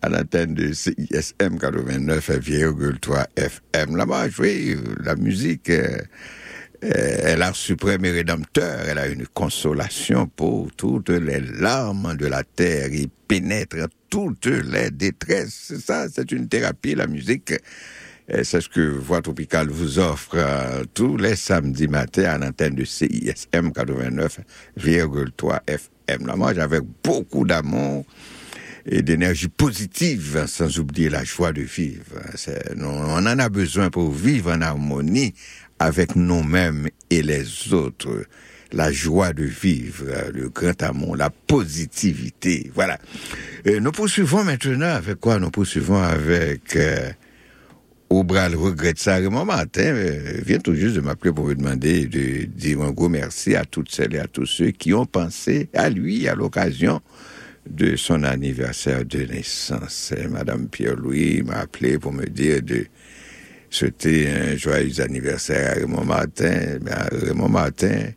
[0.00, 3.96] à l'antenne de CISM 89,3 FM.
[3.96, 5.68] Là-bas, jouer la musique.
[5.68, 5.98] euh,
[6.90, 12.44] elle a suprême et rédempteur, elle a une consolation pour toutes les larmes de la
[12.44, 13.76] terre, il pénètre
[14.10, 15.72] toutes les détresses.
[15.84, 17.54] Ça, c'est une thérapie, la musique.
[18.28, 22.84] C'est ce que Voix Tropicale vous offre euh, tous les samedis matins à l'antenne de
[22.84, 26.26] CISM 89,3 FM.
[26.26, 28.06] Là, moi, j'avais beaucoup d'amour
[28.86, 32.20] et d'énergie positive, sans oublier la joie de vivre.
[32.78, 35.34] On en a besoin pour vivre en harmonie
[35.78, 38.24] avec nous-mêmes et les autres.
[38.72, 42.70] La joie de vivre, le grand amour, la positivité.
[42.74, 42.98] Voilà.
[43.64, 45.38] Nous poursuivons maintenant avec quoi?
[45.38, 46.74] Nous poursuivons avec...
[46.74, 47.10] euh,
[48.10, 49.14] Aubral regrette ça.
[49.16, 53.08] Raymond Martin euh, vient tout juste de m'appeler pour me demander de dire un gros
[53.08, 57.00] merci à toutes celles et à tous ceux qui ont pensé à lui à l'occasion
[57.68, 60.12] de son anniversaire de naissance.
[60.30, 62.86] Madame Pierre-Louis m'a appelé pour me dire de
[63.74, 66.78] souhaiter un joyeux anniversaire à Raymond Martin.
[67.12, 68.12] Raymond Martin,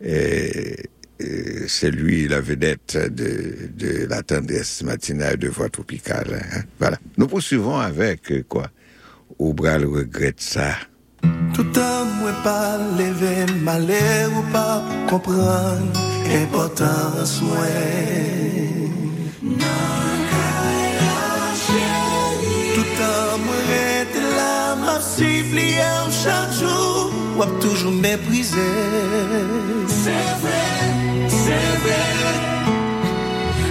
[0.00, 6.42] c'est lui la vedette de, de la tendresse matinale de voix tropicale.
[6.52, 6.62] hein.
[6.78, 6.98] Voilà.
[7.16, 8.66] Nous poursuivons avec euh, quoi?
[9.38, 10.76] Aubral regrette ça.
[11.54, 15.80] Tout an mwen pa leve male ou pa kompran
[16.42, 18.63] importans mwen
[25.04, 28.50] la map sifliye ou chak jou Wap toujou meprize
[29.88, 30.60] Se vre,
[31.28, 32.04] se vre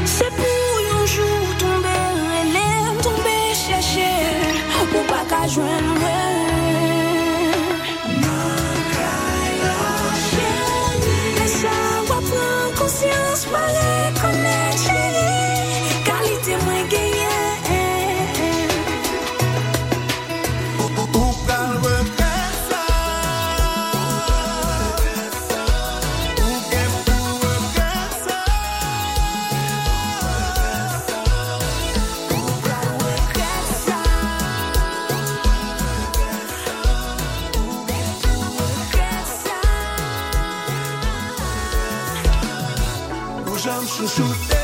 [0.05, 4.17] C'est pour un jour tomber relève, tomber chercher,
[4.81, 5.93] ou pas qu'à joindre.
[6.01, 6.23] Moi.
[11.39, 15.32] Mais ça va prendre conscience, pas reconnaître, chérie,
[44.01, 44.62] Ou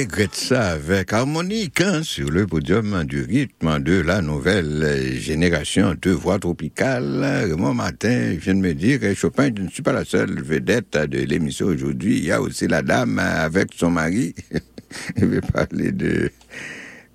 [0.00, 6.10] regrette ça avec harmonique hein, sur le podium du rythme de la nouvelle génération de
[6.10, 7.24] voix tropicales.
[7.48, 10.98] Raymond Martin vient de me dire, eh, Chopin, je ne suis pas la seule vedette
[10.98, 12.18] de l'émission aujourd'hui.
[12.18, 14.34] Il y a aussi la dame avec son mari.
[15.16, 16.30] Je vais parler de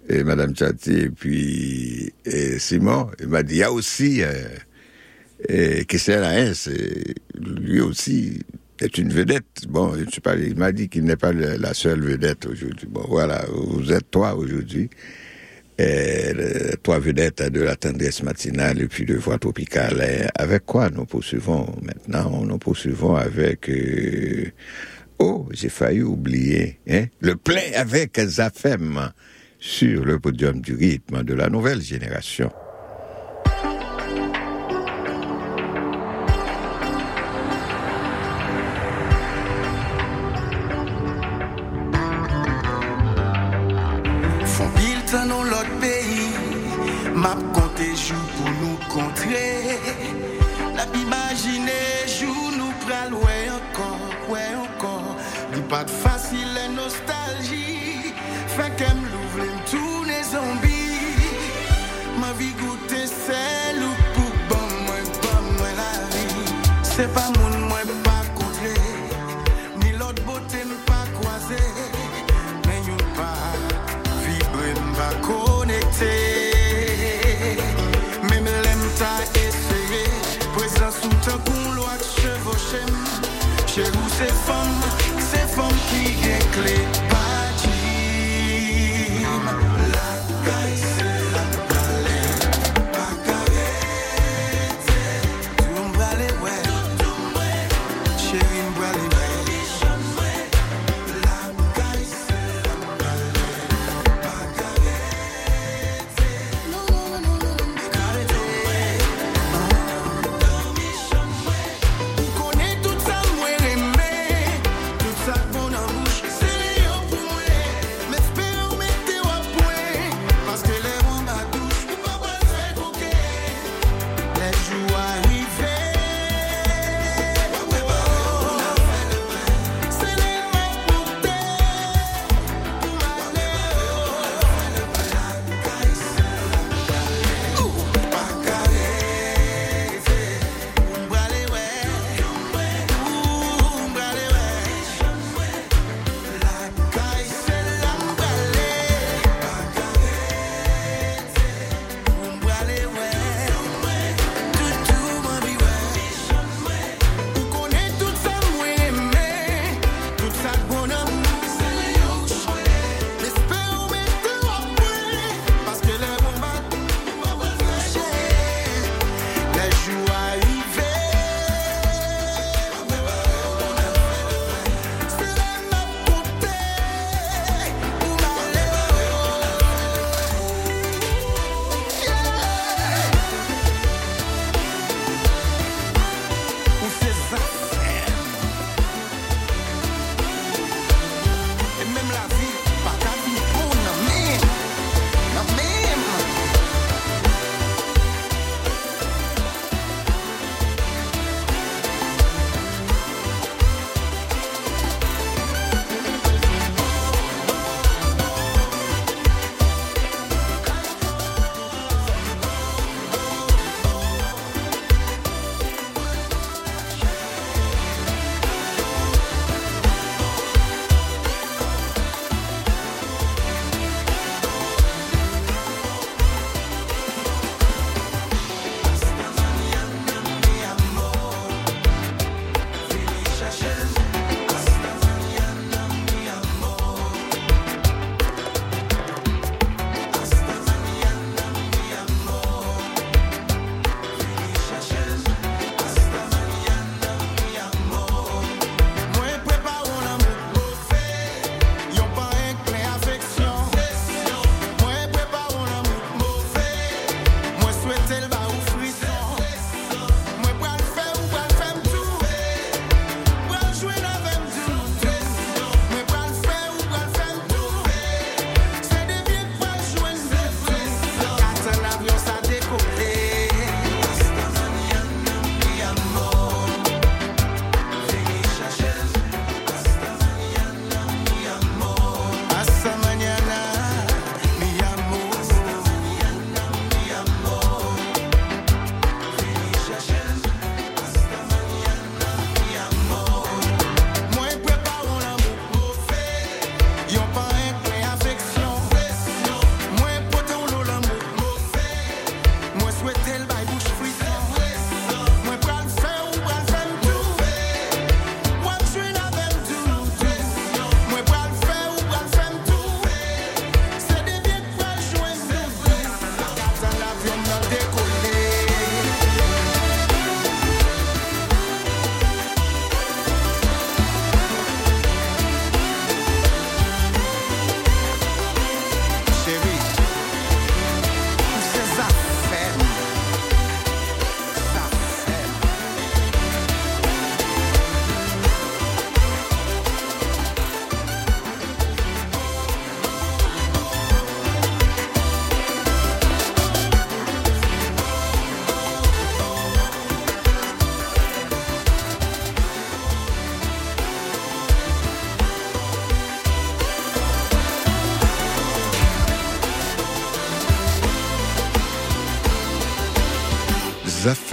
[0.09, 3.11] eh, Madame Chati et puis eh, Simon.
[3.19, 8.39] Il m'a dit, il y a aussi euh, Haes, eh, lui aussi
[8.81, 9.67] est une vedette.
[9.69, 12.87] Bon, je sais pas, il m'a dit qu'il n'est pas la seule vedette aujourd'hui.
[12.89, 14.89] Bon, voilà, vous êtes toi aujourd'hui.
[15.79, 20.29] Euh, toi vedette de la tendresse matinale et puis de voix tropicale.
[20.35, 22.43] Avec quoi nous poursuivons maintenant?
[22.45, 23.69] Nous poursuivons avec...
[23.69, 24.51] euh,
[25.23, 26.79] Oh, j'ai failli oublier.
[26.89, 27.05] Hein?
[27.19, 29.11] Le play avec Zafem
[29.59, 32.51] sur le podium du rythme de la nouvelle génération.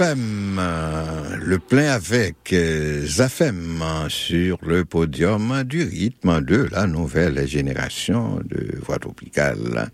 [0.01, 7.45] Euh, le plein avec euh, Zafem euh, sur le podium du rythme de la nouvelle
[7.45, 9.89] génération de voix tropicale,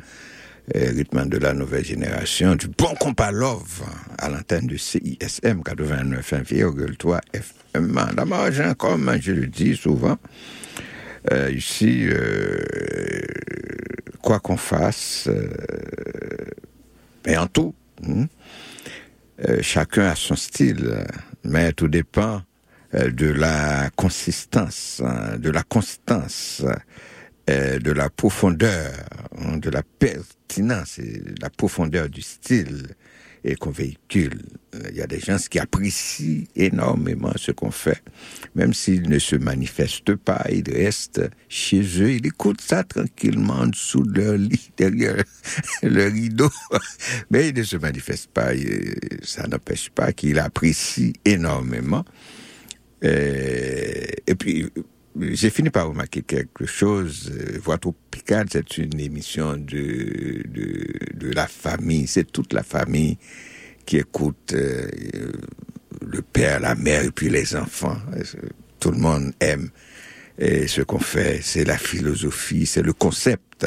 [0.75, 3.83] euh, rythme de la nouvelle génération du bon compas Love
[4.19, 7.99] à l'antenne de CISM 89,3 FM.
[8.15, 10.17] D'abord, j'ai, comme je le dis souvent,
[11.51, 12.07] ici,
[14.25, 15.47] quoi qu'on fasse, euh,
[17.27, 17.74] et en tout, hein,
[19.65, 21.03] chacun a son style,
[21.43, 22.43] mais tout dépend
[22.93, 26.63] euh, de la consistance, hein, de la constance,
[27.49, 28.93] euh, de la profondeur,
[29.37, 32.95] hein, de la pertinence et de la profondeur du style
[33.45, 34.41] et qu'on véhicule.
[34.89, 38.03] Il y a des gens qui apprécient énormément ce qu'on fait,
[38.55, 43.67] même s'ils ne se manifestent pas, ils restent chez eux, ils écoutent ça tranquillement en
[43.67, 45.23] dessous de leur lit, derrière
[45.83, 46.49] le rideau,
[47.29, 48.49] mais ils ne se manifestent pas.
[49.23, 52.03] Ça n'empêche pas qu'ils apprécient énormément.
[53.01, 54.65] Et puis,
[55.19, 57.31] j'ai fini par remarquer quelque chose.
[57.33, 62.07] Euh, Voix tropicale, c'est une émission de, de, de la famille.
[62.07, 63.17] C'est toute la famille
[63.85, 64.87] qui écoute euh,
[66.05, 67.97] le père, la mère et puis les enfants.
[68.79, 69.69] Tout le monde aime?
[70.37, 73.65] Ce qu'on fait, c'est la philosophie, c'est le concept.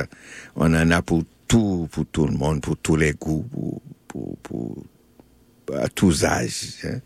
[0.55, 4.37] On en a pour tout, pour tout le monde, pour tous les goûts, pour, pour,
[4.39, 4.85] pour-
[5.75, 6.75] à tous âges.
[6.85, 7.01] hein.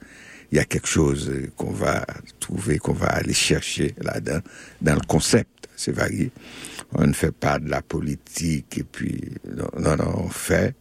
[0.52, 2.04] Il y a quelque chose qu'on va
[2.38, 4.40] trouver, qu'on va aller chercher là-dedans,
[4.82, 5.48] dans le concept.
[5.76, 6.30] C'est varié.
[6.92, 9.18] On ne fait pas de la politique et puis
[9.56, 10.74] non, non, on fait.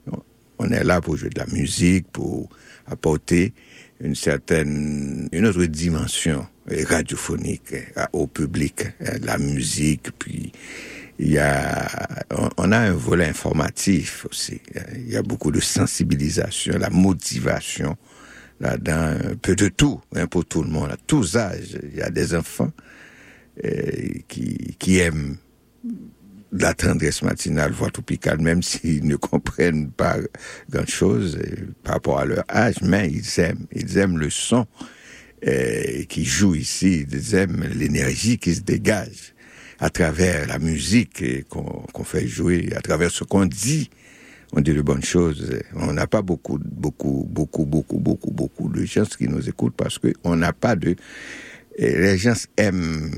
[0.60, 2.50] On est là pour jouer de la musique, pour
[2.86, 3.54] apporter
[4.02, 7.74] une certaine, une autre dimension radiophonique
[8.12, 8.88] au public,
[9.22, 10.52] la musique, puis
[11.18, 11.88] il y a,
[12.58, 14.60] on, a un volet informatif aussi.
[14.96, 17.96] Il y a beaucoup de sensibilisation, la motivation
[18.62, 21.78] là-dedans, un peu de tout, hein, pour tout le monde, à tous âges.
[21.92, 22.72] Il y a des enfants
[23.66, 23.70] euh,
[24.28, 25.38] qui, qui aiment
[26.52, 30.18] la tendresse matinale, voix tropicale, même s'ils ne comprennent pas
[30.70, 34.66] grand-chose euh, par rapport à leur âge, mais ils aiment, ils aiment le son
[35.48, 39.34] euh, qui joue ici, ils aiment l'énergie qui se dégage
[39.80, 43.90] à travers la musique euh, qu'on fait jouer, à travers ce qu'on dit.
[44.54, 45.50] On dit de bonnes choses.
[45.76, 49.98] On n'a pas beaucoup, beaucoup, beaucoup, beaucoup, beaucoup, beaucoup de gens qui nous écoutent parce
[49.98, 50.96] qu'on n'a pas de...
[51.80, 53.12] Les gens aiment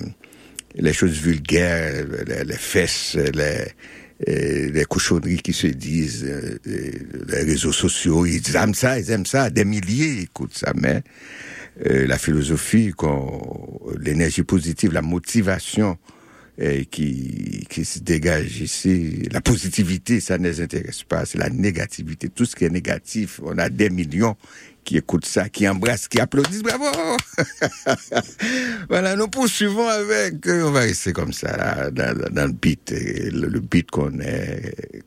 [0.75, 3.65] les choses vulgaires, les, les fesses, les,
[4.27, 6.23] les cochonneries qui se disent,
[6.65, 11.01] les réseaux sociaux, ils aiment ça, ils aiment ça, des milliers écoutent ça, mais
[11.87, 12.93] euh, la philosophie,
[13.99, 15.97] l'énergie positive, la motivation
[16.61, 21.49] euh, qui, qui se dégage ici, la positivité, ça ne les intéresse pas, c'est la
[21.49, 24.35] négativité, tout ce qui est négatif, on a des millions
[24.83, 26.85] qui écoutent ça, qui embrassent, qui applaudissent, bravo!
[28.89, 33.59] Voilà, nous poursuivons avec, euh, on va rester comme ça, dans, le beat, euh, le,
[33.59, 34.11] beat qu'on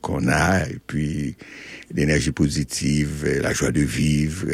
[0.00, 1.36] qu'on a, et puis
[1.94, 4.46] l'énergie positive, euh, la joie de vivre,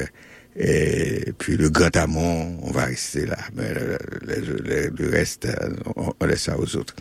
[0.56, 5.48] et puis le grand amour, on va rester là, mais le, reste,
[5.96, 6.94] on, laisse ça aux autres.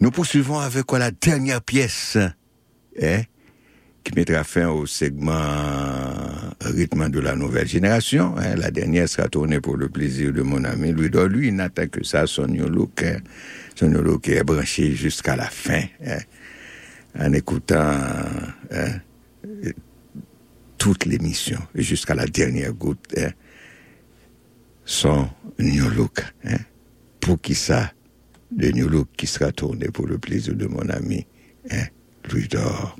[0.00, 2.18] Nous poursuivons avec quoi, la dernière pièce,
[3.00, 3.22] hein,
[4.02, 5.32] qui mettra fin au segment
[6.60, 8.34] rythme de la nouvelle génération.
[8.36, 8.56] hein.
[8.56, 11.28] La dernière sera tournée pour le plaisir de mon ami Louis Dor.
[11.28, 13.18] Lui, il n'attend que ça, son look, hein.
[13.76, 16.18] son look est branché jusqu'à la fin, hein,
[17.16, 18.00] en écoutant
[20.82, 23.30] toute l'émission, et jusqu'à la dernière goutte, hein,
[24.84, 25.28] son
[25.60, 26.24] New Look.
[26.44, 26.58] Hein.
[27.20, 27.92] Pour qui ça
[28.56, 31.24] Le New Look qui sera tourné pour le plaisir de mon ami
[31.70, 31.84] hein,
[32.28, 32.96] Louis Dor.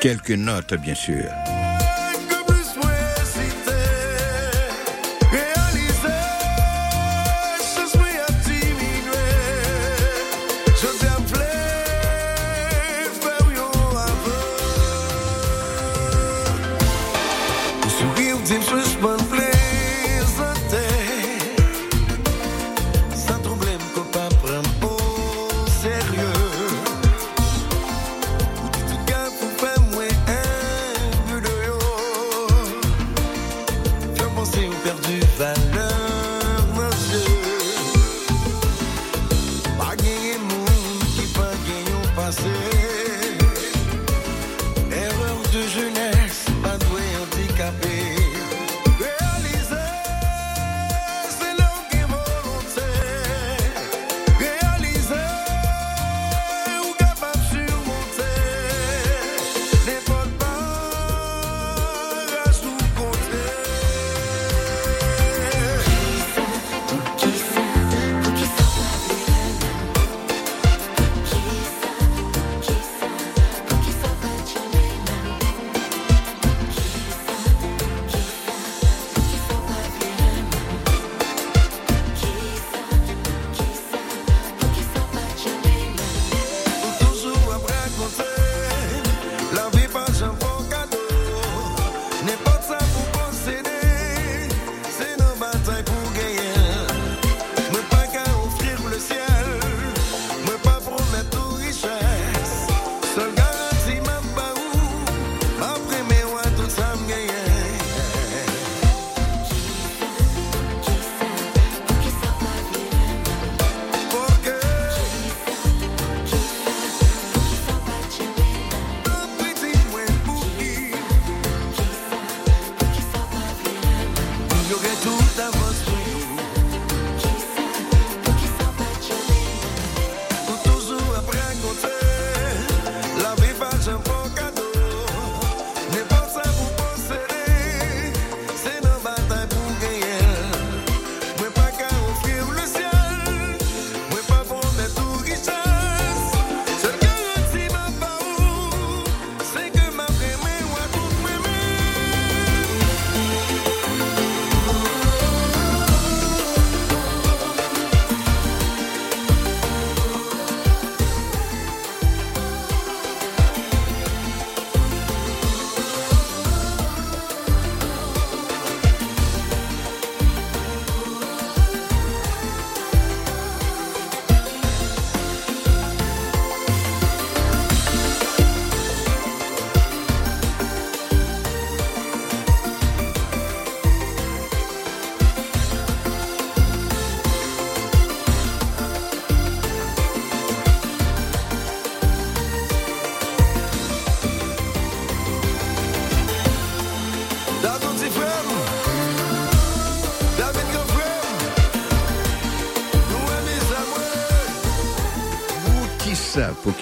[0.00, 1.24] Quelques notes, bien sûr.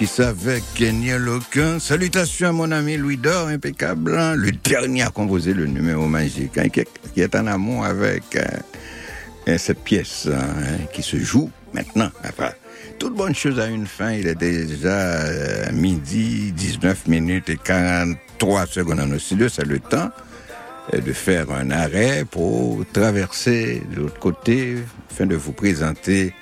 [0.07, 4.17] Ça avec Kenny Loquin Salutations à mon ami Louis Dor, impeccable.
[4.17, 8.45] hein, le dernier à composer le numéro magique, hein, qui, est, en amour avec euh,
[9.47, 12.09] euh, cette pièce hein, qui se joue maintenant.
[12.23, 12.51] Enfin,
[12.97, 14.11] toute bonne chose a une fin.
[14.11, 19.49] Il est déjà euh, midi, 19 minutes et 43 secondes en studio.
[19.49, 20.11] C'est le temps
[20.93, 24.77] de faire un arrêt pour traverser de l'autre côté
[25.11, 26.33] afin de vous présenter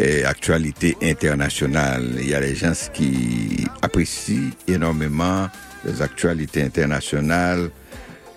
[0.00, 2.14] euh, actualité internationale.
[2.18, 5.48] Il y a des gens qui apprécient énormément
[5.84, 7.70] les actualités internationales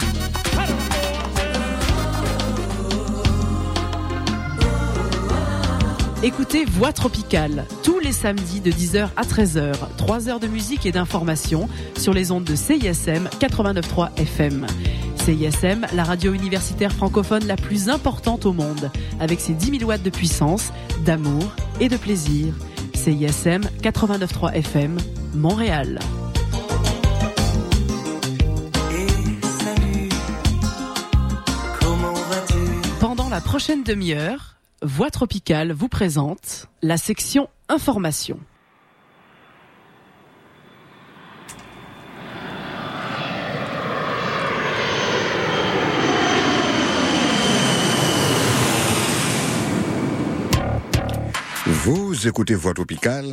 [6.25, 9.73] Écoutez Voix Tropicale tous les samedis de 10h à 13h.
[9.97, 14.69] 3 heures de musique et d'information sur les ondes de CISM 89.3 FM.
[15.25, 20.03] CISM, la radio universitaire francophone la plus importante au monde, avec ses 10 000 watts
[20.03, 20.73] de puissance,
[21.05, 22.53] d'amour et de plaisir.
[22.93, 24.97] CISM 89.3 FM,
[25.35, 26.01] Montréal.
[32.99, 38.41] Pendant la prochaine demi-heure, Voix Tropicale vous présente la section Information.
[51.85, 53.27] Vous écoutez Voix Tropicale,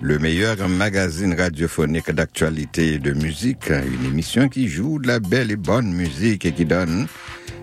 [0.00, 5.50] le meilleur magazine radiophonique d'actualité et de musique, une émission qui joue de la belle
[5.50, 7.08] et bonne musique et qui donne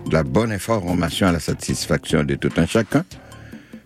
[0.04, 3.06] de la bonne information à la satisfaction de tout un chacun.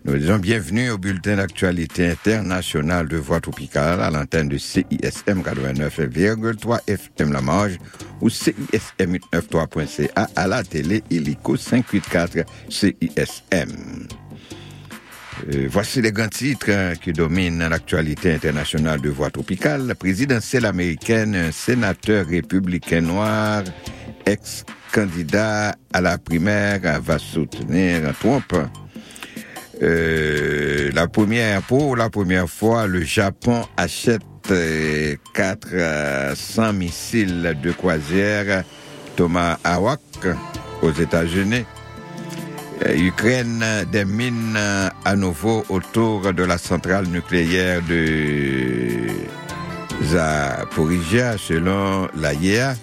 [0.05, 6.81] Nous disons bienvenue au bulletin d'actualité internationale de Voix Tropicale à l'antenne de CISM 89,3
[6.89, 7.79] FM La Marge
[8.21, 14.09] ou CISM 893.ca à la télé illico 584 CISM.
[15.49, 19.87] Euh, voici les grands titres hein, qui dominent l'actualité internationale de voix tropicale.
[19.87, 23.63] La présidentielle américaine, un sénateur républicain noir,
[24.27, 28.55] ex-candidat à la primaire, va soutenir Trump.
[29.83, 38.65] Euh, la première, pour la première fois, le Japon achète euh, 400 missiles de croisière
[39.17, 40.01] Tomahawk
[40.83, 41.65] aux États-Unis.
[42.87, 49.07] Euh, Ukraine des mines euh, à nouveau autour de la centrale nucléaire de
[50.03, 52.75] Zaporizhia, selon l'AIEA.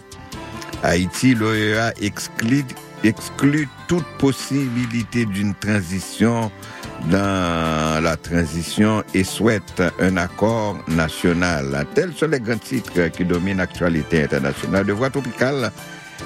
[0.83, 2.65] Haïti, l'OEA exclut,
[3.03, 6.51] exclut toute possibilité d'une transition
[7.09, 11.87] dans la transition et souhaite un accord national.
[11.95, 15.71] Tels sont les grands titres qui dominent l'actualité internationale de voie tropicale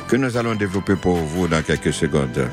[0.09, 2.49] que nous allons développer pour vous dans quelques secondes.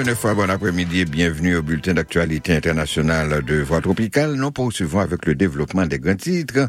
[0.00, 4.32] Une fois, bon après-midi et bienvenue au bulletin d'actualité internationale de Voix Tropicale.
[4.34, 6.68] Nous poursuivons avec le développement des grands titres.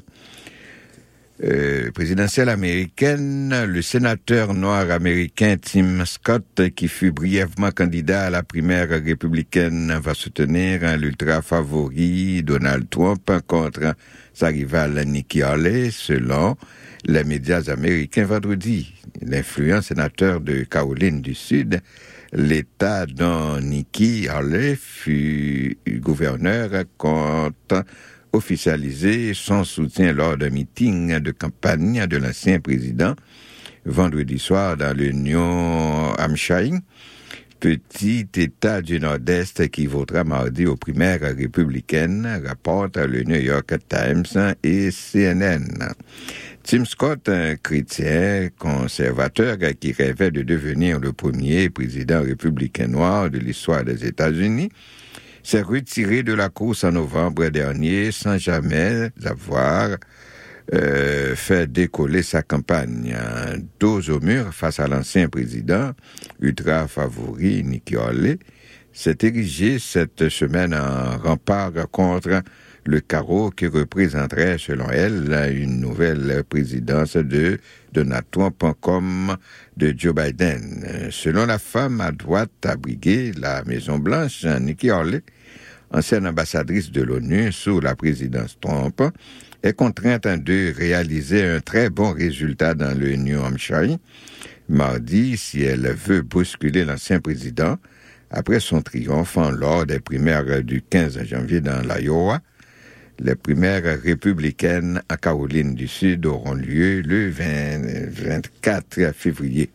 [1.42, 8.44] Euh, présidentielle américaine, le sénateur noir américain Tim Scott, qui fut brièvement candidat à la
[8.44, 13.96] primaire républicaine, va soutenir l'ultra favori Donald Trump contre
[14.34, 16.58] sa rivale Nikki Haley, selon
[17.06, 18.94] les médias américains vendredi.
[19.22, 21.82] L'influent sénateur de Caroline du Sud
[22.34, 27.74] l'État dont Nikki Haley fut gouverneur compte
[28.34, 33.16] officialiser son soutien lors d'un meeting de campagne de l'ancien président
[33.86, 35.40] vendredi soir dans New
[36.20, 36.80] Hampshire,
[37.60, 44.56] petit État du Nord-Est qui votera mardi aux primaires républicaines, rapporte le New York Times
[44.64, 45.94] et CNN.
[46.64, 53.40] Tim Scott, un chrétien conservateur qui rêvait de devenir le premier président républicain noir de
[53.40, 54.70] l'histoire des États-Unis,
[55.44, 59.98] s'est retiré de la course en novembre dernier sans jamais avoir
[60.74, 63.16] euh, fait décoller sa campagne.
[63.80, 65.92] Dos au mur face à l'ancien président,
[66.40, 68.38] ultra favori Nikki Haley,
[68.94, 72.44] s'est érigé cette semaine en rempart contre
[72.86, 77.60] le carreau qui représenterait, selon elle, une nouvelle présidence de
[77.94, 79.38] Donald Trump comme
[79.78, 81.10] de Joe Biden.
[81.12, 85.22] Selon la femme à droite abriguée, la Maison-Blanche, Nikki Haley,
[85.92, 89.02] ancienne ambassadrice de l'ONU sous la présidence Trump,
[89.64, 93.98] est contrainte de réaliser un très bon résultat dans le New Hampshire
[94.72, 97.78] mardi si elle veut bousculer l'ancien président
[98.32, 102.40] après son triomphe lors des primaires du 15 janvier dans l'Iowa.
[103.24, 109.70] Les primaires républicaines à Caroline du Sud auront lieu le 20 24 février.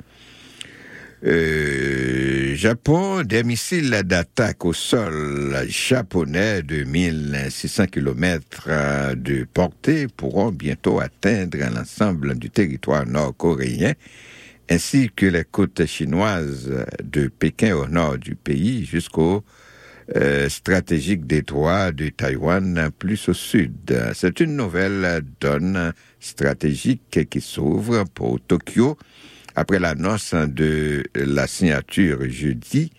[1.24, 10.98] Euh, Japon, des missiles d'attaque au sol japonais de 1600 km de portée pourront bientôt
[10.98, 13.92] atteindre l'ensemble du territoire nord-coréen
[14.68, 19.44] ainsi que les côtes chinoises de Pékin au nord du pays jusqu'au
[20.14, 23.98] euh, stratégique détroit de Taïwan plus au sud.
[24.14, 28.96] C'est une nouvelle donne stratégique qui s'ouvre pour Tokyo
[29.56, 32.92] après l'annonce de la signature jeudi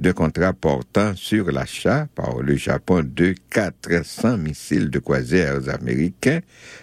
[0.00, 6.40] de contrats portant sur l'achat par le Japon de 400 missiles de croisières américains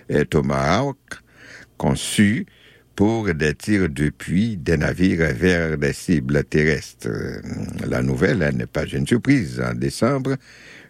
[0.07, 0.97] et Tomahawk
[1.77, 2.45] conçus
[2.97, 7.07] pour des tirs depuis des navires vers des cibles terrestres.
[7.87, 9.61] La nouvelle n'est pas une surprise.
[9.63, 10.35] En décembre,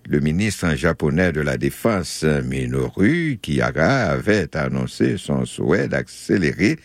[0.08, 6.78] le ministre japonais de la Défense, Minoru Kihara, avait annoncé son souhait d'accélérer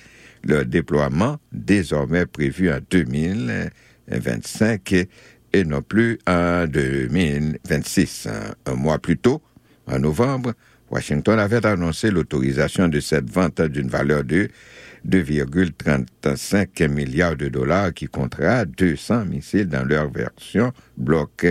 [0.43, 5.07] le déploiement désormais prévu en 2025
[5.53, 8.27] et non plus en 2026.
[8.67, 9.41] Un mois plus tôt,
[9.87, 10.55] en novembre,
[10.91, 14.49] Washington avait annoncé l'autorisation de cette vente d'une valeur de
[15.09, 21.47] 2,35 milliards de dollars qui comptera 200 missiles dans leur version bloc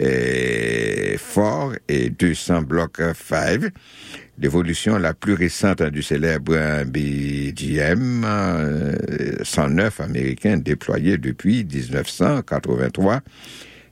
[0.00, 3.72] euh, fort et 200 blocs 5.
[4.38, 8.96] L'évolution la plus récente du célèbre BGM euh,
[9.42, 13.20] 109 américain déployé depuis 1983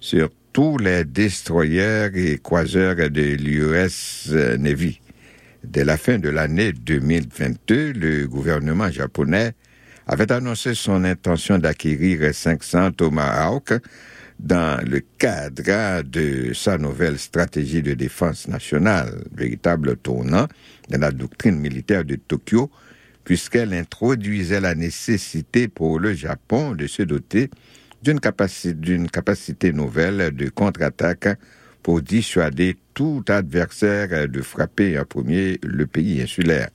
[0.00, 5.00] sur tous les destroyers et croiseurs de l'US Navy.
[5.64, 9.54] Dès la fin de l'année 2022, le gouvernement japonais
[10.06, 13.74] avait annoncé son intention d'acquérir 500 Tomahawk
[14.38, 20.46] dans le cadre de sa nouvelle stratégie de défense nationale, véritable tournant
[20.90, 22.70] dans la doctrine militaire de Tokyo,
[23.24, 27.50] puisqu'elle introduisait la nécessité pour le Japon de se doter
[28.00, 31.36] d'une capacité nouvelle de contre-attaque
[31.82, 36.70] pour dissuader tout adversaire de frapper en premier le pays insulaire.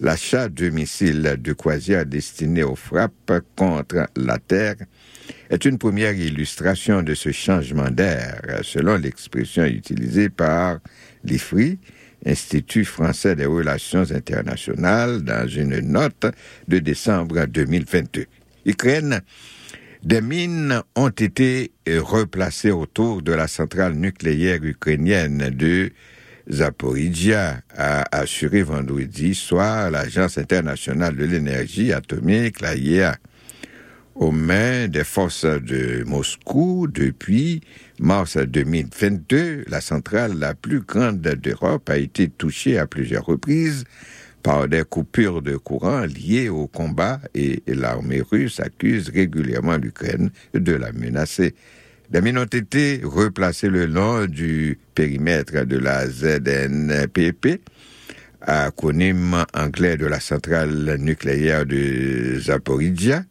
[0.00, 4.76] L'achat de missiles de croisière destinés aux frappes contre la Terre
[5.50, 10.78] est une première illustration de ce changement d'air, selon l'expression utilisée par
[11.22, 11.78] l'IFRI,
[12.24, 16.24] Institut français des relations internationales, dans une note
[16.66, 18.24] de décembre 2022.
[18.64, 19.20] Ukraine
[20.02, 25.92] des mines ont été replacées autour de la centrale nucléaire ukrainienne de
[26.50, 33.16] Zaporizhia, a assuré vendredi soir l'Agence internationale de l'énergie atomique, la IEA,
[34.16, 37.60] aux mains des forces de Moscou depuis
[38.00, 39.64] mars 2022.
[39.68, 43.84] La centrale la plus grande d'Europe a été touchée à plusieurs reprises
[44.42, 50.72] par des coupures de courant liées au combat et l'armée russe accuse régulièrement l'Ukraine de
[50.72, 51.54] la menacer.
[52.12, 57.62] Les mines ont été replacées le long du périmètre de la ZNPP,
[58.42, 63.24] acronyme anglais de la centrale nucléaire de Zaporizhia,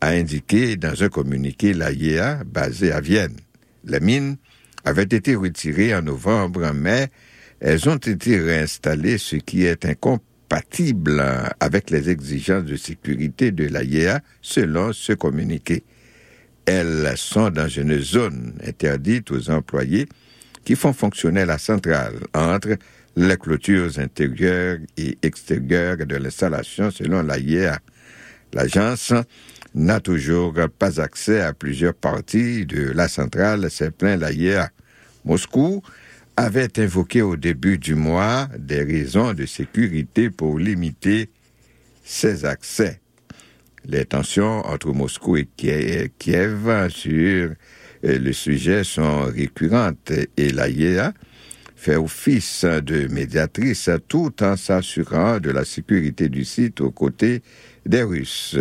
[0.00, 3.36] a indiqué dans un communiqué la IEA basée à Vienne.
[3.84, 4.36] Les mines
[4.84, 7.08] avaient été retirées en novembre, mais
[7.60, 11.22] elles ont été réinstallées, ce qui est incompatible
[11.60, 15.84] avec les exigences de sécurité de l'AIEA, selon ce communiqué.
[16.66, 20.06] Elles sont dans une zone interdite aux employés
[20.64, 22.76] qui font fonctionner la centrale entre
[23.16, 27.78] les clôtures intérieures et extérieures de l'installation selon l'AIEA.
[28.52, 29.12] L'agence
[29.74, 34.70] n'a toujours pas accès à plusieurs parties de la centrale, s'est plaint l'AIEA.
[35.24, 35.82] Moscou
[36.38, 41.30] avait invoqué au début du mois des raisons de sécurité pour limiter
[42.04, 43.00] ses accès.
[43.84, 45.48] Les tensions entre Moscou et
[46.16, 47.50] Kiev sur
[48.04, 51.12] le sujet sont récurrentes et l'AIEA
[51.74, 57.42] fait office de médiatrice tout en s'assurant de la sécurité du site aux côtés
[57.84, 58.56] des Russes.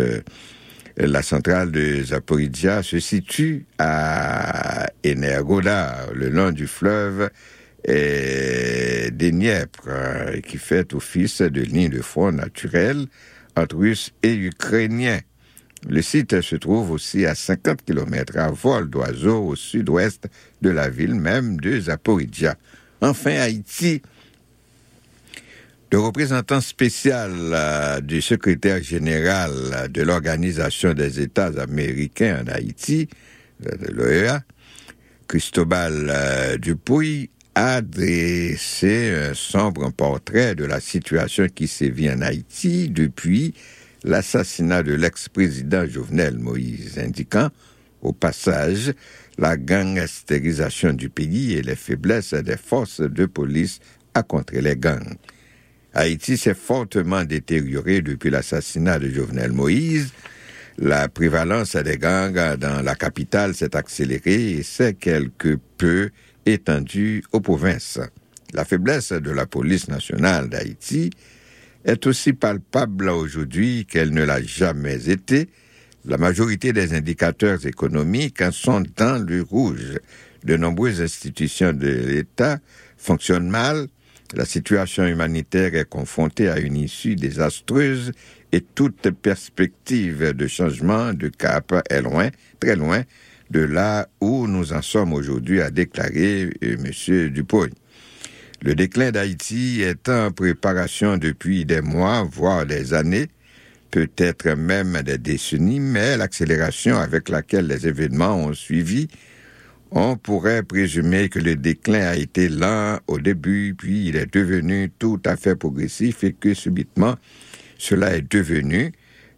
[0.98, 7.30] La centrale de Zaporizhia se situe à Energoda, le long du fleuve
[7.86, 13.06] et Dniepr, qui fait office de ligne de front naturelle
[13.56, 15.22] entre Russes et Ukrainiens.
[15.88, 20.28] Le site se trouve aussi à 50 km à vol d'oiseau au sud-ouest
[20.62, 22.56] de la ville même de Zaporizhia.
[23.02, 24.02] Enfin, Haïti,
[25.92, 33.08] le représentant spécial euh, du secrétaire général de l'Organisation des États américains en Haïti,
[33.60, 34.42] de l'OEA,
[35.28, 37.82] Cristobal euh, Dupuy, a
[38.84, 43.56] un sombre portrait de la situation qui sévit en Haïti depuis
[44.04, 47.50] l'assassinat de l'ex-président Jovenel Moïse, indiquant
[48.04, 48.94] au passage
[49.40, 53.80] la gangstérisation du pays et les faiblesses des forces de police
[54.14, 55.16] à contrer les gangs.
[55.96, 60.14] Haïti s'est fortement détérioré depuis l'assassinat de Jovenel Moïse.
[60.78, 66.12] La prévalence des gangs dans la capitale s'est accélérée et s'est quelque peu
[66.48, 68.00] étendue aux provinces.
[68.54, 71.10] La faiblesse de la police nationale d'Haïti
[71.86, 75.50] est aussi palpable aujourd'hui qu'elle ne l'a jamais été.
[76.06, 80.00] La majorité des indicateurs économiques sont dans le rouge.
[80.44, 82.60] De nombreuses institutions de l'État
[82.98, 83.88] fonctionnent mal.
[84.34, 88.12] La situation humanitaire est confrontée à une issue désastreuse
[88.52, 93.04] et toute perspective de changement de cap est loin, très loin
[93.50, 97.30] de là où nous en sommes aujourd'hui, a déclaré euh, M.
[97.30, 97.70] Dupuy.
[98.62, 103.28] Le déclin d'Haïti est en préparation depuis des mois, voire des années,
[103.92, 109.08] peut-être même des décennies, mais l'accélération avec laquelle les événements ont suivi,
[109.92, 114.92] on pourrait présumer que le déclin a été lent au début, puis il est devenu
[115.00, 117.16] tout à fait progressif et que subitement
[117.78, 118.92] cela est devenu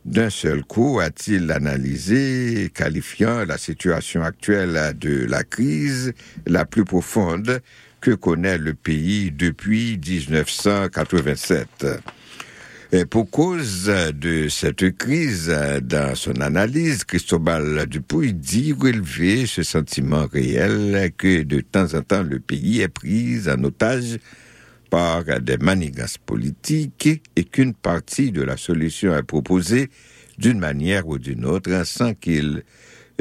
[0.05, 6.13] d'un seul coup, a-t-il analysé, qualifiant la situation actuelle de la crise
[6.47, 7.61] la plus profonde
[8.01, 11.85] que connaît le pays depuis 1987.
[12.91, 20.25] Et pour cause de cette crise, dans son analyse, Cristobal Dupuy dit relever ce sentiment
[20.31, 24.17] réel que de temps en temps le pays est pris en otage
[24.89, 29.89] par des manigances politiques et qu'une partie de la solution est proposée
[30.37, 32.63] d'une manière ou d'une autre sans qu'il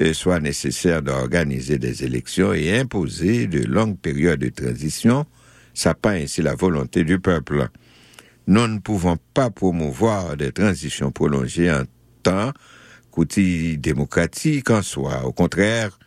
[0.01, 5.27] euh, soit nécessaire d'organiser des élections et imposer de longues périodes de transition,
[5.75, 7.69] sapant ainsi la volonté du peuple.
[8.47, 11.83] Nous ne pouvons pas promouvoir des transitions prolongées en
[12.23, 12.53] temps
[13.11, 15.25] qu'outil démocratique en soi.
[15.25, 15.99] Au contraire,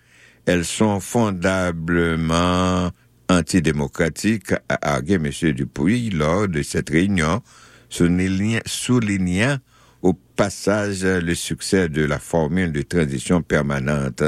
[0.46, 2.90] elles sont fondamentalement
[3.32, 5.30] antidémocratiques, a argué M.
[5.54, 7.42] Dupuy lors de cette réunion,
[7.90, 9.58] soulignant, soulignant
[10.02, 14.24] au passage le succès de la formule de transition permanente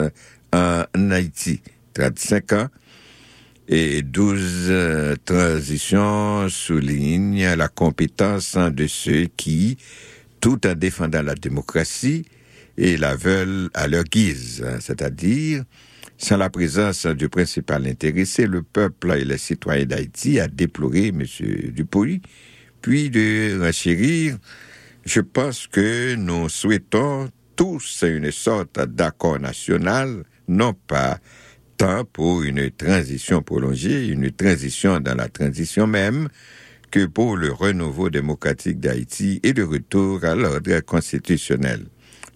[0.52, 1.62] en Haïti.
[1.94, 2.68] 35 ans
[3.68, 9.78] et 12 euh, transitions soulignent la compétence de ceux qui,
[10.42, 12.26] tout en défendant la démocratie,
[12.78, 15.64] et la veulent à leur guise, c'est-à-dire
[16.17, 21.24] sans la présence du principal intéressé, le peuple et les citoyens d'Haïti, a déploré M.
[21.74, 22.22] Dupuy,
[22.82, 24.38] puis de renchérir
[25.06, 31.19] je pense que nous souhaitons tous une sorte d'accord national, non pas
[31.77, 36.30] tant pour une transition prolongée, une transition dans la transition même,
[36.90, 41.88] que pour le renouveau démocratique d'Haïti et le retour à l'ordre constitutionnel.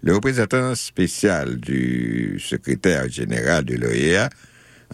[0.04, 4.30] Le représentant spécial du secrétaire général de l'OEA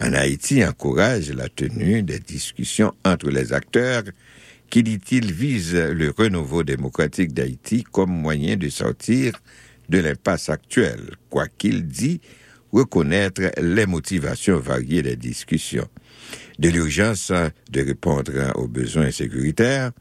[0.00, 4.04] en Haïti encourage la tenue des discussions entre les acteurs
[4.70, 9.34] qui, dit-il, vise le renouveau démocratique d'Haïti comme moyen de sortir
[9.90, 12.20] de l'impasse actuelle, quoi qu'il dit,
[12.72, 15.86] reconnaître les motivations variées des discussions.
[16.58, 17.30] De l'urgence
[17.70, 19.92] de répondre aux besoins sécuritaires,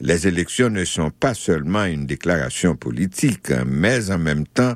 [0.00, 4.74] les élections ne sont pas seulement une déclaration politique, mais en même temps,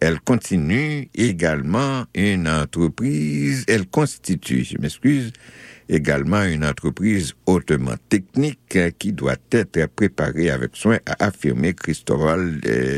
[0.00, 5.32] elles continuent également une entreprise, elles constituent, je m'excuse,
[5.88, 12.38] également une entreprise hautement technique qui doit être préparée avec soin, a affirmé Christophe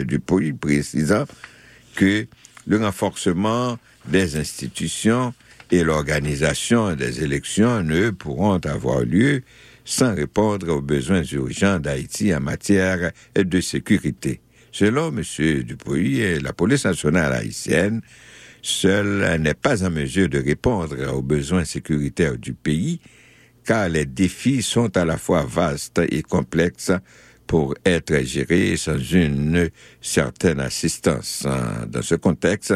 [0.06, 1.24] Dupuy, précisant
[1.96, 2.26] que
[2.66, 3.78] le renforcement
[4.08, 5.34] des institutions
[5.70, 9.42] et l'organisation des élections ne pourront avoir lieu
[9.84, 14.40] sans répondre aux besoins urgents d'Haïti en matière de sécurité.
[14.72, 15.22] Selon M.
[15.62, 18.00] Dupuy, la police nationale haïtienne
[18.62, 22.98] seule n'est pas en mesure de répondre aux besoins sécuritaires du pays,
[23.64, 26.92] car les défis sont à la fois vastes et complexes
[27.46, 29.68] pour être gérés sans une
[30.00, 31.46] certaine assistance.
[31.86, 32.74] Dans ce contexte,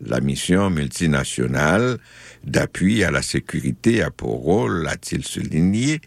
[0.00, 1.98] la mission multinationale
[2.44, 6.00] d'appui à la sécurité a pour rôle, a-t-il souligné,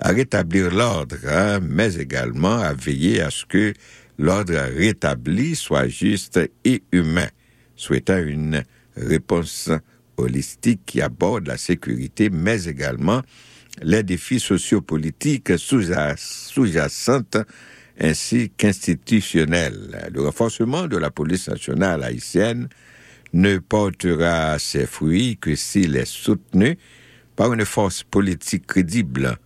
[0.00, 3.72] à rétablir l'ordre, hein, mais également à veiller à ce que
[4.18, 7.28] l'ordre rétabli soit juste et humain,
[7.76, 8.62] souhaitant une
[8.96, 9.70] réponse
[10.16, 13.22] holistique qui aborde la sécurité, mais également
[13.82, 17.20] les défis sociopolitiques sous-jacents
[17.98, 20.10] ainsi qu'institutionnels.
[20.12, 22.68] Le renforcement de la police nationale haïtienne
[23.32, 26.78] ne portera ses fruits que s'il est soutenu
[27.36, 29.36] par une force politique crédible.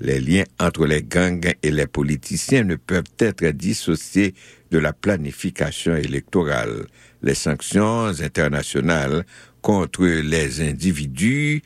[0.00, 4.34] Les liens entre les gangs et les politiciens ne peuvent être dissociés
[4.70, 6.86] de la planification électorale.
[7.22, 9.26] Les sanctions internationales
[9.60, 11.62] contre les individus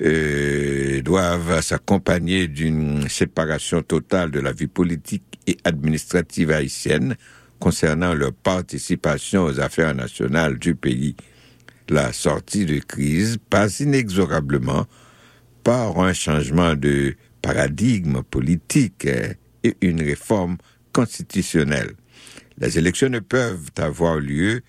[0.00, 7.16] euh, doivent s'accompagner d'une séparation totale de la vie politique et administrative haïtienne
[7.58, 11.14] concernant leur participation aux affaires nationales du pays.
[11.90, 14.86] La sortie de crise passe inexorablement
[15.62, 19.06] par un changement de paradigme politique
[19.62, 20.56] et une réforme
[20.92, 21.92] constitutionnelle.
[22.58, 24.62] Les élections ne peuvent avoir lieu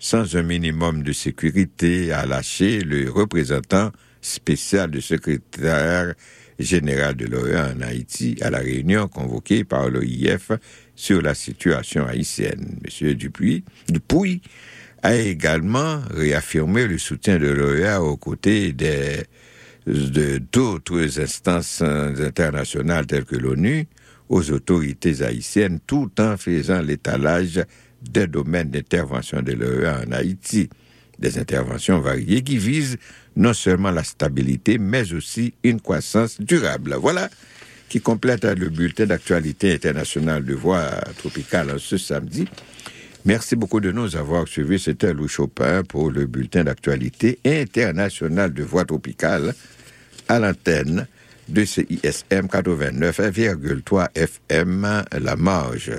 [0.00, 6.14] sans un minimum de sécurité, a lâché le représentant spécial du secrétaire
[6.58, 10.50] général de l'OEA en Haïti à la réunion convoquée par l'OIF
[10.96, 12.78] sur la situation haïtienne.
[12.84, 14.42] Monsieur Dupuis, Dupuis
[15.04, 19.22] a également réaffirmé le soutien de l'OEA aux côtés des
[19.86, 23.86] de d'autres instances internationales telles que l'ONU
[24.28, 27.62] aux autorités haïtiennes tout en faisant l'étalage
[28.00, 30.68] des domaines d'intervention de l'OEA en Haïti.
[31.18, 32.96] Des interventions variées qui visent
[33.36, 36.96] non seulement la stabilité, mais aussi une croissance durable.
[37.00, 37.28] Voilà
[37.88, 42.48] qui complète le bulletin d'actualité internationale de voix tropicale ce samedi.
[43.24, 44.80] Merci beaucoup de nous avoir suivis.
[44.80, 49.54] C'était Louis Chopin pour le bulletin d'actualité internationale de voix tropicale
[50.28, 51.06] à l'antenne
[51.48, 55.92] de CISM 89,3 FM La Marge.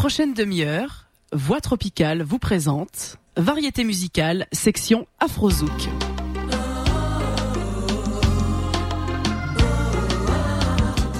[0.00, 5.70] Prochaine demi-heure, Voix Tropicale vous présente Variété musicale, section Afrozouk.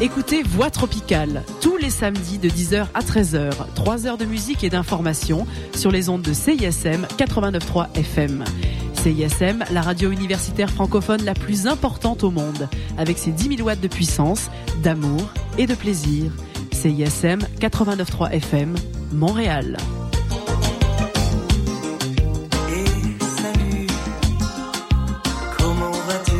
[0.01, 4.71] Écoutez Voix Tropicale tous les samedis de 10h à 13h, 3 heures de musique et
[4.71, 8.45] d'information sur les ondes de CISM 89.3 FM.
[8.95, 13.81] CISM, la radio universitaire francophone la plus importante au monde, avec ses 10 000 watts
[13.81, 14.51] de puissance,
[14.83, 16.33] d'amour et de plaisir.
[16.81, 18.75] CISM 89.3 FM,
[19.13, 19.77] Montréal.
[23.21, 23.87] Salut,
[25.59, 26.33] comment vas-tu?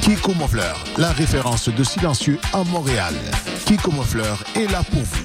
[0.00, 3.14] Kiko Monfleur, la référence de silencieux à Montréal.
[3.66, 5.24] Kiko Monfleur est là pour vous.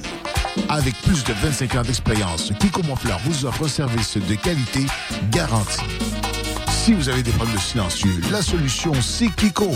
[0.68, 4.86] Avec plus de 25 ans d'expérience, Kiko Monfleur vous offre un service de qualité
[5.32, 5.80] garanti.
[6.68, 9.72] Si vous avez des problèmes de silencieux, la solution c'est Kiko.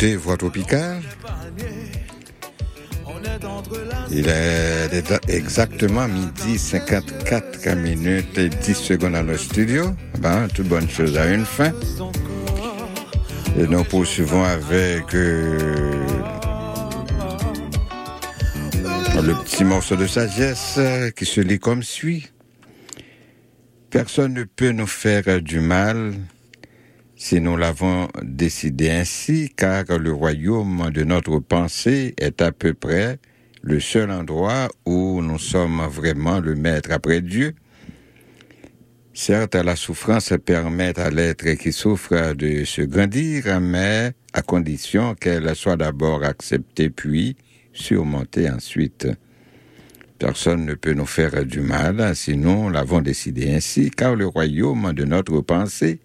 [0.00, 1.02] Vous écoutez Voix Tropicale
[4.10, 9.94] Il est exactement midi 54 minutes et 10 secondes dans le studio.
[10.20, 11.72] Ben, toute bonne chose a une fin.
[13.58, 16.06] Et nous poursuivons avec euh,
[19.22, 22.26] le petit morceau de sagesse euh, qui se lit comme suit.
[23.90, 26.14] Personne ne peut nous faire du mal
[27.20, 33.18] si nous l'avons décidé ainsi, car le royaume de notre pensée est à peu près
[33.60, 37.54] le seul endroit où nous sommes vraiment le maître après Dieu.
[39.12, 45.54] Certes, la souffrance permet à l'être qui souffre de se grandir, mais à condition qu'elle
[45.54, 47.36] soit d'abord acceptée puis
[47.74, 49.08] surmontée ensuite.
[50.18, 54.94] Personne ne peut nous faire du mal si nous l'avons décidé ainsi, car le royaume
[54.94, 56.00] de notre pensée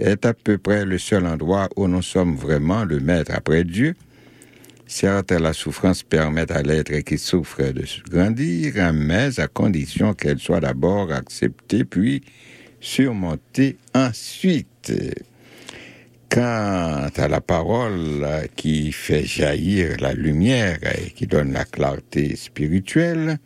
[0.00, 3.94] est à peu près le seul endroit où nous sommes vraiment le maître après Dieu.
[4.86, 10.60] Certes, la souffrance permet à l'être qui souffre de grandir, mais à condition qu'elle soit
[10.60, 12.22] d'abord acceptée, puis
[12.80, 14.92] surmontée ensuite.
[16.28, 23.38] Quant à la parole qui fait jaillir la lumière et qui donne la clarté spirituelle,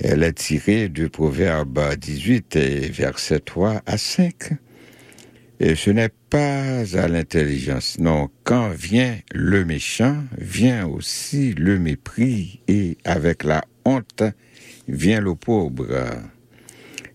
[0.00, 4.52] elle est tirée du Proverbe 18 et verset 3 à 5.
[5.60, 8.28] Et ce n'est pas à l'intelligence, non.
[8.44, 14.22] Quand vient le méchant, vient aussi le mépris, et avec la honte
[14.86, 15.86] vient le pauvre.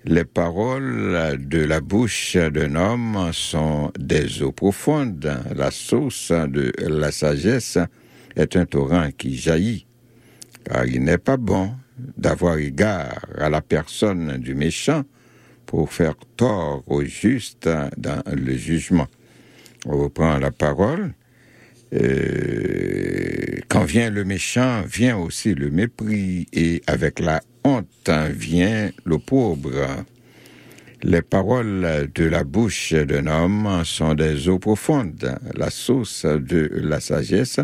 [0.04, 5.40] Les paroles de la bouche d'un homme sont des eaux profondes.
[5.56, 7.78] La source de la sagesse
[8.36, 9.86] est un torrent qui jaillit.
[10.66, 11.72] Car il n'est pas bon
[12.18, 15.04] d'avoir égard à la personne du méchant
[15.74, 19.08] pour faire tort au juste dans le jugement.
[19.88, 21.16] On reprend la parole.
[21.93, 29.18] Euh, quand vient le méchant, vient aussi le mépris, et avec la honte vient le
[29.18, 29.88] pauvre.
[31.02, 35.40] Les paroles de la bouche d'un homme sont des eaux profondes.
[35.56, 37.60] La source de la sagesse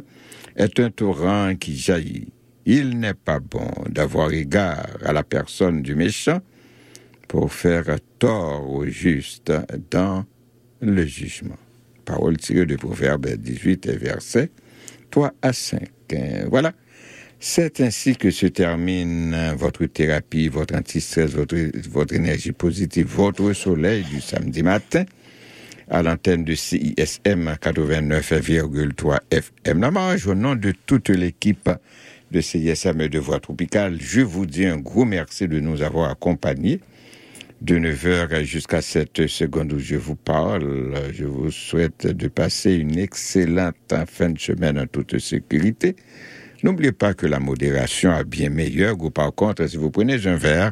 [0.56, 2.34] est un torrent qui jaillit.
[2.66, 6.42] Il n'est pas bon d'avoir égard à la personne du méchant
[7.30, 7.86] pour faire
[8.18, 9.54] tort au juste
[9.92, 10.26] dans
[10.82, 11.58] le jugement.
[12.04, 14.50] Parole tirée de Proverbe 18 et verset
[15.12, 15.88] 3 à 5.
[16.50, 16.74] Voilà.
[17.40, 21.56] C'est ainsi que se termine votre thérapie, votre antistress, votre,
[21.90, 25.06] votre énergie positive, votre soleil du samedi matin
[25.88, 29.82] à l'antenne de CISM 89,3 FM.
[29.82, 31.70] La marge au nom de toute l'équipe
[32.32, 36.10] de CISM et de Voix Tropicale, je vous dis un gros merci de nous avoir
[36.10, 36.80] accompagnés
[37.62, 40.96] de 9h jusqu'à cette seconde où je vous parle.
[41.14, 43.76] Je vous souhaite de passer une excellente
[44.08, 45.96] fin de semaine en toute sécurité.
[46.64, 50.36] N'oubliez pas que la modération a bien meilleur ou par contre, si vous prenez un
[50.36, 50.72] verre,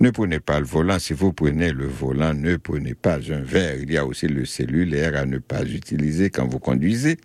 [0.00, 0.98] ne prenez pas le volant.
[0.98, 3.76] Si vous prenez le volant, ne prenez pas un verre.
[3.80, 7.16] Il y a aussi le cellulaire à ne pas utiliser quand vous conduisez,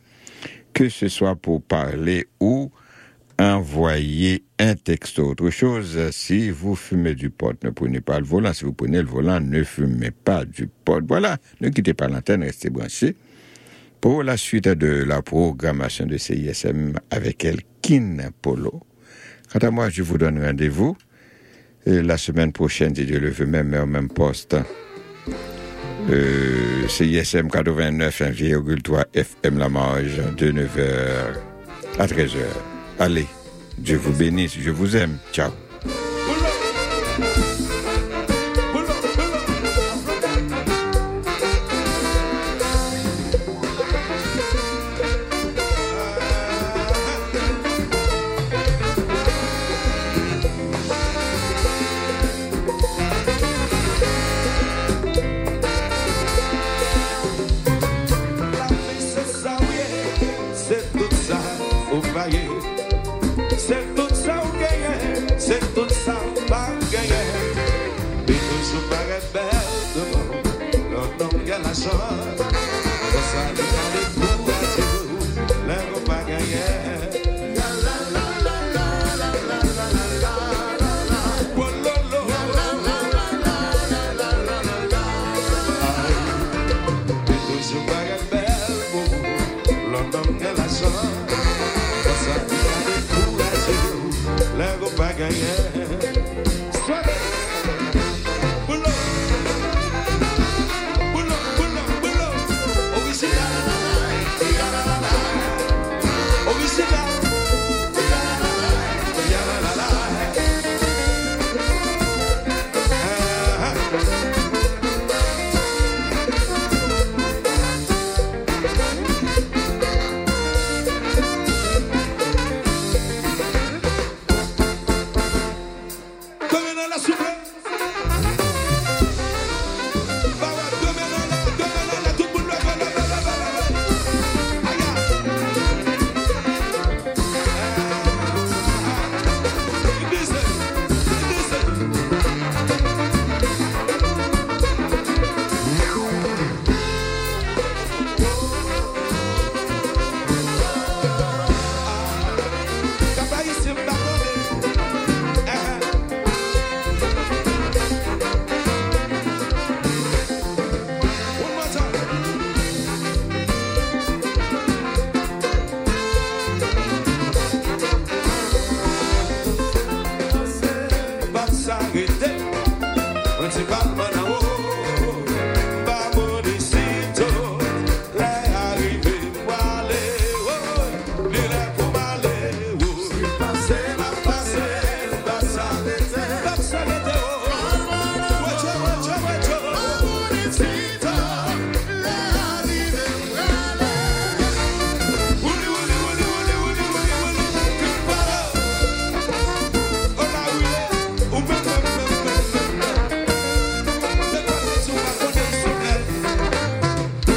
[0.74, 2.72] que ce soit pour parler ou
[3.40, 5.19] envoyer un texte.
[5.19, 8.53] Autre chose, si vous fumez du pot, ne prenez pas le volant.
[8.53, 11.01] Si vous prenez le volant, ne fumez pas du pot.
[11.07, 13.16] Voilà, ne quittez pas l'antenne, restez branchés.
[14.01, 18.82] Pour la suite de la programmation de CISM avec Elkin Polo.
[19.51, 20.95] Quant à moi, je vous donne rendez-vous
[21.88, 24.56] euh, la semaine prochaine, si Dieu le veut, même heure, même poste.
[26.09, 32.76] Euh, CISM 89,3 FM La Marge de 9h à 13h.
[33.00, 33.27] Allez,
[33.77, 35.17] Dieu vous bénisse, je vous aime.
[35.32, 35.51] Ciao.